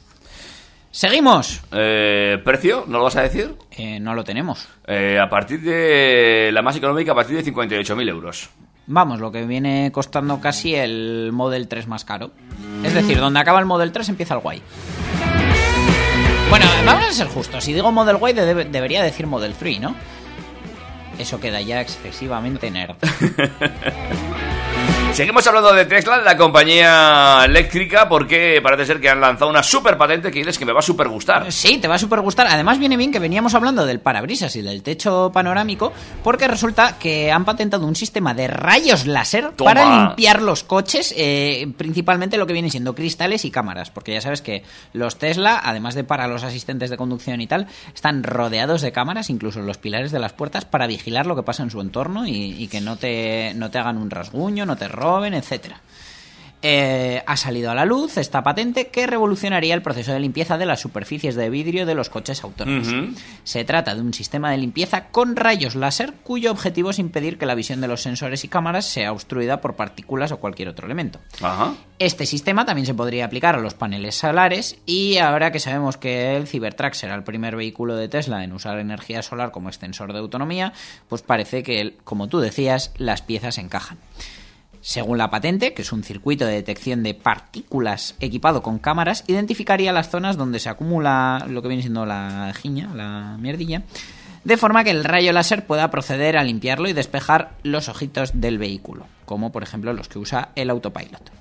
Seguimos. 0.91 1.61
Eh, 1.73 2.37
¿Precio? 2.45 2.85
¿No 2.87 2.99
lo 2.99 3.03
vas 3.03 3.17
a 3.17 3.21
decir? 3.21 3.53
Eh, 3.71 3.99
no 3.99 4.13
lo 4.13 4.23
tenemos. 4.23 4.65
A 4.87 5.29
partir 5.29 5.59
de 5.61 6.51
la 6.53 6.61
más 6.61 6.77
económica, 6.77 7.11
a 7.11 7.15
partir 7.15 7.35
de 7.35 7.51
58.000 7.51 8.09
euros. 8.09 8.49
Vamos, 8.87 9.19
lo 9.19 9.31
que 9.31 9.45
viene 9.45 9.91
costando 9.91 10.39
casi 10.39 10.75
el 10.75 11.31
Model 11.33 11.67
3 11.67 11.87
más 11.87 12.05
caro. 12.05 12.31
Es 12.83 12.93
decir, 12.93 13.17
donde 13.19 13.39
acaba 13.39 13.59
el 13.59 13.65
Model 13.65 13.91
3 13.91 14.09
empieza 14.09 14.35
el 14.35 14.41
Y. 14.57 14.61
Bueno, 16.49 16.65
vamos 16.85 17.05
a 17.05 17.11
ser 17.11 17.27
justos. 17.27 17.63
Si 17.63 17.73
digo 17.73 17.91
Model 17.91 18.17
Y, 18.29 18.33
de- 18.33 18.65
debería 18.65 19.01
decir 19.01 19.25
Model 19.25 19.53
3, 19.55 19.79
¿no? 19.79 19.95
Eso 21.17 21.39
queda 21.39 21.61
ya 21.61 21.81
excesivamente 21.81 22.69
nerd. 22.69 22.95
Seguimos 25.15 25.47
hablando 25.47 25.71
de 25.71 25.85
Tesla, 25.85 26.17
de 26.17 26.25
la 26.25 26.35
compañía 26.35 27.43
eléctrica, 27.45 28.09
porque 28.09 28.59
parece 28.61 28.85
ser 28.85 28.99
que 28.99 29.09
han 29.09 29.21
lanzado 29.21 29.49
una 29.49 29.63
super 29.63 29.97
patente 29.97 30.29
que 30.29 30.39
dices 30.39 30.59
que 30.59 30.65
me 30.65 30.73
va 30.73 30.79
a 30.79 30.81
super 30.81 31.07
gustar. 31.07 31.53
Sí, 31.53 31.77
te 31.77 31.87
va 31.87 31.95
a 31.95 31.97
super 31.97 32.19
gustar. 32.19 32.47
Además 32.47 32.79
viene 32.79 32.97
bien 32.97 33.13
que 33.13 33.19
veníamos 33.19 33.55
hablando 33.55 33.85
del 33.85 34.01
parabrisas 34.01 34.57
y 34.57 34.61
del 34.61 34.83
techo 34.83 35.31
panorámico, 35.33 35.93
porque 36.21 36.49
resulta 36.49 36.99
que 36.99 37.31
han 37.31 37.45
patentado 37.45 37.87
un 37.87 37.95
sistema 37.95 38.33
de 38.33 38.49
rayos 38.49 39.05
láser 39.07 39.53
Toma. 39.55 39.73
para 39.73 40.07
limpiar 40.07 40.41
los 40.41 40.65
coches, 40.65 41.13
eh, 41.15 41.65
principalmente 41.77 42.35
lo 42.35 42.45
que 42.45 42.51
viene 42.51 42.69
siendo 42.69 42.93
cristales 42.93 43.45
y 43.45 43.51
cámaras, 43.51 43.91
porque 43.91 44.11
ya 44.11 44.19
sabes 44.19 44.41
que 44.41 44.63
los 44.91 45.17
Tesla, 45.17 45.61
además 45.63 45.95
de 45.95 46.03
para 46.03 46.27
los 46.27 46.43
asistentes 46.43 46.89
de 46.89 46.97
conducción 46.97 47.39
y 47.39 47.47
tal, 47.47 47.67
están 47.93 48.21
rodeados 48.21 48.81
de 48.81 48.91
cámaras, 48.91 49.29
incluso 49.29 49.61
en 49.61 49.65
los 49.65 49.77
pilares 49.77 50.11
de 50.11 50.19
las 50.19 50.33
puertas, 50.33 50.65
para 50.65 50.87
vigilar 50.87 51.25
lo 51.25 51.37
que 51.37 51.43
pasa 51.43 51.63
en 51.63 51.71
su 51.71 51.79
entorno 51.79 52.27
y, 52.27 52.61
y 52.61 52.67
que 52.67 52.81
no 52.81 52.97
te, 52.97 53.53
no 53.55 53.71
te 53.71 53.77
hagan 53.77 53.97
un 53.97 54.09
rasguño, 54.09 54.65
no 54.65 54.75
te 54.75 54.89
roben, 54.89 55.04
etcétera. 55.33 55.81
Eh, 56.67 57.21
ha 57.27 57.37
salido 57.37 57.69
a 57.69 57.75
la 57.75 57.85
luz 57.85 58.17
esta 58.17 58.41
patente 58.41 58.87
que 58.87 59.05
revolucionaría 59.05 59.75
el 59.75 59.83
proceso 59.83 60.11
de 60.13 60.19
limpieza 60.19 60.57
de 60.57 60.65
las 60.65 60.79
superficies 60.79 61.35
de 61.35 61.51
vidrio 61.51 61.85
de 61.85 61.93
los 61.93 62.09
coches 62.09 62.43
autónomos. 62.43 62.87
Se 63.43 63.63
trata 63.65 63.93
de 63.93 64.01
un 64.01 64.15
sistema 64.15 64.49
de 64.49 64.57
limpieza 64.57 65.09
con 65.09 65.35
rayos 65.35 65.75
láser 65.75 66.13
cuyo 66.23 66.49
objetivo 66.49 66.89
es 66.89 66.97
impedir 66.97 67.37
que 67.37 67.45
la 67.45 67.53
visión 67.53 67.81
de 67.81 67.87
los 67.87 68.01
sensores 68.01 68.43
y 68.43 68.47
cámaras 68.47 68.85
sea 68.85 69.11
obstruida 69.11 69.61
por 69.61 69.75
partículas 69.75 70.31
o 70.31 70.37
cualquier 70.37 70.69
otro 70.69 70.87
elemento. 70.87 71.19
Este 71.99 72.25
sistema 72.25 72.65
también 72.65 72.87
se 72.87 72.95
podría 72.95 73.25
aplicar 73.25 73.53
a 73.53 73.61
los 73.61 73.75
paneles 73.75 74.15
solares 74.15 74.79
y 74.87 75.17
ahora 75.17 75.51
que 75.51 75.59
sabemos 75.59 75.97
que 75.97 76.35
el 76.35 76.47
Cybertruck 76.47 76.93
será 76.93 77.13
el 77.13 77.23
primer 77.23 77.55
vehículo 77.55 77.95
de 77.95 78.07
Tesla 78.07 78.43
en 78.43 78.53
usar 78.53 78.79
energía 78.79 79.21
solar 79.21 79.51
como 79.51 79.69
extensor 79.69 80.13
de 80.13 80.19
autonomía, 80.19 80.73
pues 81.09 81.21
parece 81.21 81.61
que, 81.61 81.95
como 82.03 82.27
tú 82.27 82.39
decías, 82.39 82.91
las 82.97 83.21
piezas 83.21 83.59
encajan. 83.59 83.99
Según 84.85 85.17
la 85.17 85.31
patente, 85.31 85.73
que 85.73 85.81
es 85.81 85.91
un 85.91 86.03
circuito 86.03 86.45
de 86.45 86.53
detección 86.53 87.01
de 87.01 87.15
partículas 87.15 88.13
equipado 88.19 88.61
con 88.61 88.77
cámaras, 88.77 89.23
identificaría 89.25 89.91
las 89.91 90.11
zonas 90.11 90.37
donde 90.37 90.59
se 90.59 90.69
acumula 90.69 91.43
lo 91.49 91.63
que 91.63 91.69
viene 91.69 91.81
siendo 91.81 92.05
la 92.05 92.53
jiña, 92.55 92.93
la 92.93 93.35
mierdilla, 93.39 93.81
de 94.43 94.57
forma 94.57 94.83
que 94.83 94.91
el 94.91 95.03
rayo 95.03 95.33
láser 95.33 95.65
pueda 95.65 95.89
proceder 95.89 96.37
a 96.37 96.43
limpiarlo 96.43 96.87
y 96.87 96.93
despejar 96.93 97.53
los 97.63 97.89
ojitos 97.89 98.39
del 98.39 98.59
vehículo, 98.59 99.07
como 99.25 99.51
por 99.51 99.63
ejemplo 99.63 99.91
los 99.91 100.07
que 100.07 100.19
usa 100.19 100.49
el 100.53 100.69
autopilot. 100.69 101.31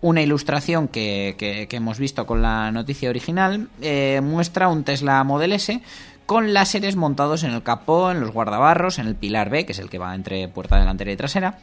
Una 0.00 0.22
ilustración 0.22 0.86
que 0.86 1.66
hemos 1.68 1.98
visto 1.98 2.24
con 2.24 2.40
la 2.40 2.70
noticia 2.70 3.10
original 3.10 3.68
eh, 3.82 4.20
muestra 4.22 4.68
un 4.68 4.84
Tesla 4.84 5.24
Model 5.24 5.54
S 5.54 5.82
con 6.24 6.54
láseres 6.54 6.94
montados 6.94 7.42
en 7.42 7.50
el 7.50 7.64
capó, 7.64 8.12
en 8.12 8.20
los 8.20 8.30
guardabarros, 8.30 9.00
en 9.00 9.08
el 9.08 9.16
pilar 9.16 9.50
B, 9.50 9.66
que 9.66 9.72
es 9.72 9.80
el 9.80 9.90
que 9.90 9.98
va 9.98 10.14
entre 10.14 10.46
puerta 10.46 10.78
delantera 10.78 11.10
y 11.10 11.16
trasera, 11.16 11.58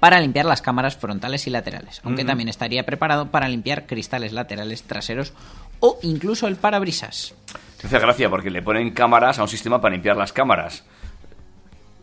para 0.00 0.20
limpiar 0.20 0.44
las 0.46 0.62
cámaras 0.62 0.96
frontales 0.96 1.46
y 1.46 1.50
laterales, 1.50 2.00
aunque 2.04 2.24
también 2.24 2.48
estaría 2.48 2.84
preparado 2.86 3.30
para 3.30 3.48
limpiar 3.48 3.86
cristales 3.86 4.32
laterales 4.32 4.82
traseros 4.82 5.32
o 5.80 5.98
incluso 6.02 6.46
el 6.48 6.56
parabrisas. 6.56 7.34
Te 7.80 7.86
hace 7.86 7.98
gracia 7.98 8.28
porque 8.30 8.50
le 8.50 8.62
ponen 8.62 8.90
cámaras 8.92 9.38
a 9.38 9.42
un 9.42 9.48
sistema 9.48 9.80
para 9.80 9.94
limpiar 9.94 10.16
las 10.16 10.32
cámaras. 10.32 10.84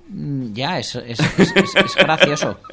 Mm, 0.10 0.54
Ya, 0.54 0.80
es, 0.80 0.96
es- 0.96 1.20
es- 1.20 1.56
es- 1.56 1.76
es 1.76 1.96
gracioso. 1.96 2.60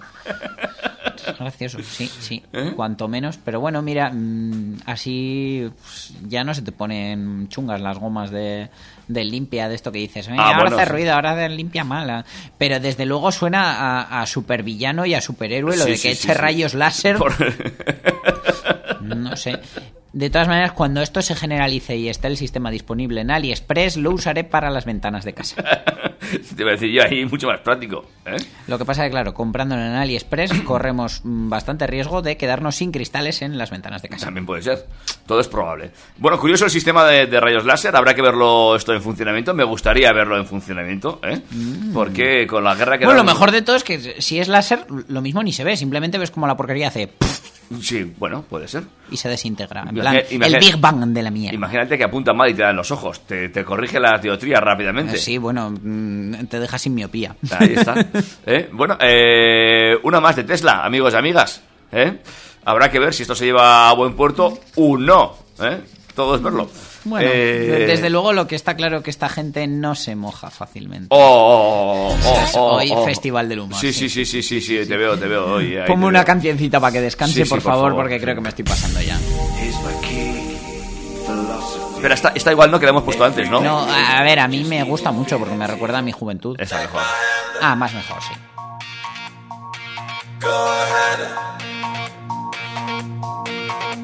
Es 1.27 1.39
gracioso, 1.39 1.79
sí, 1.83 2.07
sí. 2.19 2.43
¿Eh? 2.53 2.73
Cuanto 2.75 3.07
menos. 3.07 3.39
Pero 3.45 3.61
bueno, 3.61 3.83
mira, 3.83 4.11
mm, 4.11 4.81
así 4.87 5.71
pues, 5.81 6.15
ya 6.29 6.45
no 6.45 6.55
se 6.55 6.63
te 6.63 6.73
ponen 6.73 7.49
chungas 7.49 7.81
las 7.81 7.99
gomas 7.99 8.31
de, 8.31 8.69
de 9.07 9.25
limpia, 9.25 9.69
de 9.69 9.75
esto 9.75 9.93
que 9.93 9.99
dices. 9.99 10.29
"Eh, 10.29 10.33
Ah, 10.37 10.47
ahora 10.49 10.61
bueno, 10.63 10.77
hace 10.77 10.87
sí. 10.87 10.93
ruido, 10.93 11.13
ahora 11.15 11.33
hace 11.33 11.49
limpia 11.51 11.85
mala. 11.85 12.25
Pero 12.59 12.81
desde 12.81 13.05
luego 13.07 13.31
suena 13.33 14.01
a, 14.01 14.23
a 14.23 14.27
supervillano 14.27 15.05
y 15.07 15.15
a 15.15 15.21
superhéroe 15.21 15.77
lo 15.77 15.85
de 15.85 15.93
que 15.93 15.97
sí, 15.99 16.09
eche 16.09 16.35
rayos 16.35 16.75
láser. 16.75 17.17
Por- 17.19 17.35
No 19.03 19.37
sé. 19.37 19.59
De 20.13 20.29
todas 20.29 20.49
maneras, 20.49 20.73
cuando 20.73 21.03
esto 21.03 21.23
se 21.23 21.37
generalice 21.37 21.97
y 21.97 22.09
esté 22.09 22.27
el 22.27 22.37
sistema 22.37 22.71
disponible 22.71 23.21
en 23.21 23.31
AliExpress, 23.31 23.97
lo 23.97 24.11
usaré 24.11 24.43
para 24.43 24.69
las 24.71 24.85
ventanas 24.85 25.25
de 25.25 25.35
casa. 25.35 25.63
Te 26.57 26.63
iba 26.63 26.71
a 26.71 26.73
decir 26.73 26.91
yo 26.91 27.03
ahí 27.03 27.25
mucho 27.25 27.47
más 27.47 27.61
práctico. 27.61 28.05
¿eh? 28.27 28.37
Lo 28.67 28.77
que 28.79 28.85
pasa 28.85 29.05
es 29.05 29.09
que, 29.09 29.13
claro, 29.13 29.35
comprándolo 29.35 29.83
en 29.83 29.93
AliExpress 29.93 30.53
corremos 30.65 31.21
mm, 31.25 31.49
bastante 31.49 31.87
riesgo 31.87 32.23
de 32.23 32.37
quedarnos 32.37 32.77
sin 32.77 32.91
cristales 32.91 33.41
en 33.43 33.57
las 33.57 33.71
ventanas 33.71 34.03
de 34.03 34.09
casa. 34.09 34.27
También 34.27 34.47
puede 34.47 34.63
ser. 34.63 34.85
Todo 35.27 35.41
es 35.41 35.49
probable. 35.49 35.93
Bueno, 36.19 36.41
curioso 36.41 36.65
el 36.65 36.73
sistema 36.73 37.05
de, 37.07 37.27
de 37.27 37.41
rayos 37.41 37.65
láser. 37.65 37.95
Habrá 37.95 38.15
que 38.15 38.23
verlo 38.23 38.75
esto 38.75 38.93
en 38.93 39.03
funcionamiento. 39.03 39.55
Me 39.55 39.65
gustaría 39.65 40.13
verlo 40.13 40.37
en 40.37 40.47
funcionamiento. 40.47 41.21
¿eh? 41.23 41.41
Porque 41.95 42.49
con 42.49 42.65
la 42.65 42.75
guerra 42.75 42.99
que 42.99 43.05
Bueno, 43.05 43.21
lo 43.21 43.25
mejor 43.25 43.53
de 43.53 43.63
todo 43.63 43.77
es 43.77 43.85
que 43.85 44.21
si 44.21 44.41
es 44.41 44.49
láser, 44.49 44.87
lo 44.89 45.21
mismo 45.21 45.43
ni 45.45 45.53
se 45.53 45.63
ve, 45.63 45.77
simplemente 45.77 46.19
ves 46.19 46.33
como 46.33 46.49
la 46.49 46.57
porquería 46.57 46.89
hace 46.89 47.07
pff 47.07 47.40
Sí, 47.81 48.15
bueno, 48.19 48.43
puede 48.43 48.67
ser. 48.67 48.83
y 49.11 49.17
se 49.17 49.29
desintegra. 49.29 49.83
En 49.89 49.95
plan, 49.95 50.17
el 50.29 50.59
Big 50.59 50.77
Bang 50.79 51.07
de 51.07 51.23
la 51.23 51.31
mierda. 51.31 51.55
Imagínate 51.55 51.97
que 51.97 52.05
apunta 52.05 52.33
mal 52.33 52.51
y 52.51 52.55
te 52.55 52.63
dan 52.63 52.75
los 52.75 52.91
ojos. 52.91 53.21
Te, 53.27 53.49
te 53.49 53.65
corrige 53.65 54.01
la 54.01 54.19
dioptría 54.19 54.59
rápidamente. 54.61 55.15
Eh, 55.17 55.19
Sí, 55.19 55.39
bueno, 55.39 55.71
mm, 55.71 56.47
te 56.47 56.59
deja 56.59 56.79
sin 56.79 56.95
miopía. 56.95 57.37
Ahí 57.59 57.75
está. 57.77 57.95
¿Eh? 58.47 58.69
Bueno, 58.73 58.97
eh, 59.01 59.97
una 60.03 60.21
más 60.21 60.35
de 60.37 60.45
Tesla, 60.45 60.85
amigos 60.85 61.15
y 61.15 61.17
amigas. 61.17 61.63
¿eh? 61.93 62.19
Habrá 62.65 62.91
que 62.91 62.99
ver 62.99 63.15
si 63.15 63.23
esto 63.23 63.35
se 63.37 63.45
lleva 63.45 63.89
a 63.89 63.93
buen 63.95 64.15
puerto 64.15 64.59
o 64.77 64.97
no. 64.99 65.37
Todo 66.15 66.35
es 66.35 66.43
verlo. 66.43 66.69
Bueno, 67.05 67.29
Eh, 67.33 67.85
desde 67.87 68.11
luego 68.11 68.33
lo 68.33 68.47
que 68.47 68.57
está 68.57 68.75
claro 68.77 69.03
que 69.03 69.11
esta 69.11 69.29
gente 69.29 69.67
no 69.67 69.95
se 69.95 70.15
moja 70.17 70.51
fácilmente. 70.51 71.07
Oh, 71.11 71.19
oh, 71.19 72.09
oh, 72.11 72.31
oh, 72.31 72.41
Es 72.45 72.55
oh, 72.55 72.65
hoy. 72.75 72.93
Festival 73.07 73.49
del 73.49 73.61
Humor, 73.61 73.79
Sí, 73.79 73.93
sí, 73.93 74.09
sí. 74.09 74.25
sí, 74.27 74.43
sí, 74.43 74.61
sí, 74.61 74.83
sí, 74.83 74.89
te 74.89 74.97
veo, 74.97 75.19
te 75.19 75.27
veo 75.27 75.47
hoy. 75.55 75.77
Ponme 75.87 76.03
te 76.03 76.09
una 76.09 76.19
veo. 76.21 76.27
cancioncita 76.27 76.79
para 76.81 76.93
que 76.93 77.01
descanse, 77.01 77.35
Sí, 77.35 77.45
sí, 77.45 77.49
por, 77.49 77.59
por 77.63 77.73
favor, 77.73 77.91
favor, 77.91 78.03
porque 78.05 78.21
creo 78.21 78.35
que 78.35 78.41
me 78.41 78.49
estoy 78.51 78.65
pasando 78.65 79.01
ya. 79.01 79.19
Pero 82.03 82.15
está, 82.15 82.33
está 82.35 82.51
igual, 82.51 82.71
¿no? 82.71 82.81
Que 82.81 82.87
la 82.87 82.91
hemos 82.91 83.03
puesto 83.05 83.25
antes, 83.25 83.51
¿no? 83.51 83.61
No, 83.61 83.81
a 83.81 84.23
ver, 84.23 84.39
a 84.41 84.49
mí 84.49 84.65
me 84.65 84.83
gusta 84.85 85.11
mucho 85.13 85.39
porque 85.39 85.55
me 85.55 85.67
recuerda 85.67 85.99
a 85.99 86.03
mi 86.03 86.13
juventud. 86.13 86.57
Esa 86.59 86.79
mejor. 86.81 87.03
Ah, 87.61 87.75
más 87.77 87.93
mejor, 87.93 88.23
sí. 88.23 88.35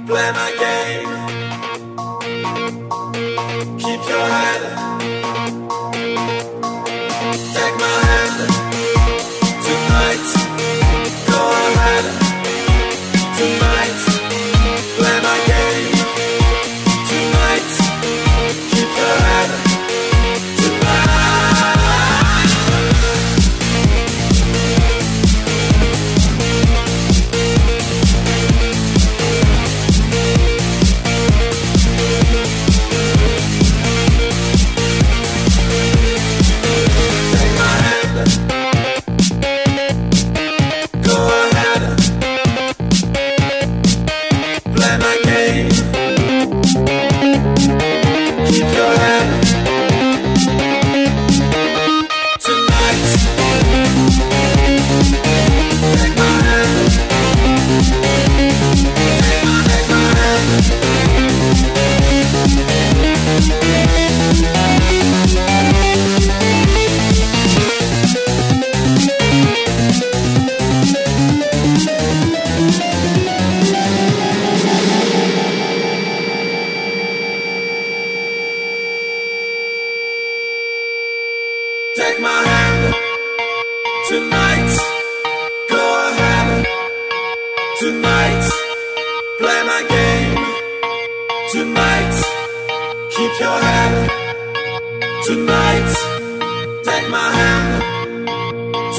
Play 0.06 0.32
my 0.32 0.50
game. 0.60 1.45
Keep 2.66 4.02
your 4.08 4.26
head. 4.26 4.62
Take 7.54 7.76
my 7.78 7.96
hand. 8.06 8.38
Tonight. 9.64 10.26
Go 11.28 11.38
ahead. 11.52 12.04
Tonight. 13.36 13.65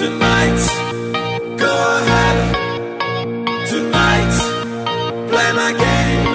Tonight. 0.08 0.62
Go 1.64 1.74
ahead 1.98 2.38
tonight. 3.72 4.36
Play 5.32 5.50
my 5.62 5.72
game 5.86 6.26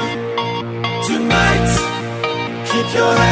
tonight. 1.09 1.69
Keep 2.69 2.95
your 2.95 3.15
head 3.17 3.32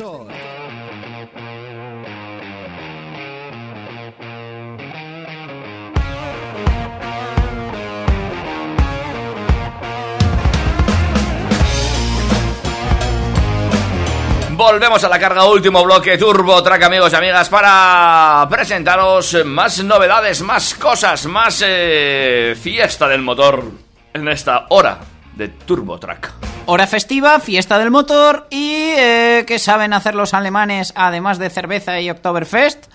Volvemos 14.61 15.03
a 15.03 15.09
la 15.09 15.17
carga, 15.17 15.45
último 15.45 15.83
bloque 15.83 16.19
Turbo 16.19 16.61
Track, 16.61 16.83
amigos 16.83 17.11
y 17.11 17.15
amigas, 17.15 17.49
para 17.49 18.47
presentaros 18.47 19.43
más 19.43 19.83
novedades, 19.83 20.43
más 20.43 20.75
cosas, 20.75 21.25
más 21.25 21.63
eh, 21.65 22.55
fiesta 22.61 23.07
del 23.07 23.23
motor 23.23 23.71
en 24.13 24.27
esta 24.27 24.67
hora 24.69 24.99
de 25.35 25.47
Turbo 25.47 25.99
Track. 25.99 26.33
Hora 26.67 26.85
festiva, 26.85 27.39
fiesta 27.39 27.79
del 27.79 27.89
motor 27.89 28.45
y 28.51 28.91
eh, 28.97 29.45
¿qué 29.47 29.57
saben 29.57 29.93
hacer 29.93 30.13
los 30.13 30.35
alemanes 30.35 30.93
además 30.95 31.39
de 31.39 31.49
cerveza 31.49 31.99
y 31.99 32.11
Oktoberfest? 32.11 32.85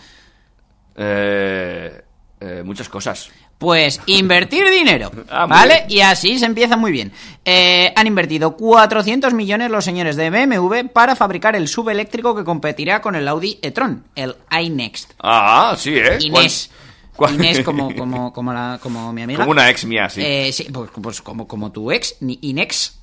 Eh, 0.94 2.00
eh, 2.38 2.62
muchas 2.64 2.88
cosas. 2.88 3.28
Pues 3.58 4.00
invertir 4.06 4.68
dinero, 4.70 5.10
Ah, 5.30 5.46
¿vale? 5.46 5.84
bien. 5.86 5.98
Y 5.98 6.00
así 6.02 6.38
se 6.38 6.44
empieza 6.46 6.76
muy 6.76 6.92
bien. 6.92 7.10
Eh, 7.44 7.92
han 7.96 8.06
invertido 8.06 8.54
400 8.56 9.32
millones 9.32 9.70
los 9.70 9.84
señores 9.84 10.16
de 10.16 10.28
BMW 10.30 10.88
para 10.92 11.16
fabricar 11.16 11.56
el 11.56 11.66
subeléctrico 11.68 12.34
que 12.36 12.44
competirá 12.44 13.00
con 13.00 13.14
el 13.14 13.26
Audi 13.28 13.58
e-tron, 13.62 14.04
el 14.14 14.36
iNext. 14.60 15.12
Ah, 15.22 15.74
sí, 15.78 15.94
¿eh? 15.96 16.18
Inés. 16.20 16.70
¿Cuál- 17.16 17.34
Inés 17.36 17.60
como, 17.62 17.94
como, 17.96 18.30
como, 18.30 18.52
la, 18.52 18.78
como 18.82 19.10
mi 19.14 19.22
amiga. 19.22 19.38
Como 19.40 19.52
una 19.52 19.70
ex 19.70 19.86
mía, 19.86 20.10
sí. 20.10 20.20
Eh, 20.22 20.50
sí, 20.52 20.64
pues, 20.70 20.90
pues 21.00 21.22
como, 21.22 21.48
como 21.48 21.72
tu 21.72 21.90
ex, 21.90 22.16
ni 22.20 22.38
Inex. 22.42 22.98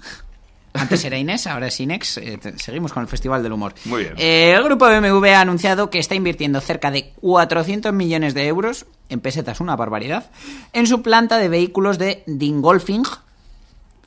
Antes 0.73 1.05
era 1.05 1.17
Inés, 1.17 1.45
ahora 1.47 1.67
es 1.67 1.79
Inex. 1.79 2.17
Eh, 2.17 2.39
seguimos 2.57 2.91
con 2.93 3.03
el 3.03 3.09
Festival 3.09 3.43
del 3.43 3.53
Humor. 3.53 3.75
Muy 3.85 4.03
bien. 4.03 4.15
Eh, 4.17 4.53
el 4.55 4.63
grupo 4.63 4.85
BMW 4.85 5.25
ha 5.27 5.41
anunciado 5.41 5.89
que 5.89 5.99
está 5.99 6.15
invirtiendo 6.15 6.59
cerca 6.61 6.89
de 6.89 7.13
400 7.21 7.93
millones 7.93 8.33
de 8.33 8.47
euros, 8.47 8.85
en 9.09 9.19
pesetas 9.19 9.59
una 9.59 9.75
barbaridad, 9.75 10.31
en 10.73 10.87
su 10.87 11.01
planta 11.01 11.37
de 11.37 11.49
vehículos 11.49 11.97
de 11.99 12.23
Dingolfing. 12.25 13.03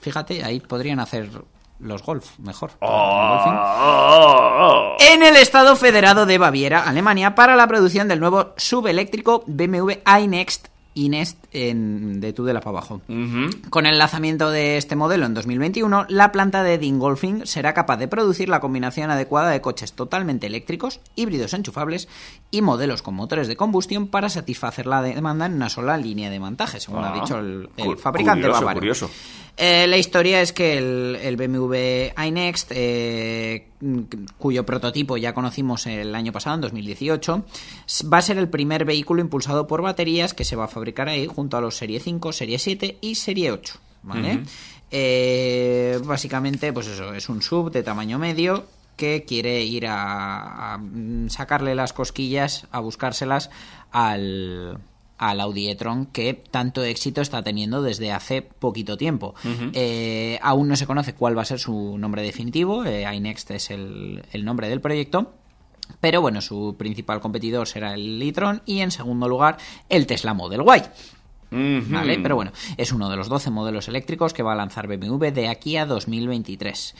Fíjate, 0.00 0.44
ahí 0.44 0.60
podrían 0.60 0.98
hacer 0.98 1.30
los 1.78 2.02
golf 2.02 2.38
mejor. 2.38 2.72
Dingolfing. 2.80 3.58
Oh, 3.58 4.96
En 4.98 5.22
el 5.22 5.36
Estado 5.36 5.76
Federado 5.76 6.26
de 6.26 6.38
Baviera, 6.38 6.82
Alemania, 6.82 7.34
para 7.34 7.54
la 7.54 7.68
producción 7.68 8.08
del 8.08 8.20
nuevo 8.20 8.54
subeléctrico 8.56 9.44
BMW 9.46 9.92
iNext 10.20 10.68
Inest 10.96 11.38
en, 11.52 12.20
de 12.20 12.32
Tudela 12.32 12.60
para 12.60 12.78
abajo. 12.78 13.02
Con 13.70 13.86
el 13.86 13.98
lanzamiento 13.98 14.50
de 14.50 14.78
este 14.78 14.96
modelo 14.96 15.26
en 15.26 15.34
2021, 15.34 16.06
la 16.08 16.32
planta 16.32 16.62
de 16.62 16.78
Dingolfing 16.78 17.46
será 17.46 17.74
capaz 17.74 17.98
de 17.98 18.08
producir 18.08 18.48
la 18.48 18.60
combinación 18.60 19.10
adecuada 19.10 19.50
de 19.50 19.60
coches 19.60 19.92
totalmente 19.92 20.46
eléctricos, 20.46 21.00
híbridos 21.14 21.52
enchufables 21.54 22.08
y 22.50 22.62
modelos 22.62 23.02
con 23.02 23.14
motores 23.14 23.46
de 23.46 23.56
combustión 23.56 24.08
para 24.08 24.28
satisfacer 24.28 24.86
la 24.86 25.02
demanda 25.02 25.46
en 25.46 25.54
una 25.54 25.68
sola 25.68 25.96
línea 25.98 26.30
de 26.30 26.40
montaje, 26.40 26.80
según 26.80 27.04
Ah, 27.04 27.12
ha 27.12 27.20
dicho 27.20 27.38
el, 27.38 27.68
fabricante 27.98 28.48
curioso. 28.48 29.10
Eh, 29.58 29.86
la 29.86 29.96
historia 29.96 30.42
es 30.42 30.52
que 30.52 30.76
el, 30.76 31.16
el 31.22 31.36
BMW 31.36 32.12
iNext, 32.26 32.72
eh, 32.74 33.68
cuyo 34.36 34.66
prototipo 34.66 35.16
ya 35.16 35.32
conocimos 35.32 35.86
el 35.86 36.14
año 36.14 36.30
pasado, 36.32 36.56
en 36.56 36.60
2018, 36.60 37.44
s- 37.86 38.06
va 38.06 38.18
a 38.18 38.22
ser 38.22 38.36
el 38.36 38.50
primer 38.50 38.84
vehículo 38.84 39.22
impulsado 39.22 39.66
por 39.66 39.80
baterías 39.80 40.34
que 40.34 40.44
se 40.44 40.56
va 40.56 40.64
a 40.64 40.68
fabricar 40.68 41.08
ahí 41.08 41.26
junto 41.26 41.56
a 41.56 41.62
los 41.62 41.74
Serie 41.76 42.00
5, 42.00 42.32
Serie 42.32 42.58
7 42.58 42.98
y 43.00 43.14
Serie 43.14 43.50
8. 43.52 43.78
¿vale? 44.02 44.40
Eh, 44.90 45.98
básicamente, 46.04 46.72
pues 46.72 46.86
eso, 46.88 47.14
es 47.14 47.28
un 47.28 47.40
sub 47.42 47.70
de 47.72 47.82
tamaño 47.82 48.18
medio 48.18 48.66
que 48.96 49.24
quiere 49.26 49.62
ir 49.62 49.86
a, 49.88 50.74
a, 50.74 50.78
mm, 50.78 51.28
sacarle 51.28 51.74
las 51.74 51.92
cosquillas, 51.92 52.66
a 52.70 52.80
buscárselas 52.80 53.50
al, 53.90 54.78
al 55.18 55.40
Audi 55.40 55.68
e-tron 55.68 56.06
que 56.06 56.34
tanto 56.34 56.84
éxito 56.84 57.20
está 57.20 57.42
teniendo 57.42 57.82
desde 57.82 58.12
hace 58.12 58.42
poquito 58.42 58.96
tiempo. 58.96 59.34
Eh, 59.72 60.38
aún 60.42 60.68
no 60.68 60.76
se 60.76 60.86
conoce 60.86 61.14
cuál 61.14 61.36
va 61.36 61.42
a 61.42 61.46
ser 61.46 61.58
su 61.58 61.96
nombre 61.98 62.22
definitivo, 62.22 62.84
eh, 62.84 63.06
iNext 63.12 63.50
es 63.52 63.70
el, 63.70 64.24
el 64.32 64.44
nombre 64.44 64.68
del 64.68 64.80
proyecto. 64.80 65.34
Pero 66.00 66.20
bueno, 66.20 66.40
su 66.40 66.74
principal 66.76 67.20
competidor 67.20 67.68
será 67.68 67.94
el 67.94 68.20
e-tron 68.20 68.62
y 68.66 68.80
en 68.80 68.90
segundo 68.90 69.28
lugar 69.28 69.56
el 69.88 70.06
Tesla 70.06 70.34
Model 70.34 70.62
Y. 70.62 70.82
¿Vale? 71.50 72.18
Pero 72.18 72.36
bueno, 72.36 72.52
es 72.76 72.92
uno 72.92 73.08
de 73.08 73.16
los 73.16 73.28
12 73.28 73.50
modelos 73.50 73.88
eléctricos 73.88 74.32
que 74.32 74.42
va 74.42 74.52
a 74.52 74.56
lanzar 74.56 74.86
BMW 74.88 75.26
de 75.26 75.48
aquí 75.48 75.76
a 75.76 75.86
2023. 75.86 76.94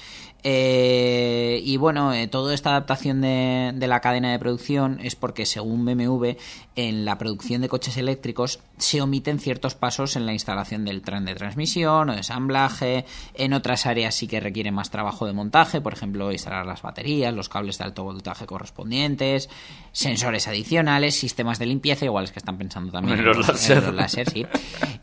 Eh, 0.48 1.60
y 1.64 1.76
bueno, 1.76 2.12
eh, 2.12 2.28
toda 2.28 2.54
esta 2.54 2.70
adaptación 2.70 3.20
de, 3.20 3.72
de 3.74 3.88
la 3.88 4.00
cadena 4.00 4.30
de 4.30 4.38
producción 4.38 5.00
es 5.02 5.16
porque 5.16 5.44
según 5.44 5.84
BMW 5.84 6.36
en 6.76 7.04
la 7.04 7.18
producción 7.18 7.62
de 7.62 7.68
coches 7.68 7.96
eléctricos 7.96 8.60
se 8.78 9.00
omiten 9.00 9.40
ciertos 9.40 9.74
pasos 9.74 10.14
en 10.14 10.26
la 10.26 10.32
instalación 10.32 10.84
del 10.84 11.02
tren 11.02 11.24
de 11.24 11.34
transmisión 11.34 12.10
o 12.10 12.12
de 12.12 12.18
ensamblaje, 12.18 13.06
en 13.34 13.54
otras 13.54 13.86
áreas 13.86 14.14
sí 14.14 14.28
que 14.28 14.38
requiere 14.38 14.70
más 14.70 14.90
trabajo 14.90 15.26
de 15.26 15.32
montaje, 15.32 15.80
por 15.80 15.94
ejemplo 15.94 16.30
instalar 16.30 16.66
las 16.66 16.82
baterías, 16.82 17.34
los 17.34 17.48
cables 17.48 17.78
de 17.78 17.84
alto 17.84 18.04
voltaje 18.04 18.46
correspondientes, 18.46 19.48
sensores 19.90 20.46
adicionales, 20.46 21.16
sistemas 21.16 21.58
de 21.58 21.66
limpieza, 21.66 22.04
iguales 22.04 22.30
que 22.30 22.38
están 22.38 22.58
pensando 22.58 22.92
también 22.92 23.18
En 23.18 23.24
los 23.24 23.36
en 23.36 23.54
láser. 23.54 23.82
los 23.82 23.94
láser, 23.94 24.30
sí. 24.36 24.46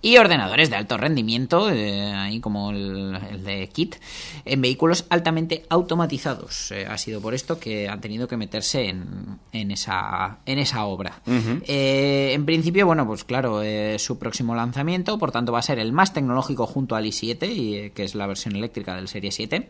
Y 0.02 0.18
ordenadores 0.18 0.70
de 0.70 0.76
alto 0.76 0.98
rendimiento, 0.98 1.70
eh, 1.70 2.12
ahí 2.14 2.42
como 2.42 2.72
el, 2.72 3.18
el 3.32 3.44
de 3.44 3.70
Kit, 3.70 3.96
en 4.44 4.62
vehículos 4.62 5.06
altamente 5.10 5.64
automatizados. 5.70 6.72
Eh, 6.72 6.86
ha 6.90 6.98
sido 6.98 7.22
por 7.22 7.34
esto 7.34 7.58
que 7.60 7.88
han 7.88 8.02
tenido 8.02 8.28
que 8.28 8.36
meterse 8.36 8.90
en, 8.90 9.40
en 9.52 9.72
esa, 9.72 10.40
en 10.46 10.60
esa 10.60 10.86
obra. 10.86 11.22
Eh, 11.26 12.32
en 12.34 12.46
principio, 12.46 12.86
bueno, 12.86 13.08
pues 13.08 13.24
claro, 13.24 13.62
eh, 13.64 13.98
su 14.00 14.20
próximo 14.20 14.56
lanzamiento, 14.56 15.18
por 15.18 15.32
tanto, 15.32 15.52
va 15.52 15.60
a 15.60 15.64
ser 15.64 15.80
el 15.80 15.94
más 15.94 16.14
tecnológico 16.14 16.68
junto 16.68 16.96
al 16.96 17.06
i7, 17.06 17.48
y, 17.50 17.90
que 17.92 18.04
es 18.04 18.16
la 18.16 18.28
versión 18.28 18.56
eléctrica 18.56 18.96
del 18.96 19.08
Serie 19.08 19.32
7. 19.32 19.70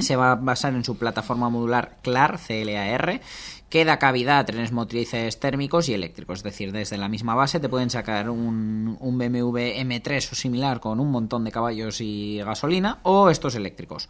Se 0.00 0.16
va 0.16 0.32
a 0.32 0.34
basar 0.36 0.72
en 0.72 0.82
su 0.82 0.96
plataforma 0.96 1.50
modular 1.50 1.98
CLAR, 2.00 2.40
CLAR, 2.40 3.20
que 3.68 3.84
da 3.84 3.98
cavidad 3.98 4.38
a 4.38 4.44
trenes 4.44 4.72
motrices 4.72 5.40
térmicos 5.40 5.88
y 5.88 5.94
eléctricos. 5.94 6.38
Es 6.38 6.44
decir, 6.44 6.72
desde 6.72 6.96
la 6.96 7.08
misma 7.08 7.34
base 7.34 7.60
te 7.60 7.68
pueden 7.68 7.90
sacar 7.90 8.30
un, 8.30 8.96
un 9.00 9.18
BMW 9.18 9.80
M3 9.80 10.32
o 10.32 10.34
similar 10.34 10.80
con 10.80 11.00
un 11.00 11.10
montón 11.10 11.44
de 11.44 11.52
caballos 11.52 12.00
y 12.00 12.38
gasolina 12.38 12.98
o 13.02 13.30
estos 13.30 13.54
eléctricos. 13.54 14.08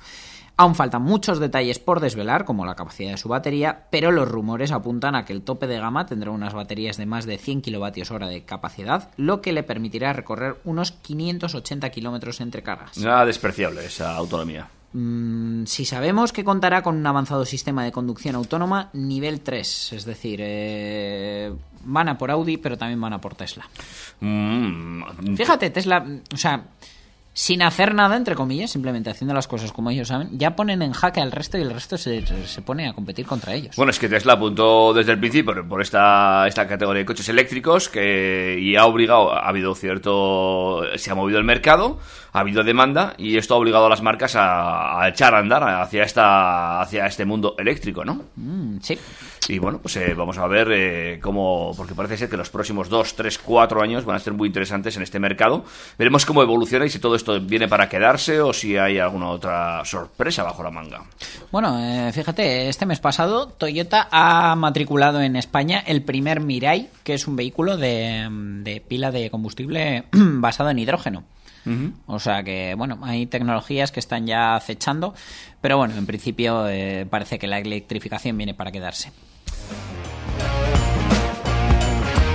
Aún 0.61 0.75
faltan 0.75 1.03
muchos 1.03 1.39
detalles 1.39 1.79
por 1.79 2.01
desvelar, 2.01 2.45
como 2.45 2.67
la 2.67 2.75
capacidad 2.75 3.13
de 3.13 3.17
su 3.17 3.29
batería, 3.29 3.87
pero 3.93 4.11
los 4.11 4.29
rumores 4.29 4.73
apuntan 4.73 5.15
a 5.15 5.25
que 5.25 5.33
el 5.33 5.43
tope 5.43 5.69
de 5.69 5.79
gama 5.79 6.07
tendrá 6.07 6.33
unas 6.33 6.53
baterías 6.53 6.97
de 6.97 7.07
más 7.07 7.27
de 7.27 7.39
100 7.39 7.63
kWh 7.63 8.27
de 8.27 8.43
capacidad, 8.45 9.11
lo 9.17 9.41
que 9.41 9.53
le 9.53 9.63
permitirá 9.63 10.13
recorrer 10.13 10.57
unos 10.65 10.91
580 10.91 11.91
kilómetros 11.91 12.41
entre 12.41 12.65
cargas. 12.65 12.99
Nada 12.99 13.25
despreciable 13.25 13.85
esa 13.85 14.17
autonomía. 14.17 14.69
Mm, 14.93 15.65
si 15.67 15.85
sabemos 15.85 16.33
que 16.33 16.45
contará 16.45 16.83
con 16.83 16.97
un 16.97 17.07
avanzado 17.07 17.45
sistema 17.45 17.85
de 17.85 17.93
conducción 17.93 18.35
autónoma 18.35 18.89
nivel 18.95 19.41
3, 19.41 19.93
es 19.93 20.05
decir, 20.05 20.41
eh, 20.43 21.53
van 21.85 22.09
a 22.09 22.17
por 22.17 22.31
Audi, 22.31 22.57
pero 22.57 22.79
también 22.79 23.01
van 23.01 23.13
a 23.13 23.21
por 23.21 23.35
Tesla. 23.35 23.69
Mm. 24.21 25.37
Fíjate, 25.37 25.71
Tesla, 25.71 26.07
o 26.33 26.37
sea, 26.37 26.65
sin 27.41 27.63
hacer 27.63 27.95
nada, 27.95 28.17
entre 28.17 28.35
comillas, 28.35 28.69
simplemente 28.73 29.11
haciendo 29.11 29.33
las 29.33 29.47
cosas 29.47 29.71
como 29.71 29.91
ellos 29.91 30.09
saben, 30.09 30.29
ya 30.37 30.57
ponen 30.57 30.83
en 30.83 30.93
jaque 30.93 31.21
al 31.21 31.31
resto 31.31 31.57
y 31.57 31.61
el 31.61 31.71
resto 31.71 31.97
se, 31.97 32.27
se 32.27 32.63
pone 32.63 32.89
a 32.89 32.95
competir 32.95 33.27
contra 33.27 33.55
ellos. 33.55 33.77
Bueno, 33.77 33.91
es 33.91 33.99
que 34.01 34.09
Tesla 34.09 34.33
apuntó 34.33 34.93
desde 34.93 35.13
el 35.13 35.21
principio 35.21 35.55
por- 35.69 35.81
esta, 35.81 36.49
esta 36.49 36.67
categoría 36.67 36.99
de 37.03 37.07
coches 37.07 37.29
eléctricos 37.29 37.89
que, 37.89 38.59
y 38.61 38.75
ha 38.75 38.87
obligado, 38.87 39.33
ha 39.33 39.49
habido 39.49 39.73
cierto, 39.77 40.83
se 40.97 41.13
ha 41.13 41.15
movido 41.15 41.39
el 41.39 41.45
mercado, 41.45 42.01
ha 42.33 42.41
habido 42.41 42.65
demanda 42.65 43.15
y 43.19 43.37
esto 43.37 43.55
ha 43.55 43.59
obligado 43.59 43.87
a 43.87 43.89
las 43.89 44.03
marcas 44.03 44.35
a, 44.35 45.01
a 45.01 45.09
echar 45.09 45.33
a 45.37 45.39
andar 45.39 45.63
hacia, 45.63 46.03
esta, 46.03 46.81
hacia 46.81 47.07
este 47.07 47.25
mundo 47.25 47.55
eléctrico, 47.57 48.05
¿no? 48.05 48.23
Mm, 48.35 48.79
sí. 48.83 48.99
Y 49.51 49.59
bueno, 49.61 49.79
pues 49.81 49.97
eh, 49.97 50.13
vamos 50.15 50.37
a 50.37 50.47
ver 50.47 50.69
eh, 50.73 51.21
cómo, 51.23 51.73
porque 51.77 51.95
parece 51.95 52.19
ser 52.19 52.29
que 52.29 52.37
los 52.37 52.51
próximos 52.51 52.89
2, 52.91 53.15
3, 53.15 53.39
4 53.39 53.81
años 53.81 54.05
van 54.05 54.17
a 54.17 54.19
ser 54.19 54.35
muy 54.35 54.49
interesantes 54.49 54.97
en 54.97 55.03
este 55.03 55.19
mercado. 55.21 55.65
Veremos 55.99 56.27
cómo 56.27 56.43
evoluciona 56.43 56.85
y 56.85 56.91
si 56.91 56.99
todo 56.99 57.15
esto 57.15 57.28
esto 57.29 57.47
viene 57.47 57.69
para 57.69 57.89
quedarse 57.89 58.41
o 58.41 58.53
si 58.53 58.77
hay 58.77 58.99
alguna 58.99 59.29
otra 59.29 59.85
sorpresa 59.85 60.43
bajo 60.43 60.63
la 60.63 60.71
manga. 60.71 61.03
Bueno, 61.51 61.79
eh, 61.79 62.11
fíjate, 62.13 62.69
este 62.69 62.87
mes 62.87 63.01
pasado 63.01 63.49
Toyota 63.49 64.09
ha 64.11 64.55
matriculado 64.57 65.21
en 65.21 65.37
España 65.37 65.83
el 65.87 66.03
primer 66.03 66.41
Mirai, 66.41 66.89
que 67.05 67.15
es 67.15 67.27
un 67.27 67.37
vehículo 67.37 67.77
de, 67.77 68.27
de 68.63 68.81
pila 68.81 69.11
de 69.11 69.31
combustible 69.31 70.05
basado 70.13 70.71
en 70.71 70.79
hidrógeno. 70.79 71.25
O 72.07 72.19
sea 72.19 72.43
que, 72.43 72.75
bueno, 72.79 72.99
hay 73.03 73.27
tecnologías 73.27 73.93
que 73.93 74.01
están 74.01 74.27
ya 74.27 74.57
acechando, 74.57 75.13
pero 75.61 75.77
bueno, 75.77 75.97
en 75.99 76.07
principio 76.07 76.67
eh, 76.67 77.05
parece 77.11 77.39
que 77.39 77.47
la 77.47 77.59
electrificación 77.59 78.39
viene 78.39 78.55
para 78.55 78.73
quedarse. 78.73 79.13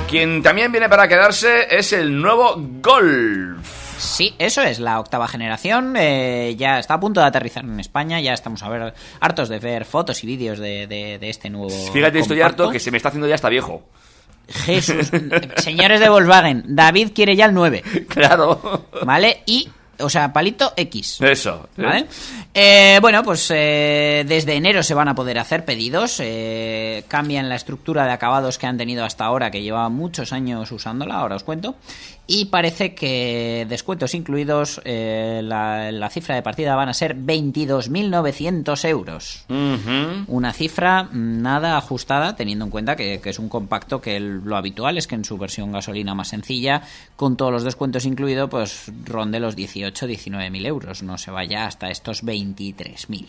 Quien 0.08 0.44
también 0.44 0.72
viene 0.72 0.88
para 0.88 1.08
quedarse 1.08 1.66
es 1.76 1.94
el 1.94 2.22
nuevo 2.22 2.62
Golf. 2.80 3.83
Sí, 4.04 4.36
eso 4.38 4.62
es, 4.62 4.80
la 4.80 5.00
octava 5.00 5.28
generación 5.28 5.96
eh, 5.98 6.56
ya 6.58 6.80
está 6.80 6.96
a 6.96 7.00
punto 7.00 7.20
de 7.22 7.26
aterrizar 7.28 7.64
en 7.64 7.80
España, 7.80 8.20
ya 8.22 8.34
estamos 8.34 8.62
a 8.64 8.70
ver 8.70 8.94
hartos 9.20 9.50
de 9.50 9.60
ver 9.60 9.86
fotos 9.86 10.24
y 10.24 10.28
vídeos 10.28 10.60
de, 10.60 10.88
de- 10.88 11.18
de 11.20 11.30
este 11.30 11.50
nuevo 11.50 11.70
Fíjate, 11.92 12.20
estoy 12.20 12.42
harto 12.42 12.70
que 12.70 12.80
se 12.80 12.92
me 12.92 12.98
está 12.98 13.10
haciendo 13.10 13.28
ya 13.28 13.36
hasta 13.36 13.50
viejo. 13.50 13.84
Jesús, 14.48 15.10
señores 15.58 16.00
de 16.00 16.10
Volkswagen, 16.10 16.64
David 16.68 17.12
quiere 17.16 17.36
ya 17.36 17.46
el 17.46 17.54
9, 17.54 17.82
Claro. 18.10 18.88
¿vale? 19.06 19.42
Y, 19.46 19.70
o 20.00 20.10
sea, 20.10 20.34
palito 20.34 20.74
X. 20.76 21.22
Eso. 21.22 21.70
¿eh? 21.78 21.82
¿Vale? 21.82 22.06
Eh, 22.54 22.98
bueno, 23.02 23.24
pues 23.24 23.50
eh, 23.56 24.26
desde 24.28 24.56
enero 24.56 24.84
se 24.84 24.94
van 24.94 25.08
a 25.08 25.16
poder 25.16 25.40
hacer 25.40 25.64
pedidos. 25.64 26.18
eh, 26.20 27.06
cambian 27.08 27.48
la 27.48 27.56
estructura 27.56 28.06
de 28.06 28.12
acabados 28.12 28.58
que 28.58 28.68
han 28.68 28.78
tenido 28.78 29.06
hasta 29.06 29.24
ahora, 29.26 29.50
que 29.50 29.62
lleva 29.62 29.88
muchos 29.90 30.34
años 30.34 30.72
usándola, 30.74 31.16
ahora 31.16 31.36
os 31.38 31.44
cuento. 31.44 31.76
Y 32.26 32.46
parece 32.46 32.96
que 32.96 33.66
descuentos 33.68 34.14
incluidos, 34.16 34.80
eh, 34.86 35.42
la, 35.44 35.92
la 35.92 36.10
cifra 36.10 36.36
de 36.36 36.42
partida 36.42 36.74
van 36.74 36.88
a 36.88 36.94
ser 36.94 37.18
22.900 37.18 38.88
euros. 38.88 39.46
Una 40.28 40.54
cifra 40.54 41.10
nada 41.12 41.78
ajustada, 41.78 42.36
teniendo 42.38 42.64
en 42.66 42.72
cuenta 42.72 42.96
que, 42.96 43.20
que 43.22 43.30
es 43.30 43.40
un 43.40 43.50
compacto 43.50 44.00
que 44.02 44.16
el- 44.16 44.42
lo 44.46 44.56
habitual 44.56 44.98
es 44.98 45.06
que 45.08 45.16
en 45.16 45.26
su 45.26 45.38
versión 45.38 45.74
gasolina 45.74 46.16
más 46.16 46.30
sencilla, 46.30 46.84
con 47.18 47.36
todos 47.36 47.52
los 47.52 47.64
descuentos 47.64 48.06
incluidos, 48.06 48.50
pues 48.50 48.92
ronde 49.06 49.42
los 49.42 49.58
18-19 49.58 50.50
mil 50.50 50.66
euros. 50.66 51.04
No 51.04 51.18
se 51.18 51.30
vaya 51.30 51.66
hasta 51.66 51.90
estos 51.90 52.24
23 52.24 53.10
mil. 53.10 53.28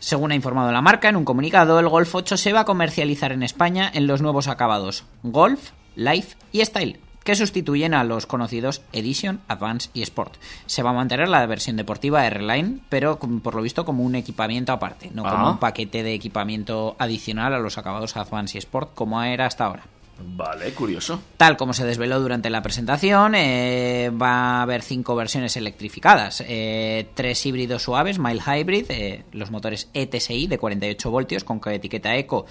Según 0.00 0.32
ha 0.32 0.34
informado 0.34 0.72
la 0.72 0.82
marca 0.82 1.08
en 1.08 1.16
un 1.16 1.24
comunicado, 1.24 1.78
el 1.78 1.88
Golf 1.88 2.12
8 2.14 2.36
se 2.36 2.52
va 2.52 2.60
a 2.60 2.64
comercializar 2.64 3.30
en 3.32 3.42
España 3.44 3.90
en 3.94 4.06
los 4.08 4.20
nuevos 4.20 4.48
acabados 4.48 5.04
Golf, 5.22 5.70
Life 5.94 6.36
y 6.52 6.64
Style 6.64 6.98
que 7.28 7.36
sustituyen 7.36 7.92
a 7.92 8.04
los 8.04 8.24
conocidos 8.24 8.80
Edition, 8.94 9.42
Advance 9.48 9.90
y 9.92 10.00
Sport. 10.00 10.36
Se 10.64 10.82
va 10.82 10.90
a 10.90 10.92
mantener 10.94 11.28
la 11.28 11.44
versión 11.44 11.76
deportiva 11.76 12.24
R-Line, 12.24 12.78
pero 12.88 13.18
por 13.18 13.54
lo 13.54 13.60
visto 13.60 13.84
como 13.84 14.02
un 14.02 14.14
equipamiento 14.14 14.72
aparte, 14.72 15.10
no 15.12 15.24
como 15.24 15.46
Ah. 15.48 15.50
un 15.50 15.58
paquete 15.58 16.02
de 16.02 16.14
equipamiento 16.14 16.96
adicional 16.98 17.52
a 17.52 17.58
los 17.58 17.76
acabados 17.76 18.16
Advance 18.16 18.56
y 18.56 18.60
Sport 18.60 18.94
como 18.94 19.22
era 19.22 19.44
hasta 19.44 19.66
ahora. 19.66 19.82
Vale, 20.20 20.72
curioso. 20.72 21.20
Tal 21.36 21.56
como 21.56 21.72
se 21.72 21.84
desveló 21.84 22.20
durante 22.20 22.50
la 22.50 22.62
presentación, 22.62 23.34
eh, 23.36 24.10
va 24.10 24.58
a 24.58 24.62
haber 24.62 24.82
cinco 24.82 25.14
versiones 25.14 25.56
electrificadas. 25.56 26.42
Eh, 26.46 27.08
tres 27.14 27.44
híbridos 27.46 27.82
suaves, 27.82 28.18
mild 28.18 28.42
hybrid, 28.42 28.86
eh, 28.88 29.24
los 29.32 29.50
motores 29.50 29.88
ETSI 29.94 30.48
de 30.48 30.58
48 30.58 31.10
voltios 31.10 31.44
con 31.44 31.60
etiqueta 31.66 32.16
Eco 32.16 32.46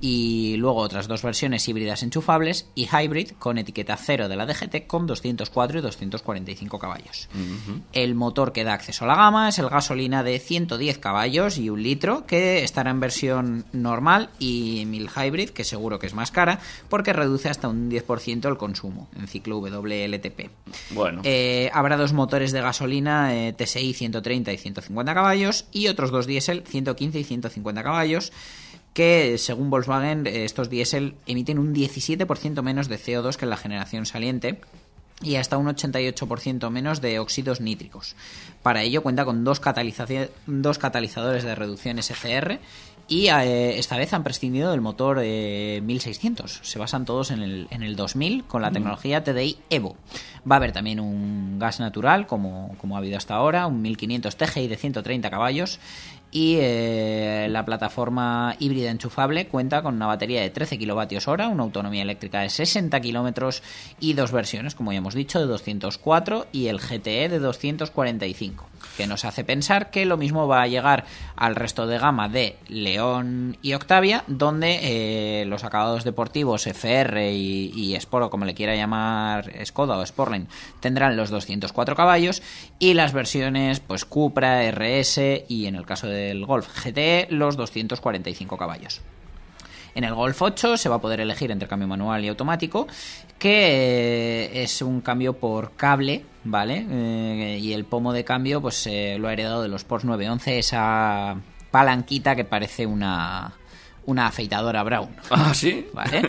y 0.00 0.56
luego 0.58 0.78
otras 0.78 1.08
dos 1.08 1.22
versiones 1.22 1.66
híbridas 1.68 2.02
enchufables 2.02 2.68
y 2.74 2.86
hybrid 2.86 3.32
con 3.38 3.58
etiqueta 3.58 3.96
cero 3.96 4.28
de 4.28 4.36
la 4.36 4.46
DGT 4.46 4.86
con 4.86 5.06
204 5.06 5.78
y 5.78 5.82
245 5.82 6.78
caballos. 6.78 7.28
El 7.92 8.14
motor 8.14 8.52
que 8.52 8.64
da 8.64 8.74
acceso 8.74 9.04
a 9.04 9.08
la 9.08 9.16
gama 9.16 9.48
es 9.48 9.58
el 9.58 9.68
gasolina 9.68 10.22
de 10.22 10.38
110 10.38 10.98
caballos 10.98 11.58
y 11.58 11.70
un 11.70 11.82
litro, 11.82 12.26
que 12.26 12.62
estará 12.62 12.90
en 12.90 13.00
versión 13.00 13.64
normal 13.72 14.30
y 14.38 14.84
mil 14.86 15.08
hybrid, 15.08 15.50
que 15.50 15.64
seguro 15.64 15.98
que 15.98 16.06
es 16.06 16.14
más 16.14 16.30
cara, 16.30 16.60
porque 16.88 17.07
reduce 17.12 17.48
hasta 17.48 17.68
un 17.68 17.90
10% 17.90 18.48
el 18.48 18.56
consumo 18.56 19.08
en 19.16 19.26
ciclo 19.28 19.58
WLTP. 19.58 20.50
Bueno. 20.90 21.22
Eh, 21.24 21.70
habrá 21.72 21.96
dos 21.96 22.12
motores 22.12 22.52
de 22.52 22.60
gasolina 22.60 23.34
eh, 23.34 23.52
TSI 23.52 23.94
130 23.94 24.52
y 24.52 24.56
150 24.56 25.14
caballos 25.14 25.66
y 25.72 25.88
otros 25.88 26.10
dos 26.10 26.26
diésel 26.26 26.64
115 26.66 27.18
y 27.18 27.24
150 27.24 27.82
caballos 27.82 28.32
que 28.92 29.38
según 29.38 29.70
Volkswagen 29.70 30.26
eh, 30.26 30.44
estos 30.44 30.70
diésel 30.70 31.14
emiten 31.26 31.58
un 31.58 31.74
17% 31.74 32.62
menos 32.62 32.88
de 32.88 32.98
CO2 32.98 33.36
que 33.36 33.44
en 33.44 33.50
la 33.50 33.56
generación 33.56 34.06
saliente 34.06 34.60
y 35.22 35.36
hasta 35.36 35.58
un 35.58 35.66
88% 35.66 36.70
menos 36.70 37.00
de 37.00 37.18
óxidos 37.18 37.60
nítricos. 37.60 38.14
Para 38.62 38.82
ello 38.82 39.02
cuenta 39.02 39.24
con 39.24 39.44
dos, 39.44 39.60
dos 40.46 40.78
catalizadores 40.78 41.44
de 41.44 41.54
reducción 41.54 42.02
SCR 42.02 42.60
y 43.08 43.28
eh, 43.28 43.78
esta 43.78 43.96
vez 43.96 44.12
han 44.12 44.22
prescindido 44.22 44.70
del 44.70 44.82
motor 44.82 45.18
eh, 45.22 45.80
1600. 45.82 46.60
Se 46.62 46.78
basan 46.78 47.06
todos 47.06 47.30
en 47.30 47.42
el, 47.42 47.66
en 47.70 47.82
el 47.82 47.96
2000 47.96 48.44
con 48.44 48.60
la 48.60 48.70
tecnología 48.70 49.24
TDI 49.24 49.56
Evo. 49.70 49.96
Va 50.50 50.56
a 50.56 50.58
haber 50.58 50.72
también 50.72 51.00
un 51.00 51.58
gas 51.58 51.80
natural 51.80 52.26
como, 52.26 52.76
como 52.78 52.96
ha 52.96 52.98
habido 52.98 53.16
hasta 53.16 53.34
ahora, 53.34 53.66
un 53.66 53.80
1500 53.80 54.36
TGI 54.36 54.68
de 54.68 54.76
130 54.76 55.30
caballos 55.30 55.80
y 56.30 56.56
eh, 56.60 57.46
la 57.50 57.64
plataforma 57.64 58.54
híbrida 58.58 58.90
enchufable 58.90 59.48
cuenta 59.48 59.82
con 59.82 59.94
una 59.94 60.06
batería 60.06 60.42
de 60.42 60.50
13 60.50 60.78
kilovatios 60.78 61.26
hora, 61.26 61.48
una 61.48 61.62
autonomía 61.62 62.02
eléctrica 62.02 62.40
de 62.40 62.50
60 62.50 63.00
kilómetros 63.00 63.62
y 63.98 64.12
dos 64.12 64.30
versiones, 64.32 64.74
como 64.74 64.92
ya 64.92 64.98
hemos 64.98 65.14
dicho, 65.14 65.38
de 65.38 65.46
204 65.46 66.48
y 66.52 66.66
el 66.66 66.80
GTE 66.80 67.30
de 67.30 67.38
245, 67.38 68.68
que 68.98 69.06
nos 69.06 69.24
hace 69.24 69.44
pensar 69.44 69.90
que 69.92 70.04
lo 70.04 70.16
mismo 70.16 70.48
va 70.48 70.60
a 70.60 70.66
llegar 70.66 71.04
al 71.36 71.54
resto 71.54 71.86
de 71.86 71.98
gama 71.98 72.28
de 72.28 72.56
León 72.66 73.56
y 73.62 73.74
Octavia, 73.74 74.24
donde 74.26 74.80
eh, 74.82 75.44
los 75.44 75.62
acabados 75.62 76.02
deportivos 76.02 76.66
FR 76.66 77.32
y, 77.32 77.70
y 77.76 77.94
Sport, 77.94 78.24
o 78.26 78.30
como 78.30 78.44
le 78.44 78.54
quiera 78.54 78.74
llamar 78.74 79.52
Skoda 79.64 79.96
o 79.98 80.04
Sportline, 80.04 80.48
tendrán 80.80 81.16
los 81.16 81.30
204 81.30 81.94
caballos 81.94 82.42
y 82.80 82.94
las 82.94 83.12
versiones 83.12 83.78
pues 83.78 84.04
Cupra, 84.04 84.68
RS 84.68 85.44
y 85.46 85.66
en 85.66 85.76
el 85.76 85.86
caso 85.86 86.08
del 86.08 86.44
Golf 86.44 86.66
GTE 86.84 87.28
los 87.30 87.56
245 87.56 88.56
caballos. 88.56 89.00
En 89.98 90.04
el 90.04 90.14
Golf 90.14 90.40
8 90.40 90.76
se 90.76 90.88
va 90.88 90.94
a 90.94 91.00
poder 91.00 91.18
elegir 91.18 91.50
entre 91.50 91.66
cambio 91.66 91.88
manual 91.88 92.24
y 92.24 92.28
automático, 92.28 92.86
que 93.36 94.46
eh, 94.46 94.62
es 94.62 94.80
un 94.80 95.00
cambio 95.00 95.32
por 95.32 95.72
cable, 95.74 96.24
¿vale? 96.44 96.86
Eh, 96.88 97.58
y 97.60 97.72
el 97.72 97.84
pomo 97.84 98.12
de 98.12 98.22
cambio 98.22 98.62
pues 98.62 98.86
eh, 98.86 99.16
lo 99.18 99.26
ha 99.26 99.32
heredado 99.32 99.60
de 99.60 99.66
los 99.66 99.82
Porsche 99.82 100.06
911, 100.06 100.60
esa 100.60 101.34
palanquita 101.72 102.36
que 102.36 102.44
parece 102.44 102.86
una, 102.86 103.54
una 104.08 104.26
afeitadora 104.26 104.82
Brown. 104.82 105.10
Ah, 105.30 105.52
sí. 105.52 105.86
¿Vale? 105.92 106.22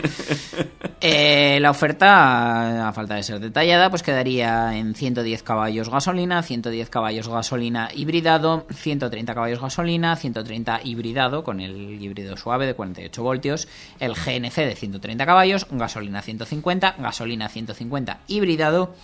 Eh, 1.02 1.58
la 1.60 1.70
oferta, 1.70 2.86
a 2.86 2.92
falta 2.92 3.14
de 3.14 3.22
ser 3.22 3.40
detallada, 3.40 3.88
pues 3.88 4.02
quedaría 4.02 4.76
en 4.76 4.94
110 4.94 5.42
caballos 5.42 5.88
gasolina, 5.88 6.42
110 6.42 6.90
caballos 6.90 7.26
gasolina 7.26 7.88
hibridado, 7.94 8.66
130 8.70 9.34
caballos 9.34 9.62
gasolina, 9.62 10.14
130 10.14 10.80
hibridado 10.84 11.42
con 11.42 11.60
el 11.60 12.02
híbrido 12.02 12.36
suave 12.36 12.66
de 12.66 12.74
48 12.74 13.22
voltios, 13.22 13.66
el 13.98 14.12
GNC 14.12 14.56
de 14.56 14.76
130 14.76 15.24
caballos, 15.24 15.66
gasolina 15.70 16.20
150, 16.20 16.96
gasolina 16.98 17.48
150 17.48 18.18
hibridado 18.28 18.94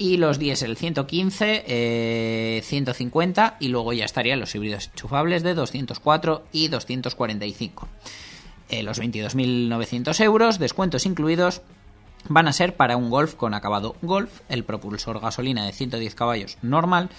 y 0.00 0.16
los 0.16 0.38
diésel 0.38 0.78
115, 0.78 1.64
eh, 1.66 2.62
150 2.64 3.58
y 3.60 3.68
luego 3.68 3.92
ya 3.92 4.06
estarían 4.06 4.40
los 4.40 4.54
híbridos 4.54 4.86
enchufables 4.86 5.42
de 5.42 5.52
204 5.52 6.42
y 6.52 6.68
245. 6.68 7.86
Eh, 8.70 8.82
los 8.82 8.98
22.900 8.98 10.24
euros, 10.24 10.58
descuentos 10.58 11.04
incluidos, 11.04 11.60
van 12.30 12.48
a 12.48 12.54
ser 12.54 12.76
para 12.76 12.96
un 12.96 13.10
Golf 13.10 13.34
con 13.34 13.52
acabado 13.52 13.94
Golf, 14.00 14.40
el 14.48 14.64
propulsor 14.64 15.20
gasolina 15.20 15.66
de 15.66 15.72
110 15.72 16.14
caballos 16.14 16.56
normal 16.62 17.10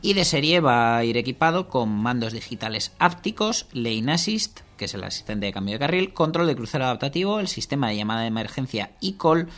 y 0.00 0.14
de 0.14 0.24
serie 0.24 0.60
va 0.60 0.96
a 0.96 1.04
ir 1.04 1.18
equipado 1.18 1.68
con 1.68 1.90
mandos 1.90 2.32
digitales 2.32 2.92
ápticos, 2.98 3.66
Lane 3.74 4.12
Assist, 4.12 4.60
que 4.78 4.86
es 4.86 4.94
el 4.94 5.04
asistente 5.04 5.44
de 5.44 5.52
cambio 5.52 5.74
de 5.74 5.80
carril, 5.80 6.14
control 6.14 6.46
de 6.46 6.56
crucero 6.56 6.84
adaptativo, 6.84 7.38
el 7.38 7.48
sistema 7.48 7.90
de 7.90 7.96
llamada 7.96 8.22
de 8.22 8.28
emergencia 8.28 8.92
e-call, 9.02 9.48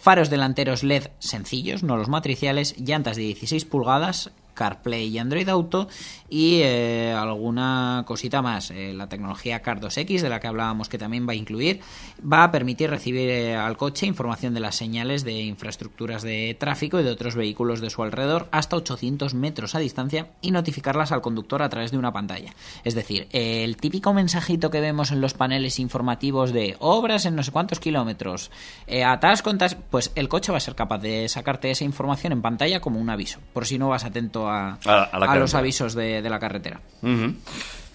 faros 0.00 0.30
delanteros 0.30 0.82
LED 0.82 1.08
sencillos, 1.18 1.82
no 1.82 1.96
los 1.96 2.08
matriciales, 2.08 2.74
llantas 2.78 3.16
de 3.16 3.22
16 3.22 3.64
pulgadas, 3.66 4.30
CarPlay 4.60 5.08
y 5.08 5.18
Android 5.18 5.48
Auto 5.48 5.88
y 6.28 6.60
eh, 6.62 7.14
alguna 7.16 8.04
cosita 8.06 8.42
más. 8.42 8.70
Eh, 8.70 8.92
la 8.92 9.08
tecnología 9.08 9.62
Car 9.62 9.80
2X, 9.80 10.20
de 10.20 10.28
la 10.28 10.38
que 10.38 10.48
hablábamos 10.48 10.90
que 10.90 10.98
también 10.98 11.26
va 11.26 11.32
a 11.32 11.36
incluir, 11.36 11.80
va 12.20 12.44
a 12.44 12.50
permitir 12.50 12.90
recibir 12.90 13.30
eh, 13.30 13.56
al 13.56 13.76
coche 13.76 14.06
información 14.06 14.52
de 14.52 14.60
las 14.60 14.76
señales 14.76 15.24
de 15.24 15.40
infraestructuras 15.40 16.22
de 16.22 16.56
tráfico 16.60 17.00
y 17.00 17.04
de 17.04 17.10
otros 17.10 17.36
vehículos 17.36 17.80
de 17.80 17.88
su 17.88 18.02
alrededor 18.02 18.48
hasta 18.50 18.76
800 18.76 19.32
metros 19.32 19.74
a 19.74 19.78
distancia 19.78 20.32
y 20.42 20.50
notificarlas 20.50 21.12
al 21.12 21.22
conductor 21.22 21.62
a 21.62 21.68
través 21.68 21.90
de 21.90 21.98
una 21.98 22.12
pantalla. 22.12 22.54
Es 22.84 22.94
decir, 22.94 23.28
el 23.32 23.78
típico 23.78 24.12
mensajito 24.12 24.70
que 24.70 24.80
vemos 24.80 25.10
en 25.10 25.22
los 25.22 25.32
paneles 25.32 25.78
informativos 25.78 26.52
de 26.52 26.76
obras 26.80 27.24
en 27.24 27.34
no 27.34 27.42
sé 27.42 27.50
cuántos 27.50 27.80
kilómetros, 27.80 28.50
eh, 28.86 29.04
atasco 29.04 29.50
pues 29.90 30.12
el 30.14 30.28
coche 30.28 30.52
va 30.52 30.58
a 30.58 30.60
ser 30.60 30.74
capaz 30.74 30.98
de 30.98 31.28
sacarte 31.28 31.70
esa 31.70 31.84
información 31.84 32.32
en 32.32 32.42
pantalla 32.42 32.80
como 32.80 33.00
un 33.00 33.10
aviso, 33.10 33.40
por 33.52 33.66
si 33.66 33.78
no 33.78 33.88
vas 33.88 34.04
atento 34.04 34.49
a, 34.50 34.78
A- 34.84 35.02
a 35.04 35.18
la 35.18 35.26
a 35.32 35.36
los 35.36 35.54
avisos 35.54 35.94
de, 35.94 36.20
de 36.22 36.30
la 36.30 36.38
carretera. 36.38 36.80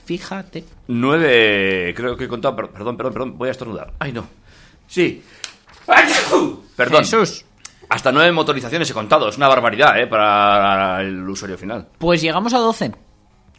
Fíjate. 0.05 0.63
Nueve, 0.87 1.93
creo 1.95 2.15
que 2.15 2.25
he 2.25 2.27
contado, 2.27 2.55
per- 2.55 2.69
perdón, 2.69 2.95
perdón, 2.97 3.13
perdón, 3.13 3.37
voy 3.37 3.47
a 3.49 3.51
estornudar. 3.51 3.93
Ay, 3.99 4.11
no. 4.13 4.25
Sí. 4.87 5.23
Perdón. 6.75 6.99
Jesús. 7.03 7.45
Hasta 7.89 8.11
nueve 8.11 8.31
motorizaciones 8.31 8.89
he 8.89 8.93
contado, 8.93 9.29
es 9.29 9.37
una 9.37 9.47
barbaridad, 9.47 9.99
¿eh? 9.99 10.07
Para 10.07 11.01
el 11.01 11.27
usuario 11.29 11.57
final. 11.57 11.87
Pues 11.99 12.21
llegamos 12.21 12.53
a 12.53 12.57
12. 12.57 12.91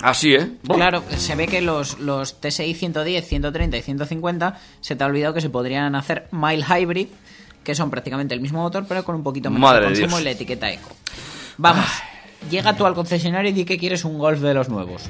Así, 0.03 0.35
¿eh? 0.35 0.51
Claro, 0.69 1.03
se 1.17 1.35
ve 1.37 1.47
que 1.47 1.63
los, 1.63 1.99
los 2.01 2.41
TSI 2.41 2.75
110, 2.75 3.27
130 3.27 3.77
y 3.77 3.83
150 3.83 4.59
se 4.81 4.95
te 4.97 5.05
ha 5.05 5.07
olvidado 5.07 5.33
que 5.33 5.41
se 5.41 5.49
podrían 5.49 5.95
hacer 5.95 6.29
mild 6.33 6.65
hybrid, 6.69 7.07
que 7.65 7.75
son 7.75 7.89
prácticamente 7.91 8.35
el 8.35 8.41
mismo 8.41 8.61
motor, 8.63 8.85
pero 8.89 9.05
con 9.05 9.15
un 9.15 9.23
poquito 9.23 9.49
menos 9.49 9.63
Madre 9.63 9.83
de 9.83 9.87
consumo 9.93 10.09
Dios. 10.09 10.21
y 10.21 10.25
la 10.25 10.31
etiqueta 10.33 10.71
eco. 10.71 10.91
Vamos, 11.57 11.87
llega 12.51 12.77
tú 12.77 12.87
al 12.87 12.95
concesionario 12.95 13.51
y 13.51 13.55
di 13.55 13.65
que 13.65 13.79
quieres 13.79 14.05
un 14.05 14.19
Golf 14.19 14.41
de 14.41 14.55
los 14.55 14.69
nuevos. 14.69 15.09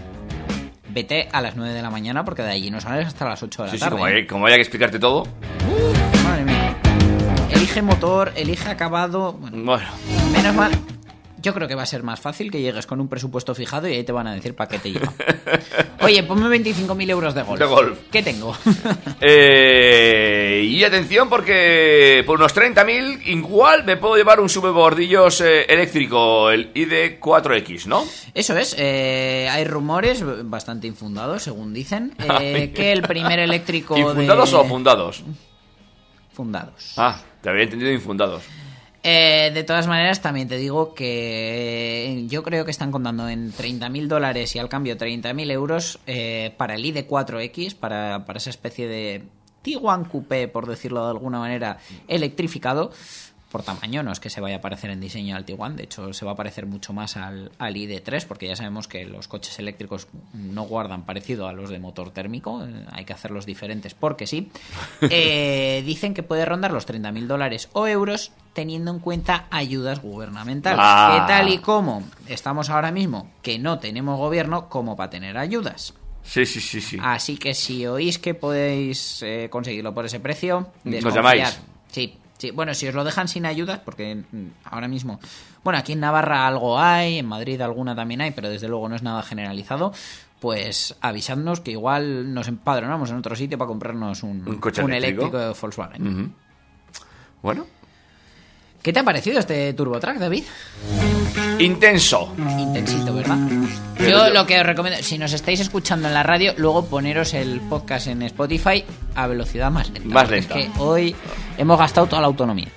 Vete 0.89 1.29
a 1.33 1.43
las 1.43 1.57
9 1.57 1.75
de 1.75 1.83
la 1.83 1.91
mañana 1.91 2.25
porque 2.25 2.43
de 2.43 2.51
allí 2.53 2.71
no 2.71 2.81
sales 2.81 3.07
hasta 3.07 3.27
las 3.29 3.43
8 3.43 3.63
de 3.63 3.67
la 3.67 3.71
Sí, 3.73 3.77
sí, 3.79 3.81
tarde. 3.85 3.97
como 3.97 4.09
¿eh? 4.09 4.15
hay, 4.15 4.27
como 4.27 4.47
haya 4.47 4.57
que 4.57 4.63
explicarte 4.63 4.99
todo. 4.99 5.25
Madre 6.25 6.45
mía. 6.45 6.77
Elige 7.51 7.83
motor, 7.83 8.33
elige 8.35 8.71
acabado. 8.71 9.35
Bueno, 9.35 9.63
Bueno, 9.65 9.87
menos 10.33 10.55
mal. 10.55 10.73
Yo 11.47 11.55
creo 11.55 11.69
que 11.69 11.77
va 11.77 11.85
a 11.85 11.87
ser 11.87 12.03
más 12.03 12.19
fácil 12.19 12.51
que 12.51 12.61
llegues 12.61 12.89
con 12.89 13.01
un 13.01 13.07
presupuesto 13.07 13.55
fijado 13.55 13.87
y 13.87 13.93
ahí 13.93 14.03
te 14.03 14.11
van 14.11 14.27
a 14.27 14.35
decir 14.35 14.57
para 14.57 14.69
qué 14.69 14.81
te 14.81 14.91
lleva. 14.91 15.13
Oye, 16.03 16.25
ponme 16.25 16.49
25.000 16.49 17.09
euros 17.09 17.37
de 17.37 17.43
golf. 17.45 17.61
De 17.61 17.67
golf. 17.67 17.99
¿Qué 18.11 18.21
tengo? 18.21 18.53
Eh, 19.21 20.63
y 20.69 20.85
atención 20.85 21.29
porque 21.29 22.23
por 22.27 22.39
unos 22.39 22.55
30.000 22.55 23.27
igual 23.27 23.85
me 23.85 23.97
puedo 23.97 24.17
llevar 24.17 24.41
un 24.41 24.49
subebordillos 24.49 25.41
eh, 25.41 25.65
eléctrico, 25.69 26.51
el 26.51 26.73
ID4X, 26.75 27.87
¿no? 27.87 28.05
Eso 28.35 28.57
es, 28.57 28.75
eh, 28.79 29.49
hay 29.51 29.65
rumores 29.65 30.23
bastante 30.49 30.87
infundados, 30.87 31.45
según 31.45 31.73
dicen, 31.73 32.15
eh, 32.41 32.73
que 32.75 32.93
el 32.93 33.03
primer 33.03 33.39
eléctrico 33.39 33.97
¿Infundados 33.97 34.51
de... 34.51 34.57
o 34.57 34.65
fundados? 34.65 35.25
Fundados. 36.33 36.93
Ah, 36.97 37.19
te 37.41 37.49
había 37.49 37.65
entendido 37.65 37.91
infundados. 37.93 38.43
Eh, 39.09 39.53
de 39.55 39.63
todas 39.63 39.87
maneras, 39.87 40.21
también 40.21 40.49
te 40.49 40.57
digo 40.57 40.93
que 40.93 42.25
yo 42.29 42.43
creo 42.43 42.65
que 42.65 42.73
están 42.73 42.91
contando 42.91 43.29
en 43.29 43.53
30.000 43.53 44.09
dólares 44.09 44.57
y 44.57 44.59
al 44.59 44.69
cambio 44.69 44.99
30.000 44.99 45.49
euros 45.53 46.01
eh, 46.09 46.53
para 46.57 46.75
el 46.75 46.83
ID4X, 46.83 47.77
para, 47.77 48.25
para 48.25 48.39
esa 48.39 48.51
especie 48.51 48.89
de 48.89 49.23
Tiguan 49.63 50.07
Coupé, 50.07 50.49
por 50.49 50.67
decirlo 50.67 51.05
de 51.05 51.11
alguna 51.11 51.39
manera, 51.39 51.79
electrificado. 52.09 52.91
Por 53.51 53.63
tamaño, 53.63 54.03
no 54.03 54.11
es 54.11 54.19
que 54.19 54.29
se 54.29 54.41
vaya 54.41 54.57
a 54.57 54.61
parecer 54.61 54.91
en 54.91 55.01
diseño 55.01 55.37
al 55.37 55.45
Tiguan, 55.45 55.77
de 55.77 55.85
hecho 55.85 56.13
se 56.13 56.25
va 56.25 56.33
a 56.33 56.37
parecer 56.37 56.67
mucho 56.67 56.93
más 56.93 57.17
al, 57.17 57.53
al 57.59 57.75
ID3, 57.75 58.27
porque 58.27 58.49
ya 58.49 58.57
sabemos 58.57 58.89
que 58.89 59.05
los 59.05 59.29
coches 59.29 59.59
eléctricos 59.59 60.09
no 60.33 60.63
guardan 60.63 61.05
parecido 61.05 61.47
a 61.47 61.53
los 61.53 61.71
de 61.71 61.79
motor 61.79 62.11
térmico, 62.11 62.65
eh, 62.65 62.85
hay 62.91 63.05
que 63.05 63.13
hacerlos 63.13 63.47
diferentes 63.47 63.95
porque 63.95 64.27
sí. 64.27 64.51
Eh, 65.09 65.83
dicen 65.87 66.15
que 66.15 66.23
puede 66.23 66.45
rondar 66.45 66.73
los 66.73 66.87
30.000 66.87 67.27
dólares 67.27 67.69
o 67.73 67.87
euros 67.87 68.33
teniendo 68.53 68.91
en 68.91 68.99
cuenta 68.99 69.47
ayudas 69.51 70.01
gubernamentales. 70.01 70.81
Ah. 70.83 71.27
Que 71.27 71.33
tal 71.33 71.49
y 71.49 71.59
como 71.59 72.03
estamos 72.27 72.71
ahora 72.71 72.91
mismo, 72.91 73.31
que 73.43 73.59
no 73.59 73.79
tenemos 73.79 74.19
gobierno, 74.19 74.69
como 74.69 74.97
para 74.97 75.11
tener 75.11 75.37
ayudas. 75.37 75.95
Sí, 76.27 76.45
sí, 76.45 76.61
sí, 76.61 76.81
sí. 76.81 76.99
Así 77.01 77.37
que 77.37 77.55
si 77.55 77.87
oís 77.87 78.19
que 78.19 78.35
podéis 78.35 79.23
eh, 79.23 79.49
conseguirlo 79.51 79.95
por 79.95 80.07
ese 80.07 80.21
precio, 80.21 80.73
Nos 80.85 81.15
llamáis. 81.15 81.61
Sí, 81.93 82.19
sí. 82.39 82.51
Bueno, 82.51 82.75
si 82.75 82.87
os 82.89 82.95
lo 82.95 83.05
dejan 83.05 83.29
sin 83.29 83.47
ayudas, 83.47 83.81
porque 83.81 84.15
mm, 84.31 84.47
ahora 84.65 84.89
mismo, 84.89 85.21
bueno, 85.65 85.79
aquí 85.79 85.93
en 85.93 86.01
Navarra 86.01 86.47
algo 86.47 86.79
hay, 86.79 87.19
en 87.19 87.27
Madrid 87.27 87.61
alguna 87.61 87.95
también 87.95 88.21
hay, 88.21 88.31
pero 88.33 88.49
desde 88.49 88.69
luego 88.69 88.89
no 88.89 88.97
es 88.97 89.03
nada 89.03 89.23
generalizado. 89.23 89.93
Pues 90.41 90.95
avisadnos 91.01 91.61
que 91.61 91.71
igual 91.71 92.35
nos 92.35 92.47
empadronamos 92.47 93.11
en 93.11 93.17
otro 93.17 93.35
sitio 93.35 93.57
para 93.57 93.69
comprarnos 93.69 94.23
un, 94.23 94.47
Un 94.47 94.57
coche 94.59 94.83
un 94.85 94.93
eléctrico. 94.93 95.23
eléctrico 95.23 95.39
de 95.39 95.61
Volkswagen. 95.61 96.35
Bueno, 97.43 97.67
¿Qué 98.87 98.93
te 98.93 99.01
ha 99.01 99.03
parecido 99.03 99.41
este 99.41 99.73
TurboTrack, 99.73 100.19
David? 100.19 100.45
intenso. 101.59 102.33
Intensito, 102.39 103.13
¿verdad? 103.13 103.37
Yo 103.99 104.31
lo 104.31 104.47
que 104.47 104.61
os 104.61 104.65
recomiendo, 104.65 105.03
si 105.03 105.19
nos 105.19 105.33
estáis 105.33 105.59
escuchando 105.59 106.07
en 106.07 106.15
la 106.15 106.23
radio, 106.23 106.55
luego 106.57 106.85
poneros 106.85 107.35
el 107.35 107.61
podcast 107.63 108.07
en 108.07 108.23
Spotify 108.23 108.85
a 109.17 109.27
velocidad 109.27 109.73
más 109.73 109.91
lenta. 109.91 110.09
Más 110.09 110.31
lenta. 110.31 110.57
Es 110.57 110.67
que 110.67 110.79
hoy 110.79 111.17
hemos 111.59 111.77
gastado 111.77 112.07
toda 112.07 112.23
la 112.23 112.29
autonomía. 112.29 112.69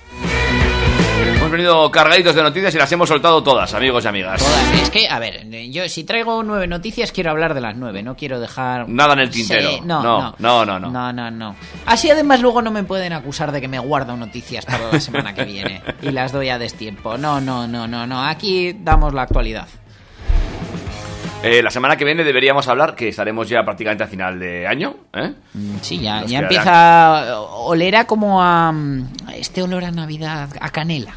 Hemos 1.50 1.58
venido 1.58 1.90
cargaditos 1.90 2.36
de 2.36 2.44
noticias 2.44 2.72
y 2.76 2.78
las 2.78 2.92
hemos 2.92 3.08
soltado 3.08 3.42
todas, 3.42 3.74
amigos 3.74 4.04
y 4.04 4.06
amigas. 4.06 4.40
Todas. 4.40 4.82
Es 4.82 4.88
que, 4.88 5.08
a 5.08 5.18
ver, 5.18 5.50
yo 5.72 5.88
si 5.88 6.04
traigo 6.04 6.44
nueve 6.44 6.68
noticias, 6.68 7.10
quiero 7.10 7.32
hablar 7.32 7.54
de 7.54 7.60
las 7.60 7.74
nueve, 7.74 8.04
no 8.04 8.14
quiero 8.14 8.38
dejar... 8.38 8.88
Nada 8.88 9.14
en 9.14 9.18
el 9.18 9.30
tintero. 9.30 9.68
Sí, 9.68 9.80
no, 9.84 10.00
No, 10.00 10.20
no, 10.20 10.64
no, 10.64 10.64
no, 10.64 10.78
no. 10.78 10.90
No, 10.92 11.12
no, 11.12 11.30
no. 11.32 11.56
Así 11.86 12.08
además 12.08 12.40
luego 12.40 12.62
no 12.62 12.70
me 12.70 12.84
pueden 12.84 13.12
acusar 13.12 13.50
de 13.50 13.60
que 13.60 13.66
me 13.66 13.80
guardo 13.80 14.16
noticias 14.16 14.64
para 14.64 14.92
la 14.92 15.00
semana 15.00 15.34
que 15.34 15.42
viene 15.42 15.82
y 16.02 16.12
las 16.12 16.30
doy 16.30 16.50
a 16.50 16.58
destiempo. 16.60 17.18
No, 17.18 17.40
no, 17.40 17.66
no, 17.66 17.88
no, 17.88 18.06
no. 18.06 18.24
Aquí 18.24 18.72
damos 18.72 19.12
la 19.12 19.22
actualidad. 19.22 19.66
Eh, 21.42 21.62
la 21.62 21.70
semana 21.70 21.96
que 21.96 22.04
viene 22.04 22.22
deberíamos 22.22 22.68
hablar, 22.68 22.94
que 22.94 23.08
estaremos 23.08 23.48
ya 23.48 23.62
prácticamente 23.64 24.04
a 24.04 24.06
final 24.06 24.38
de 24.38 24.66
año, 24.66 24.94
¿eh? 25.14 25.32
Sí, 25.80 25.98
ya, 25.98 26.22
ya 26.26 26.40
empieza 26.40 27.30
a 27.32 27.40
oler 27.40 27.96
a 27.96 28.04
como 28.06 28.42
a... 28.42 28.70
mm, 28.70 29.08
Este 29.36 29.62
olor 29.62 29.84
a 29.84 29.90
Navidad, 29.90 30.50
a 30.60 30.68
canela. 30.68 31.14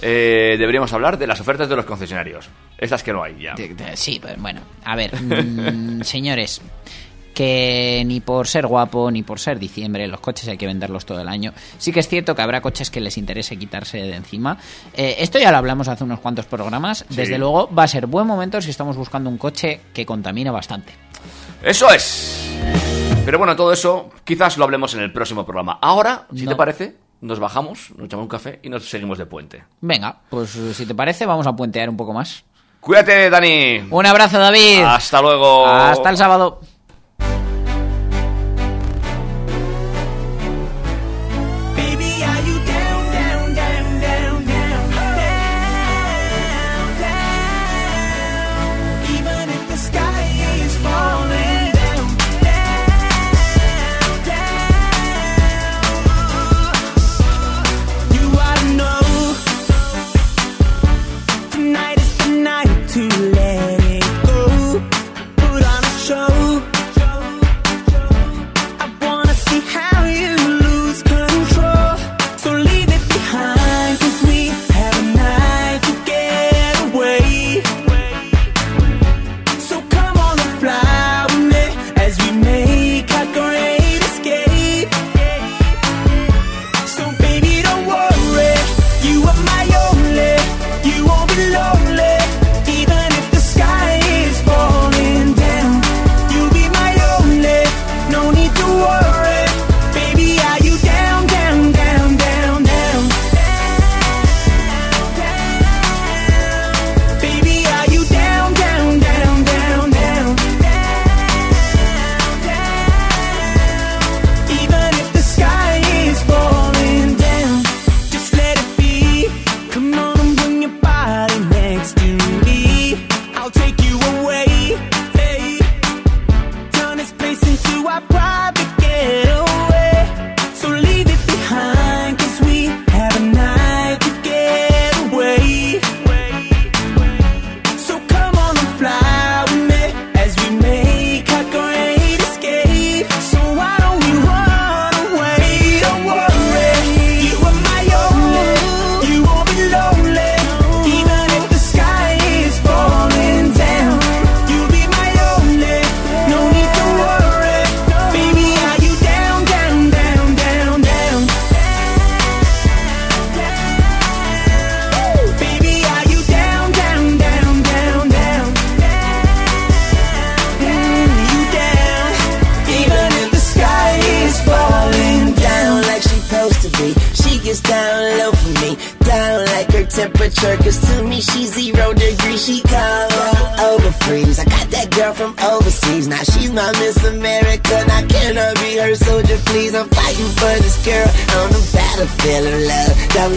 Eh, 0.00 0.56
deberíamos 0.58 0.90
hablar 0.94 1.18
de 1.18 1.26
las 1.26 1.38
ofertas 1.38 1.68
de 1.68 1.76
los 1.76 1.84
concesionarios. 1.84 2.48
Esas 2.78 3.02
que 3.02 3.12
no 3.12 3.22
hay 3.22 3.42
ya. 3.42 3.54
De- 3.54 3.74
de- 3.74 3.94
Sí, 3.94 4.18
pues, 4.22 4.40
bueno, 4.40 4.62
a 4.86 4.96
ver, 4.96 5.14
mm, 5.20 6.00
señores, 6.02 6.62
que 7.32 8.02
ni 8.06 8.20
por 8.20 8.46
ser 8.46 8.66
guapo 8.66 9.10
ni 9.10 9.22
por 9.22 9.40
ser 9.40 9.58
diciembre, 9.58 10.06
los 10.06 10.20
coches 10.20 10.48
hay 10.48 10.56
que 10.58 10.66
venderlos 10.66 11.04
todo 11.06 11.20
el 11.20 11.28
año. 11.28 11.52
Sí 11.78 11.92
que 11.92 12.00
es 12.00 12.08
cierto 12.08 12.34
que 12.34 12.42
habrá 12.42 12.60
coches 12.60 12.90
que 12.90 13.00
les 13.00 13.18
interese 13.18 13.56
quitarse 13.56 13.98
de 13.98 14.14
encima. 14.14 14.58
Eh, 14.94 15.16
esto 15.18 15.38
ya 15.38 15.50
lo 15.50 15.56
hablamos 15.58 15.88
hace 15.88 16.04
unos 16.04 16.20
cuantos 16.20 16.46
programas. 16.46 17.04
Sí. 17.08 17.16
Desde 17.16 17.38
luego 17.38 17.68
va 17.74 17.84
a 17.84 17.88
ser 17.88 18.06
buen 18.06 18.26
momento 18.26 18.60
si 18.60 18.70
estamos 18.70 18.96
buscando 18.96 19.28
un 19.30 19.38
coche 19.38 19.80
que 19.92 20.06
contamina 20.06 20.52
bastante. 20.52 20.92
Eso 21.62 21.90
es. 21.90 22.50
Pero 23.24 23.38
bueno, 23.38 23.54
todo 23.54 23.72
eso 23.72 24.10
quizás 24.24 24.56
lo 24.58 24.64
hablemos 24.64 24.94
en 24.94 25.00
el 25.00 25.12
próximo 25.12 25.44
programa. 25.44 25.78
Ahora, 25.80 26.26
si 26.34 26.44
No. 26.44 26.50
te 26.50 26.56
parece, 26.56 26.96
nos 27.20 27.38
bajamos, 27.38 27.90
nos 27.96 28.06
echamos 28.06 28.24
un 28.24 28.28
café 28.28 28.58
y 28.64 28.68
nos 28.68 28.88
seguimos 28.88 29.16
de 29.18 29.26
puente. 29.26 29.62
Venga, 29.80 30.18
pues 30.28 30.56
eh, 30.56 30.74
si 30.74 30.86
te 30.86 30.94
parece 30.94 31.24
vamos 31.24 31.46
a 31.46 31.54
puentear 31.54 31.88
un 31.88 31.96
poco 31.96 32.12
más. 32.12 32.42
Cuídate, 32.80 33.30
Dani. 33.30 33.84
Un 33.90 34.06
abrazo, 34.06 34.40
David. 34.40 34.80
Hasta 34.82 35.22
luego. 35.22 35.68
Hasta 35.68 36.10
el 36.10 36.16
sábado. 36.16 36.60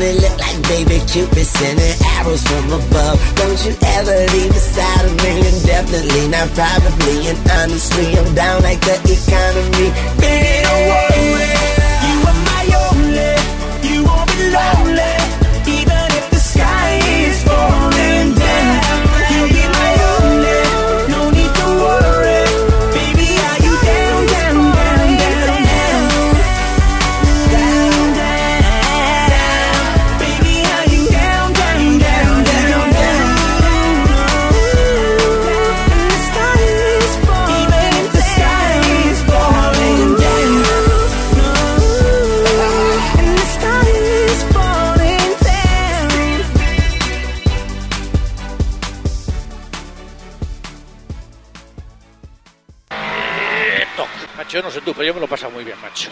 women 0.05 0.21
look 0.21 0.37
like 0.39 0.61
baby 0.63 0.99
Cupid 1.07 1.45
sending 1.45 1.95
arrows 2.17 2.43
from 2.43 2.65
above. 2.67 3.17
Don't 3.35 3.65
you 3.65 3.75
ever 3.97 4.17
leave 4.33 4.53
the 4.53 4.59
side 4.59 5.05
of 5.05 5.15
me, 5.23 5.37
indefinitely? 5.37 6.27
not 6.29 6.49
probably. 6.53 7.27
And 7.27 7.39
honestly, 7.51 8.17
I'm 8.17 8.35
down 8.35 8.61
like 8.61 8.81
the 8.81 8.95
economy. 9.03 9.89
Baby, 10.19 10.63
don't 10.63 10.87
walk 10.87 11.09
away. 11.11 11.64
yo 55.05 55.13
me 55.13 55.19
lo 55.19 55.27
pasa 55.27 55.49
muy 55.49 55.63
bien, 55.63 55.79
macho. 55.81 56.09